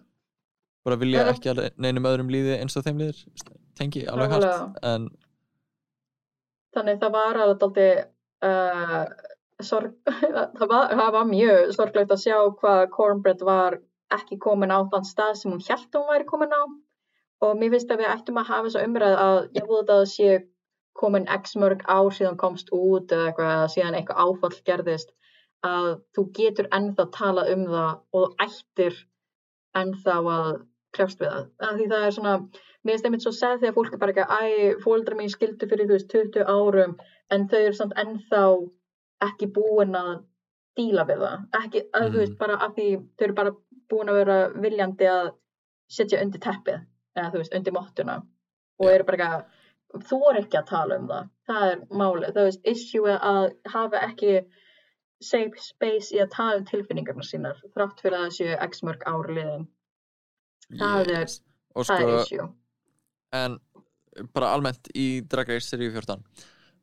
[0.87, 3.29] bara vilja Eða- ekki að neinum öðrum líði eins og þeim veist,
[3.79, 4.71] tengi alveg Nákvæmlega.
[4.95, 5.11] en
[6.77, 7.91] þannig það var alveg aldrei
[8.49, 9.05] uh,
[9.63, 9.93] sorg,
[10.59, 13.79] það, var, það var mjög sorglegt að sjá hvað Cornbread var
[14.13, 16.63] ekki komin á þann stað sem hún hélt að hún væri komin á
[17.43, 20.05] og mér finnst að við ættum að hafa þessa umræð að ég búið að það
[20.13, 20.33] sé
[21.03, 25.15] komin x mörg ár síðan komst út eða eitthvað síðan eitthvað áfall gerðist
[25.67, 28.99] að þú getur ennþá talað um það og ættir
[29.79, 30.53] ennþá að
[30.93, 31.45] krefst við það.
[31.65, 32.33] Af Því það er svona,
[32.85, 35.69] mér finnst einmitt svo segð þegar fólk er bara ekki að, æ, fóldra mín skildu
[35.71, 36.97] fyrir, þú veist, 20 árum,
[37.33, 38.43] en þau eru samt ennþá
[39.29, 40.11] ekki búin að
[40.77, 41.47] díla við það.
[41.63, 42.13] Ekki, að, Mhm.
[42.13, 43.55] þú veist, bara af því þau eru bara
[43.93, 44.37] búin að vera
[44.67, 45.33] viljandi að
[45.89, 46.85] setja undir teppið,
[47.17, 48.17] eða þú veist, undir mottuna.
[48.81, 49.45] Og eru bara ekki að,
[50.09, 51.29] þú er ekki að tala um það.
[51.51, 52.33] Það er málið.
[52.37, 54.35] Það veist, issue að hafa ekki
[55.23, 59.05] safe space í að tala um tilfinningarna sínar, þrátt fyrir að það séu x mörg
[59.07, 59.69] ár liðin.
[60.81, 61.41] Það er- yes.
[61.75, 62.49] og Það sko er issue.
[63.33, 63.59] en
[64.35, 66.19] bara almennt í Drag Race seríu 14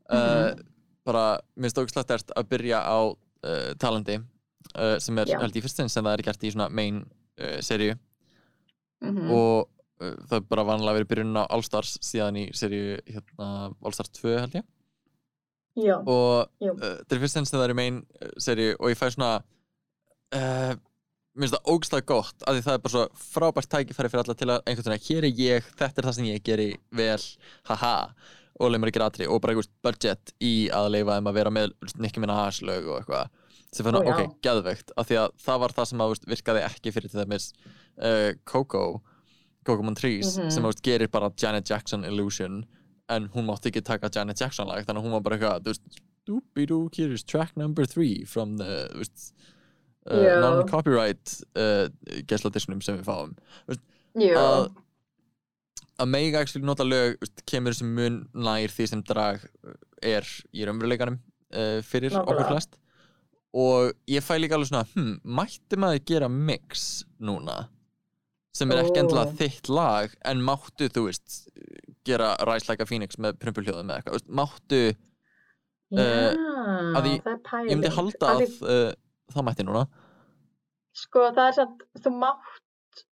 [0.09, 0.63] uh, Mhm.
[1.05, 5.77] bara minnst ógæslega stert að byrja á uh, talandi uh, sem er held í fyrst
[5.77, 7.03] sinn sem það er gert í svona main
[7.39, 7.95] uh, seríu
[9.01, 12.99] Mm og uh, það er bara vanlega verið byrjun á All Stars síðan í seríu
[13.05, 14.67] hérna, All Stars 2 held ég.
[15.79, 18.89] Já, og uh, þetta er fyrst enn sem það er í main uh, seri og
[18.91, 19.37] ég fæ svona
[20.35, 20.73] uh,
[21.39, 24.37] mér finnst það ógstlega gott af því það er bara svo frábært tækifæri fyrir alla
[24.39, 26.69] til að einhvern veginn, hér er ég, þetta er það sem ég geri
[26.99, 27.21] vel,
[27.69, 27.93] haha
[28.59, 31.53] og leið mér ekki ratri og bara einhvers budget í að leifa þeim að vera
[31.53, 33.29] með Nicki Minaj lög og eitthvað
[33.69, 36.65] sem fann að, ok, geðveikt af því að það var það sem að, veist, virkaði
[36.65, 38.83] ekki fyrir til dæmis uh, Coco
[39.65, 40.51] Coco Montrese Mhm.
[40.51, 42.65] sem þú veist, gerir bara Janet Jackson Illusion
[43.09, 45.79] en hún mátti ekki taka Janet Jackson lag þannig að hún var bara eitthvað,
[46.27, 48.89] doopy-doo, here is track number three from the,
[50.05, 50.39] uh, Já.
[50.41, 51.87] non-copyright uh,
[52.27, 53.33] gesladisnum sem við fáum
[54.37, 54.69] að
[55.99, 59.41] að mega actually nota lög veist, kemur sem mun nær því sem drag
[60.01, 60.23] er
[60.55, 61.17] í raunveruleikanum
[61.53, 62.29] uh, fyrir Nákvæmlega.
[62.31, 62.77] okkur flest
[63.53, 67.67] og ég fæ líka alveg svona hm, mætti maður gera mix núna
[68.55, 71.39] sem er ekki endilega þitt lag en máttu, þú veist
[72.07, 74.95] gera Rise Like a Phoenix með prumpuljóðum eða eitthvað, máttu já,
[76.01, 77.09] uh, að
[77.45, 77.69] pæling.
[77.69, 78.91] ég myndi halda að uh,
[79.33, 79.85] það mætti núna
[80.97, 83.03] Sko það er samt, þú mátt,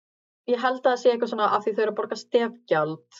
[0.50, 3.20] ég held að það sé eitthvað svona af því þau eru að borga stefgjald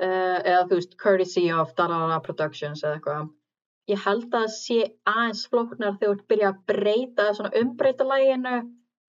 [0.00, 3.30] uh, eða þú veist courtesy of Dalala Productions eða eitthvað.
[3.90, 4.78] Ég held að það sé
[5.10, 8.56] aðeins flóknar þegar þú ert byrja að breyta, svona umbreyta læginu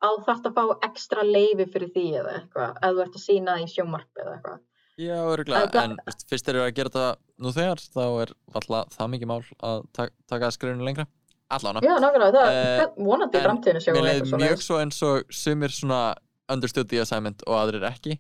[0.04, 3.56] á þarft að fá ekstra leifi fyrir því eða eitthvað, eða þú ert að sína
[3.58, 4.62] það í sjónvarpi eða eitthvað.
[4.94, 8.98] Já, Þetta- en veist, fyrst þeir eru að gera þetta nú þegar, þá er alltaf
[8.98, 11.08] það mikið mál að ta taka skrifinu lengra
[11.50, 11.82] allána.
[11.82, 14.78] Já, nákvæmlega, það Eh, er vonandi í framtíðinu sjáum Mér við leið eitthvað mjög svo
[14.84, 16.16] eins og sumir svona
[16.50, 18.20] understood the assignment og aðrir ekki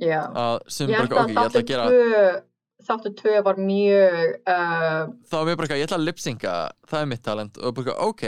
[0.00, 2.42] Já, að ég held ok, að ég þáttu að gera
[2.86, 6.54] þáttu tvö var mjög, uh, þá er mér bara, eitthvað, ég ætla að lipsynka
[6.90, 7.60] það er mitt talent.
[7.62, 8.24] Og bara, ok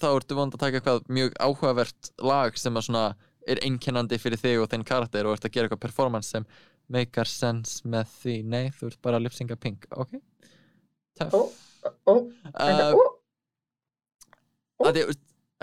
[0.00, 3.04] þá ertu vond að taka eitthvað mjög áhugavert lag sem að svona
[3.46, 6.48] er einkennandi fyrir þig og þinn karakter og ert að gera eitthvað performance sem
[6.90, 8.40] makear sense með því.
[8.46, 10.18] Nei, þú ert bara að lipsynka pink, ok.
[11.18, 11.40] Tough ó,
[12.06, 12.94] ó, uh,
[14.80, 15.14] ó, að þú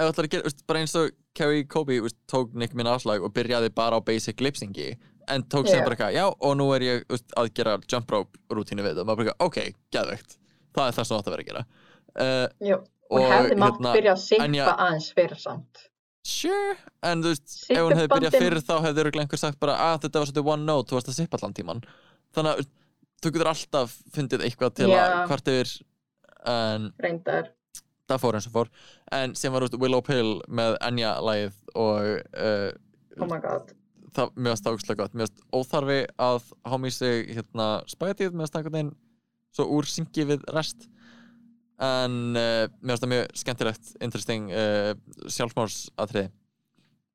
[0.03, 3.99] ætlar að gera, bara eins og Carrie Kobe tók Nick Minaj lag og byrjaði bara
[3.99, 4.93] á basic lipsyngi
[5.31, 5.83] en tók sem Já.
[5.85, 9.07] bara eitthvað, já, og nú er ég veist, að gera jump rope rútínu við og
[9.07, 9.59] maður bara ok,
[9.93, 10.37] geðveikt
[10.73, 11.63] það er það sem þú átt að vera að gera
[12.25, 12.77] uh, jú,
[13.13, 15.83] hún hefði mátt hérna, byrja að sippa aðeins fyrir samt.
[16.27, 16.77] sure,
[17.09, 19.97] en þú veist, ef hún hefði byrjað fyrir þá hefði örugglega einhver sagt bara að
[20.05, 21.83] þetta var svolítið one note, þú varst að sippa allan tíman
[22.35, 22.71] þannig að
[23.23, 25.19] þú getur alltaf fundið eitthvað til að Já.
[25.29, 25.75] hvart yfir
[26.53, 27.53] en Reyndar,
[28.11, 28.73] það fór eins og fór
[29.15, 32.73] en sem var veist, Willow Pill með Enya lagið og uh,
[33.21, 33.71] oh my god.
[34.17, 34.31] Það,
[34.67, 35.15] það ógustlega gott.
[35.17, 37.67] Mér varst óþarfi að hámi sig hérna
[38.43, 38.93] varst það einhvern veginn
[39.53, 40.87] svo úr syngi við rest.
[41.83, 44.93] En uh, mér varst það mjög skemmtilegt interesting uh,
[45.27, 46.29] sjálfsmórsatriði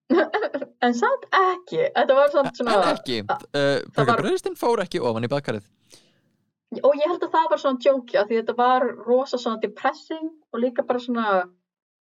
[0.85, 5.27] en samt ekki, þetta var samt svona, en ekki, uh, var- bröðistinn fór ekki ofan
[5.27, 5.67] í bakarið
[6.85, 10.27] og ég held að það var svona djóki af því þetta var rosa svona depressing
[10.53, 11.27] og líka bara svona,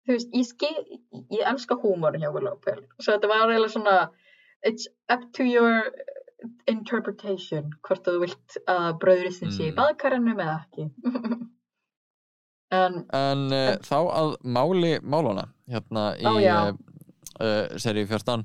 [0.04, 0.98] þú veist, ég skil,
[1.32, 3.94] ég elska húmórin hjá Willow Pill, svo þetta var eiginlega svona,
[4.62, 5.90] it's up to your
[6.70, 9.76] interpretation, hvort þú vilt að bröðuristinn sé í Mm.
[9.80, 10.86] baðkarinu eða ekki.
[12.80, 16.70] en, en uh, þá að máli máluna hérna í uh,
[17.40, 18.44] uh, seríu 14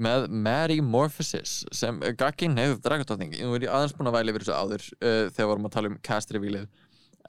[0.00, 4.44] með Mary Morphosis sem gaginn hefur dragastátning nú er ég aðeins búin að væli yfir
[4.46, 6.68] þessu áður uh, þegar vorum að tala um cast revílið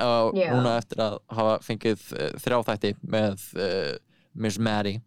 [0.02, 0.48] og Já.
[0.54, 3.48] núna eftir að hafa fengið uh, þrjá þætti með
[4.40, 5.00] Miss Mary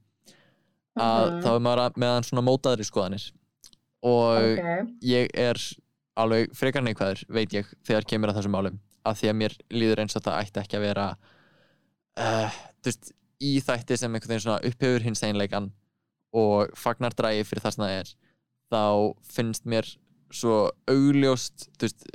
[0.96, 1.42] að Mhm.
[1.42, 3.32] þá er maður að- með hann svona mótaðri skoðanir.
[4.04, 5.56] Og ok, ég er
[6.16, 8.78] alveg frekar neikvæður, veit ég, þegar kemur að þessum málum.
[9.04, 11.06] Að því að mér líður eins og það ætti ekki að vera
[12.16, 12.50] uh,
[12.84, 13.12] veist,
[13.42, 15.72] í þætti sem einhvern veginn svona upphefur hins einleikan
[16.32, 18.12] og fagnar drægi fyrir það sem það er
[18.72, 18.82] þá
[19.34, 19.96] finnst mér
[20.34, 22.06] svo augljóst veist,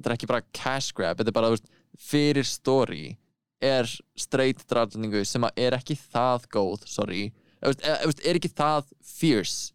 [0.00, 1.66] það er ekki bara cash grab þetta er bara, veist,
[1.98, 3.16] fyrir story
[3.60, 3.84] er
[4.16, 7.32] straight drafningu sem er ekki það góð sorry,
[7.62, 9.72] E- veist, er ekki það fierce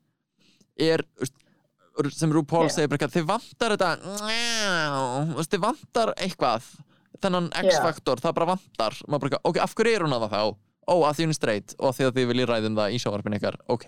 [0.80, 1.04] er,
[2.16, 2.76] sem RuPaul Já.
[2.78, 3.92] segir bara eitthvað, þið vantar þetta
[5.52, 6.70] þið vantar eitthvað
[7.24, 7.50] þennan.
[7.56, 10.62] X-faktor, það bara vantar bara, eitthvað, ok, af hverju er hún að það þá?
[10.84, 13.38] ó, að því hún er straight og því að þið viljið ræðum það í sjóvarpinu
[13.40, 13.86] ykkar, ok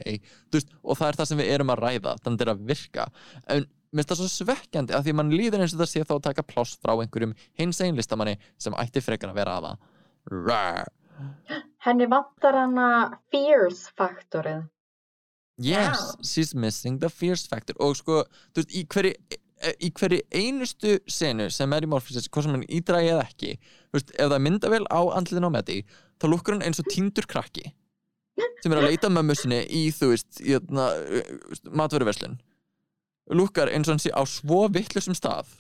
[0.54, 2.62] veist, og það er það sem við erum að ræða, þannig að þetta er að
[2.70, 3.08] virka
[3.56, 6.14] en mér finnst það svo svekkjandi að því mann líður eins og það sé þá
[6.16, 9.92] að taka pláss frá einhverjum hins einn listamanni sem ætti frekar að vera að það
[10.26, 10.90] Rar.
[11.86, 12.90] Henni vantar hana
[13.32, 14.66] fierce faktorið.
[15.62, 17.78] Yes, she's missing the fierce factor.
[17.80, 19.42] Og sko, þú veist, í hverju
[19.80, 23.96] í hverju einustu senu sem er í Morphosis, hvað sem hann ídrægi eða ekki þú
[23.96, 25.78] veist, ef það er myndavél á andliðin á Medi
[26.20, 27.72] þá lúkkur hann eins og týndur krakki
[28.66, 30.88] sem er að leita mömmu sinni í, þú veist, í þarna,
[31.20, 32.40] uh, matvöruverslun.
[33.38, 35.52] Lúkkar eins og hann sé á svo vittlusum stað.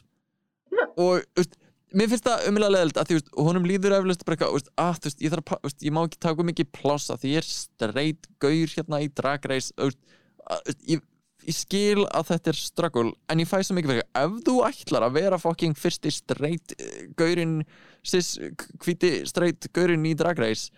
[0.97, 1.56] Og, þú veist,
[1.94, 5.10] mér finnst það umlega leðild að því, veist, honum líður eflust bara eitthvað, að, þú
[5.10, 8.30] veist, ég þarf að, ég má ekki taka mikið pláss að því ég er straight
[8.44, 10.02] gaur hérna í drag race, þú veist,
[10.45, 11.03] að, veist, ég,
[11.45, 15.06] ég skil að þetta er struggle, en ég fæ svo mikið fyrir, ef þú ætlar
[15.07, 17.60] að vera fucking fyrsti straight eh, gaurinn,
[18.06, 18.34] sis,
[18.82, 20.74] hvíti straight gaurinn í drag race,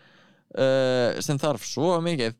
[0.58, 2.36] uh, sem þarf svo mikið,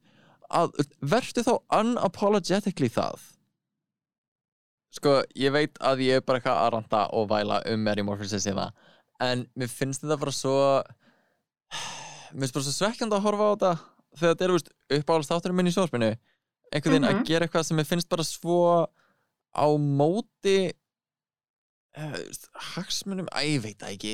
[0.48, 3.23] að vertu þá unapologetically það
[4.98, 8.34] sko, ég veit að ég er bara eitthvað að ranta og væla um Mary Morpheus
[8.48, 8.69] hérna,
[9.24, 10.56] en mér finnst þetta bara svo
[12.34, 13.72] mér finnst bara svo svekkjandi að horfa á þetta
[14.18, 16.11] þegar þetta er, þú veist, uppáhalds þátturinn minn í sjóðspinu
[16.68, 17.22] einhvern veginn Mhm.
[17.22, 18.60] að gera eitthvað sem mér finnst bara svo
[19.57, 20.57] á móti
[21.98, 22.18] uh,
[22.76, 24.14] hagsmunum, að ég veit það ekki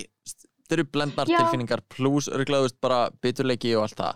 [0.64, 1.38] þetta eru blendnar Já.
[1.42, 4.14] tilfinningar pluss veist, bara biturleiki og allt það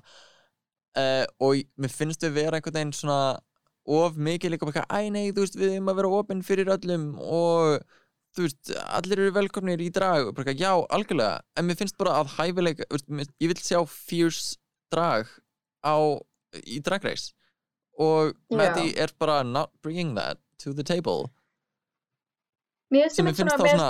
[0.98, 3.20] uh, og mér finnst við vera einhvern veginn svona
[3.88, 6.72] of mikið líka bara eitthvað, æ nei, þú veist, við erum að vera opinn fyrir
[6.76, 7.82] öllum og
[8.36, 12.34] þú veist, allir eru velkomnir í drag bara já, algjörlega, en mér finnst bara að
[13.08, 14.58] mér- ég vil sjá fierce
[14.92, 15.28] drag
[15.84, 15.96] á
[16.64, 17.34] í drag race
[17.98, 18.58] og Já.
[18.58, 21.32] Maddie er bara not bringing that to the table
[22.94, 23.90] Mér sem mér finnst þá svona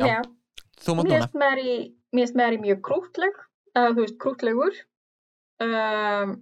[0.00, 0.06] já.
[0.06, 0.18] Já,
[0.84, 1.22] þú mátt núna mér
[2.16, 3.38] finnst Mary mjög krútleg,
[3.76, 4.74] uh, þú veist, krútlegur.
[5.60, 6.34] Um,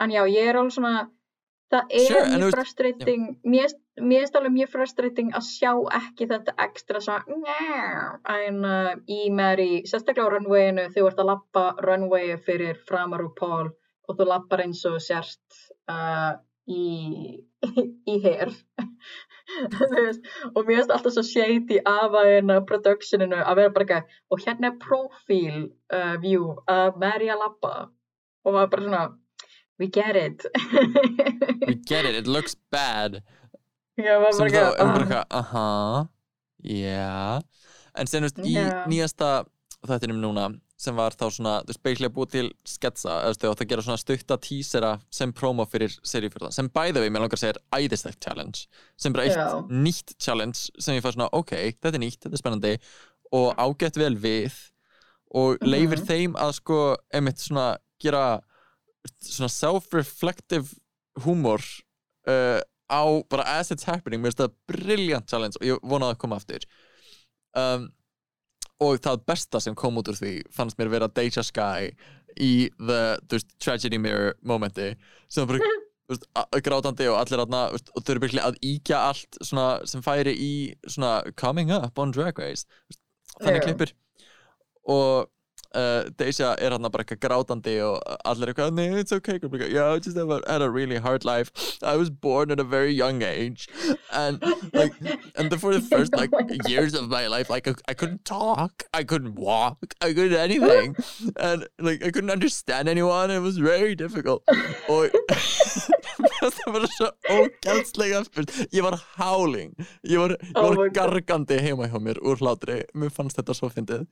[0.00, 1.10] en já, ég er alveg svona,
[1.70, 6.54] það er Sure, mjög frustrating, finnst- mér finnst alveg mjög frustrating að sjá ekki þetta
[6.66, 7.00] ekstra
[8.36, 13.34] en uh, í Mary, sérstaklega á runwayinu, þú ert að lappa runwayi fyrir framar úr
[13.38, 13.68] Paul
[14.08, 15.60] og þú lappar eins og sérst
[15.90, 16.34] uh,
[16.66, 17.38] í,
[18.12, 18.50] í hér.
[20.54, 24.44] Og mér finnst alltaf svo shady af að hérna productioninu að vera bara ekki og
[24.44, 27.00] hérna er profile uh, view að
[27.40, 27.72] lappa
[28.46, 29.02] og maður bara svona
[29.80, 30.44] we get it.
[31.66, 33.22] We get it, it looks bad.
[34.00, 36.08] Já, sem þá er bara eitthvað, aha.
[36.64, 37.40] Já
[37.98, 38.54] en sen, þú veist, í
[38.92, 39.28] nýjasta
[39.88, 40.44] þættinum núna
[40.80, 44.36] sem var þá svona, þú veist, að búa til sketsa, veist, það gera svona stutta
[44.40, 48.62] tísera sem promo fyrir seríufjörðan sem bæði við, mér langar að segja, er æðislegt challenge.
[48.96, 49.48] Sem bara eitt Já.
[49.68, 51.52] nýtt challenge sem ég fæ svona, ok,
[51.82, 52.72] þetta er nýtt, þetta er spennandi
[53.36, 54.56] og ágætt vel við.
[55.36, 56.06] Og leifir Mhm.
[56.08, 56.78] þeim að sko,
[57.14, 58.40] einmitt svona gera
[59.24, 60.74] svona self-reflective
[61.24, 61.64] húmor
[62.28, 62.60] uh,
[62.90, 66.40] á bara as it's happening, mér finnst það brilliant challenge og ég vonaði að koma
[66.40, 66.66] aftur.
[67.56, 67.88] Um,
[68.80, 71.90] og það besta sem kom út úr því fannst mér vera Deja Sky
[72.40, 74.94] í the veist, tragedy mirror momenti
[75.28, 75.60] sem bara
[76.10, 76.26] veist,
[76.64, 80.52] grátandi og allir aðna og þau eru byrjulega að íkja allt svona, sem færi í
[80.86, 82.66] svona coming up on Drag Race.
[83.40, 83.66] Þannig Já.
[83.68, 83.94] klippur
[84.90, 85.28] og
[85.74, 89.38] uh, Deja er hann bara eitthvað grátandi og allir eitthvað, nei, it's okay
[89.70, 91.50] yeah, I just have a, had a really hard life.
[91.82, 93.68] I was born at a very young age.
[94.12, 94.42] And
[94.72, 94.92] like
[95.36, 96.30] and for the first like
[96.68, 98.84] years of my life like I, couldn't talk.
[98.92, 99.94] I couldn't walk.
[100.00, 100.96] I couldn't anything.
[101.36, 103.30] And like I couldn't understand anyone.
[103.30, 104.42] It was very difficult.
[104.88, 105.10] Og
[106.40, 108.24] það var svo ógæðslega
[108.74, 109.72] ég var howling.
[110.04, 110.94] Ég var, ég Oh var God.
[110.98, 112.82] gargandi heima hjá mér úr hlátri.
[112.94, 114.06] Mér fannst þetta svo fyndið.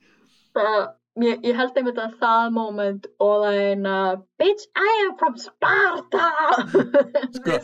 [0.57, 0.89] Það-
[1.23, 3.95] ég, ég held einmitt að það moment og það er eina
[4.41, 6.29] bitch I am from Sparta.
[7.39, 7.59] Sko,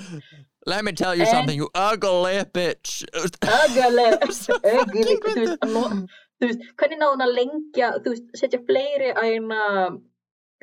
[0.67, 3.05] let me tell you En- something you ugly bitch.
[3.15, 3.37] Ugly,
[4.79, 5.61] ugly, þú veist,
[6.41, 9.61] þú veist, hvernig náðu hún að lengja, þú veist, setja fleiri að eina,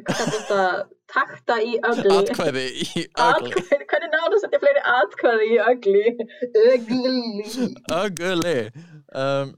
[0.01, 0.61] hvað kallar þetta,
[1.11, 2.17] takta í ugly.
[2.17, 3.25] atkvæði í ugly.
[3.27, 6.05] Atkvæði, hvernig náðu að setja fleiri atkvæði í ugly?
[6.65, 7.67] Ugly.
[8.01, 8.57] ugly.
[9.11, 9.55] Um,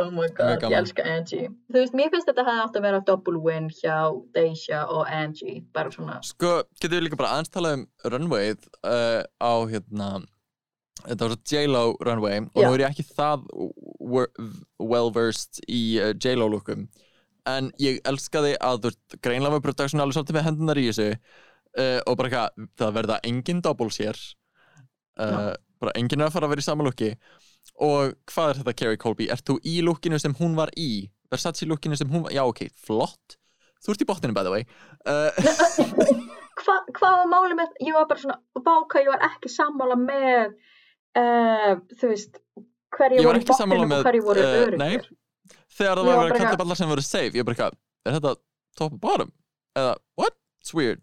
[0.00, 1.50] Oh my god, ég elska Angie.
[1.68, 3.96] Þú veist, mér finnst þetta hefði átt að vera double win hjá
[4.36, 6.20] Deja og Angie, bara svona.
[6.24, 10.10] Sko, getur við líka bara aðeins talað um runwayð uh, á hérna
[11.06, 12.66] þetta var svo J-Lo runway og Já.
[12.66, 13.46] nú er ég ekki það
[14.80, 16.88] well versed í uh, J-Lo lookum
[17.48, 21.08] en ég elskaði að þú veist, greinlega með production alveg svolítið með hendunar í þessu
[21.10, 24.24] uh, og bara eitthvað, það verða engin doubles hér
[25.80, 27.49] bara engin er að fara að vera í sama looki og
[27.80, 29.28] hvað er þetta Carrie Colby?
[29.32, 31.08] Ert þú í lookinu sem hún var í?
[31.30, 33.36] Versace lookinu sem hún var, já ok, flott
[33.80, 34.66] Þú ert í botninu by the way
[35.08, 35.30] uh,
[36.60, 40.50] Hva, hvað var máli með, ég var bara svona, báka, ég var ekki sammála með,
[41.16, 42.34] uh, þú veist,
[42.98, 44.76] hverju var voru í með og hverju voru uh, öryggir.
[44.82, 47.40] Nei, þegar það var var verið að kalla eitthvað- upp allar sem voru safe Ég
[47.40, 48.34] er bara eitthvað, er þetta
[48.82, 49.32] top og bottom?
[49.80, 50.36] Eða, what?
[50.60, 51.00] It's weird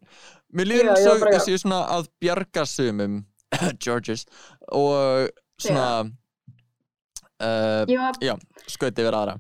[0.54, 3.18] Mér líður eins var og þessi svona að bjarga sumum
[3.84, 4.28] Georges
[4.70, 5.90] og svona
[7.44, 7.84] uh,
[8.22, 8.36] já,
[8.68, 9.38] skauti yfir aðra.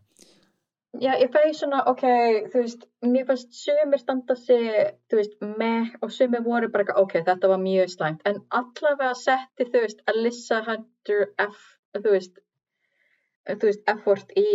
[0.98, 2.04] Já, ég fæði svona, ok,
[2.50, 4.70] þú veist, mér fannst sumir standa sig,
[5.12, 9.68] þú veist, með, og sumir voru bara, ok, þetta var mjög slæmt, en allavega setti,
[9.68, 11.60] þú veist, Alyssa Hunter F,
[12.00, 12.40] þú veist,
[13.52, 14.48] þú veist, effort í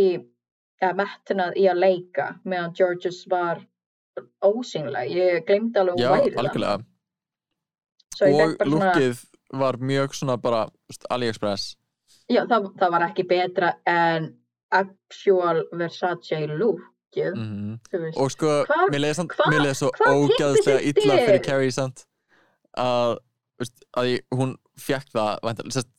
[0.83, 3.63] eða metnað í að leika meðan Georges var
[4.45, 6.41] ósýnleg, ég glemdi alveg Já, hún væri það.
[6.43, 6.81] algjörlega.
[8.13, 9.23] Svo ég Og lukkið
[9.63, 10.67] var mjög svona bara
[11.15, 11.77] AliExpress
[12.31, 14.29] Já, það, það var ekki betra en
[14.73, 17.73] actual Versace lookið, mm
[18.07, 18.19] veist.
[18.19, 19.49] Og sko, Hva- mér leiði hva-
[19.81, 22.07] svo ógæðslega illa fyrir Carrie samt.
[22.79, 23.19] Að,
[23.99, 25.91] að ég, hún fekk það sest,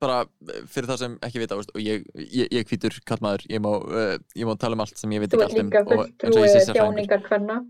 [0.00, 0.24] bara
[0.70, 4.56] fyrir það sem ekki vita, og ég, ég, ég hvítur kallmaður, ég uh, ég má
[4.60, 6.64] tala um allt sem ég veit ekki allt um og eins og ég sé
[7.28, 7.60] hverna,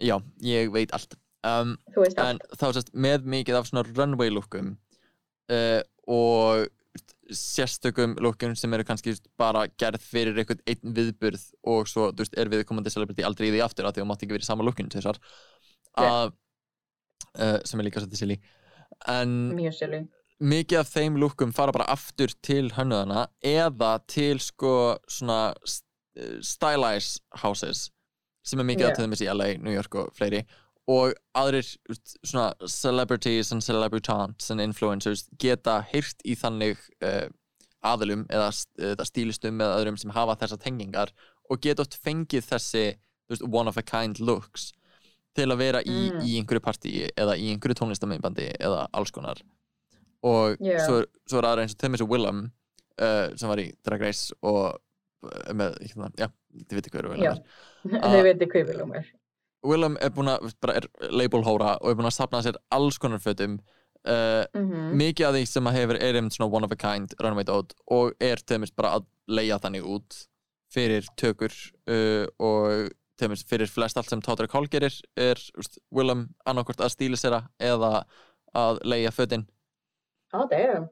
[0.00, 0.16] já,
[0.48, 1.16] ég veit allt.
[1.44, 2.46] Um, en allt.
[2.56, 4.78] þá sérst með mikið af svona runway lookum
[5.52, 6.68] uh, og
[7.32, 12.50] sérstökum lookum sem eru kannski bara gerð fyrir einhvern einn viðburð og svo veist, er
[12.52, 14.90] viðkomandi celebrity aldrei í því aftur af því að þú mátt ekki verið sama lookun
[14.92, 15.20] til þessar
[16.02, 16.34] að
[17.38, 18.38] uh, sem er líka svolítið silly
[19.10, 20.02] en Mjög silly.
[20.44, 25.86] mikið af þeim lookum fara bara aftur til hönnuðana eða til sko svona st-
[26.18, 27.88] eh, stylize houses
[28.44, 28.94] sem er mikið yeah.
[28.96, 30.44] til dæmis í LA, New York og fleiri
[30.90, 31.64] og aðrir
[32.24, 37.28] svona celebrities and celebritants and influencers geta heyrt í þannig uh,
[37.84, 38.50] aðilum eða,
[38.92, 41.12] eða stílistum eða öðrum sem hafa þessar tengingar
[41.50, 42.84] og geta oft fengið þessi
[43.30, 44.72] veist, one of a kind looks
[45.34, 46.20] til að vera í, Mm.
[46.22, 49.40] í einhverju partíi eða í einhverju tónlistamindbandi eða alls konar
[50.24, 50.78] og Já.
[50.84, 52.44] svo, svo er aðra eins og til dæmis Willem
[53.00, 57.24] uh, sem var í Drag Race og uh, með, hérna, já, þið veitir hverju Willem
[57.24, 57.34] Já.
[57.34, 59.10] er Þau veitir hvað við lúmur.
[59.64, 62.98] Willem er búin að, bara er label hóra og er búin að sapna sér alls
[63.00, 63.58] konar fötum
[64.08, 67.14] uh, Mm mikið af því sem að hefur er einmitt svona one of a kind
[67.22, 70.18] runway dot og er dæmis bara að leia þannig út
[70.74, 71.54] fyrir tökur
[71.90, 76.94] uh, og dæmis fyrir flest allt sem Táttur Kál gerir er úst, Willem annarkvort að
[76.94, 78.04] stílisera eða
[78.54, 79.46] að leia fötin.
[80.34, 80.88] Á, damn.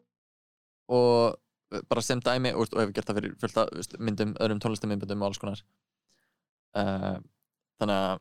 [0.90, 1.34] og
[1.74, 4.62] uh, bara sem dæmi og, og hefur gert það fyrir fullt af veist, myndum, öðrum
[4.62, 5.64] tónlistamindbundum og alls konar.
[6.78, 7.18] Uh,
[7.82, 8.20] þannig að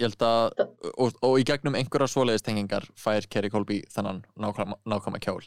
[0.00, 0.62] ég held að
[0.96, 5.42] og, og í gegnum einhverja svoleiðis tengingar fær Kerry Colby þannan nákvæma, nákvæma kjól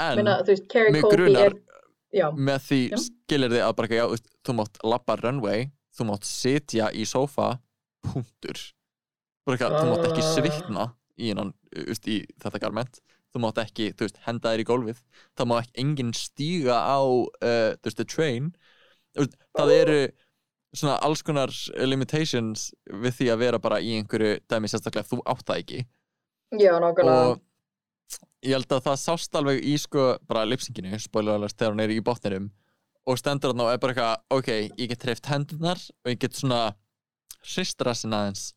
[0.00, 2.96] en Meina, veist, mig grunar- er, með því Já.
[3.04, 4.06] skilir þið að bara já,
[4.46, 7.58] þú mátt lappa runway þú mátt sitja í sófa
[8.02, 8.58] punktur
[9.46, 10.32] bara ekki, þú mátt ekki Ah.
[10.34, 10.84] svitna
[11.18, 13.00] í, í þetta garment
[13.34, 15.00] þú mátt ekki, þú veist, henda þér í gólfið
[15.36, 18.52] það má ekki enginn stíga á uh, þú veist, the train
[19.14, 19.70] það Ah.
[19.78, 19.98] eru
[20.74, 21.52] svona alls konar
[21.86, 25.84] limitations við því að vera bara í einhverju dæmi sérstaklega þú átt það ekki.
[26.60, 27.34] Já, nákvæmlega.
[27.34, 27.42] og
[28.44, 31.94] ég held að það sást alveg í sko bara lipsinginu, spoiler alert, þegar hún er
[31.94, 32.50] í botninum
[33.04, 36.36] og stendur þarna og er bara eitthvað ok, ég get hreift hendurnar og ég get
[36.36, 36.60] svona
[37.44, 38.52] hristra sinna aðeins.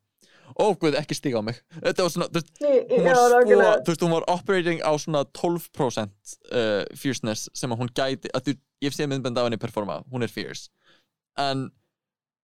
[0.55, 1.57] Ó guð, ekki stíga á mig.
[1.75, 3.41] Þetta var svona, þú veist, hún var svo,
[3.83, 8.45] þú veist, hún var operating á svona 12% uh, fierceness sem að hún gæti, að
[8.45, 8.55] þú,
[8.87, 10.71] ég sé myndbend af henni performa, hún er fierce.
[11.37, 11.67] En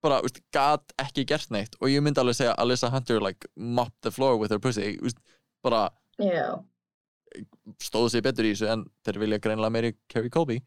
[0.04, 4.02] bara, veist, gat ekki gert neitt og ég myndi alveg segja Alyssa Hunter like mopped
[4.04, 5.20] the floor with her pussy, veist,
[5.64, 5.90] bara
[6.22, 6.60] Já.
[7.82, 10.60] stóðu sig betur í þessu en þeir vilja greinlega meiri Kerry Colby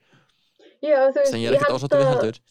[0.83, 2.43] þú veist, sem ég er ekkert ásáttu við að- heldur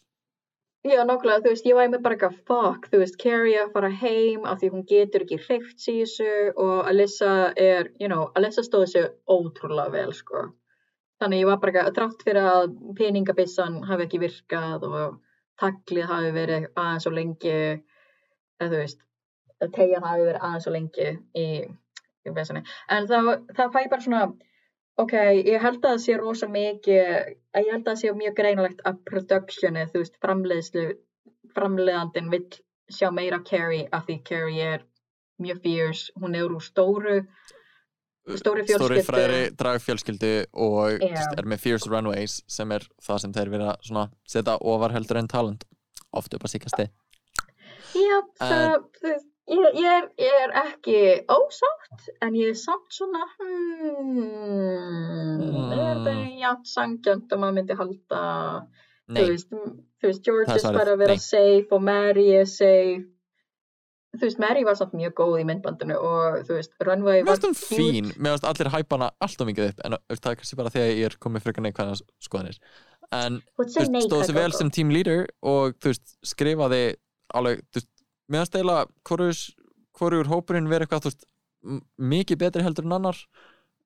[0.85, 3.89] Já, nákvæmlega, þú veist, ég væri með bara eitthvað fuck, þú veist, Carrie að fara
[3.89, 6.27] heim af því hún getur ekki hreift þessu
[6.61, 10.43] og Alyssa er, you know, Alyssa stóði sig ótrúlega vel, sko.
[11.17, 15.17] Þannig ég var bara eitthvað, þrátt fyrir að peningabissan hafi ekki virkað og
[15.61, 17.55] taglið hafi verið aðeins og lengi,
[18.59, 19.05] eða þú veist,
[19.75, 21.07] tegjan hafi verið aðeins og lengi
[21.39, 21.47] í,
[22.27, 22.65] í vesinni.
[22.91, 23.17] En þá,
[23.57, 24.25] það fæ bara svona,
[25.01, 28.85] ok, ég held að það sé rosa mikið, ég held að það sé mjög greinilegt
[28.89, 30.85] að productioni, þú veist, framleiðslu,
[31.55, 32.47] framleiðandinn vill
[32.91, 34.85] sjá meira Carrie af því Carrie er
[35.41, 37.21] mjög fierce, hún er úr stóru,
[38.25, 39.05] stóri stóri fjölskyldu.
[39.05, 41.05] fræðri dragfjölskyldu og Já.
[41.11, 41.33] yeah.
[41.37, 45.27] er með Fierce Runways sem er það sem þeir vilja svona setja ofar heldur en
[45.31, 45.63] talent
[46.13, 46.87] oft upp að síkasti
[47.95, 50.97] Já, En- það, þú veist, ég, ég, er, ég er ekki
[51.31, 53.21] ósátt, en ég er samt svona,
[54.35, 56.37] hmm, er það Mm.
[56.41, 58.21] jafn sangjönd að maður myndi halda,
[59.07, 62.45] þú nei, veist, þú veist, George Það er bara að vera safe og Mary er
[62.45, 63.05] safe.
[64.15, 67.55] Þú veist, Mary var samt mjög góð í myndbandinu og þú veist, Runway var hún
[67.57, 68.11] fín.
[68.15, 71.09] Mér finnst allir hæpa hana alltaf mikið upp en það er kannski bara þegar ég
[71.09, 72.59] er komið frekar neikvæðan skoðanir.
[73.15, 76.81] En þú veist, stóð sér vel sem team leader og þú veist, skrifaði
[77.35, 77.91] alveg, þú veist,
[78.31, 79.45] mér finnst eiginlega
[79.99, 81.27] hvorur hópurinn verið eitthvað, þú veist,
[82.15, 83.21] mikið betri heldur en annar.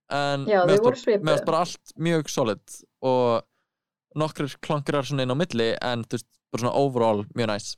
[0.10, 3.44] En mér finnst bara- allt mjög solid og
[4.18, 7.76] nokkrir klankrar svona inn á milli en þú veist, bara svona overall mjög næs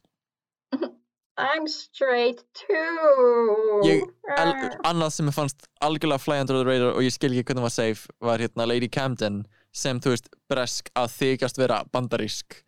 [1.38, 3.82] I'm straight too.
[3.88, 4.70] Ég- Ah.
[4.86, 7.68] annað sem ég fannst algjörlega fly under the radar og ég skil ekki hvernig það
[7.68, 12.62] var safe var hérna Lady Camden sem, þú veist, bresk að þykjast vera bandarísk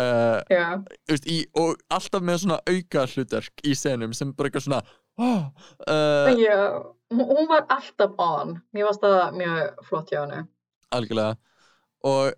[0.00, 4.48] uh, Já, þú veist, í, og alltaf með svona auka hlutverk í senum sem bara
[4.50, 4.82] eitthvað svona
[5.18, 5.44] oh,
[5.88, 6.58] uh, já,
[7.12, 8.58] hún var alltaf on.
[8.74, 10.42] Mér varst það mjög flott hjá henni.
[10.92, 11.36] algjörlega
[12.04, 12.32] og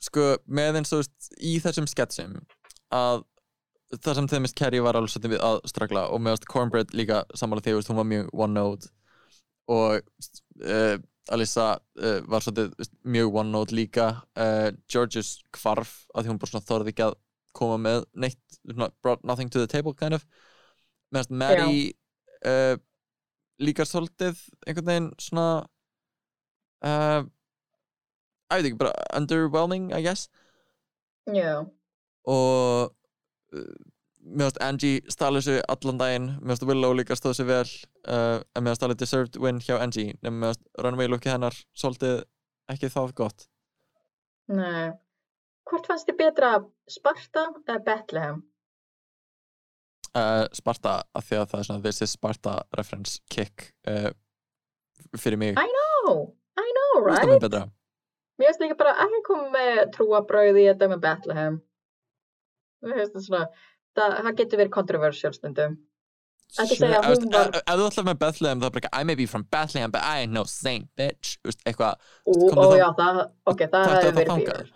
[0.00, 2.38] sko með eins og veist, í þessum sketsum
[2.94, 3.24] að
[3.96, 7.22] það sem þeim mist Carrie var alveg svolítið við að stragla og með Cornbread líka
[7.38, 8.90] sammála því, veist, hún var mjög one note
[9.68, 10.02] og
[10.64, 10.96] uh,
[11.32, 14.08] Alyssa uh, var svolítið mjög one note líka.
[14.32, 17.16] Uh, Georges kvarf að því hún bara svona þorði ekki að
[17.58, 18.60] koma með neitt,
[19.02, 20.24] brought nothing to the table kind of.
[21.12, 21.92] Meðan Mary
[23.58, 24.38] líka svolítið
[24.68, 25.46] einhvern veginn svona
[28.52, 30.28] veit ekki, bara underwhelming I guess.
[31.28, 31.66] Já,
[32.28, 32.94] og
[33.52, 37.68] mér finnst Angie stali þessu allan daginn mér finnst Willow líka stóð sér vel
[38.08, 41.56] uh, en mér finnst alveg deserved win hjá Angie en mér finnst Runaway lookið hennar
[41.76, 42.22] svolítið
[42.74, 43.48] ekki það gott
[44.52, 44.92] nei.
[45.68, 46.52] Hvort fannst þið betra
[46.88, 48.38] Sparta eða Bethlehem?
[50.16, 54.10] uh, Sparta af því að það er svona this is Sparta reference kick uh,
[55.16, 57.28] fyrir mig Æ, know, I know, right?
[58.38, 61.56] Mér finnst líka bara ekki koma með trúabrauð í þetta með Bethlehem.
[62.84, 63.44] Það svona,
[63.98, 65.78] það, það getur verið controversial stundum.
[66.62, 69.04] Ekki segja að ef- hún var- ef þú ætlar með Bethlehem það er bara I
[69.04, 71.34] may be from Bethlehem but I ain't no saint bitch
[71.68, 73.18] eitthvað, þá- það,
[73.52, 74.70] ok, það þetta verið fyrir.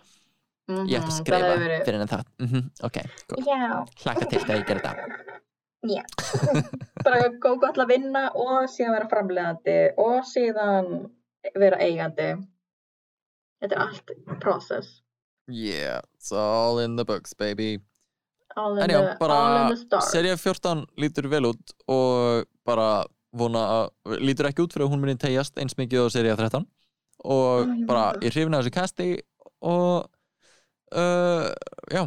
[0.70, 2.98] Mm ég ætti að það skrifa verið, fyrir en það mm ok,
[3.32, 3.70] góð, já,
[4.04, 4.92] hlaka til þegar ég ger þetta
[5.90, 6.02] já.
[7.08, 10.92] bara góð gott að vinna og síðan vera framlegandi og síðan
[11.58, 12.28] vera eigandi.
[13.62, 14.12] Þetta er allt
[14.44, 15.00] process.
[15.48, 17.80] yeah, it's all in the books baby
[18.56, 19.70] En já, bara
[20.08, 25.04] serið 14 lítur vel út og bara vona að lítur ekki út fyrir að hún
[25.04, 26.66] muni tegjast eins mikið á serið 13
[27.24, 28.24] og Æ, bara það.
[28.26, 29.08] ég hrifna þessu kasti
[29.62, 30.08] og
[30.92, 31.48] uh,
[31.88, 32.02] já,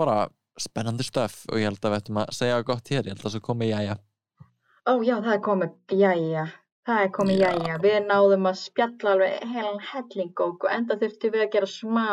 [0.00, 0.16] bara
[0.60, 3.36] spennandi stöf og ég held að við ættum að segja gott hér, ég held að
[3.36, 3.98] svo komi jæja
[4.88, 6.44] Ó já, það er komið, jæja,
[6.88, 7.50] það er komið, Já.
[7.52, 7.74] jæja.
[7.84, 12.06] Við náðum að spjalla alveg heilan helling og enda þurftum við að gera smá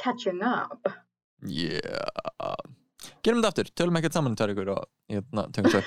[0.00, 0.88] catching up.
[1.46, 2.56] Yeah
[3.24, 5.80] gerum þetta aftur, tölum ekkert saman í tvær ykkur og hérna, tökum svo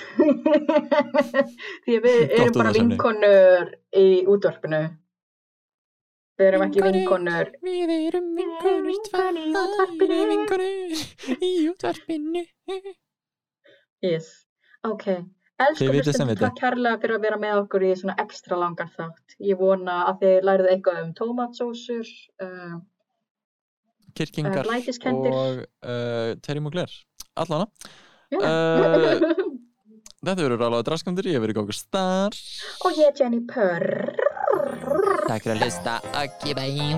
[1.86, 4.82] Því við erum bara vinkonur í útvarpinu.
[6.34, 7.52] Við erum ekki vinkonur.
[7.62, 9.38] Við erum vinkonur tvær,
[10.00, 12.44] við erum vinkonur í útvarpinu
[14.04, 14.32] Yes,
[14.84, 15.06] ok.
[15.54, 16.40] Elsku Þið vitið sem hlustundur, vitið.
[16.42, 19.36] takk kærlega fyrir að vera með okkur í svona ekstra langan þátt.
[19.38, 22.10] Ég vona að þið lærið eitthvað um tómatsósur,
[22.42, 22.74] uh,
[24.16, 26.90] Kirkingar Eh, og uh, Terry Mugler
[27.36, 27.68] Allana
[28.32, 28.38] já.
[28.40, 29.20] Eh,
[30.24, 32.38] Þetta verður rálaða draskandur, ég hef verið gókur star
[32.88, 34.16] og ég er Jenny Purr.
[35.28, 36.88] Takk fyrir að hlusta, ok, bye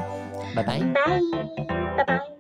[0.55, 1.21] Bye bye Bye.
[1.27, 2.33] Bye bye.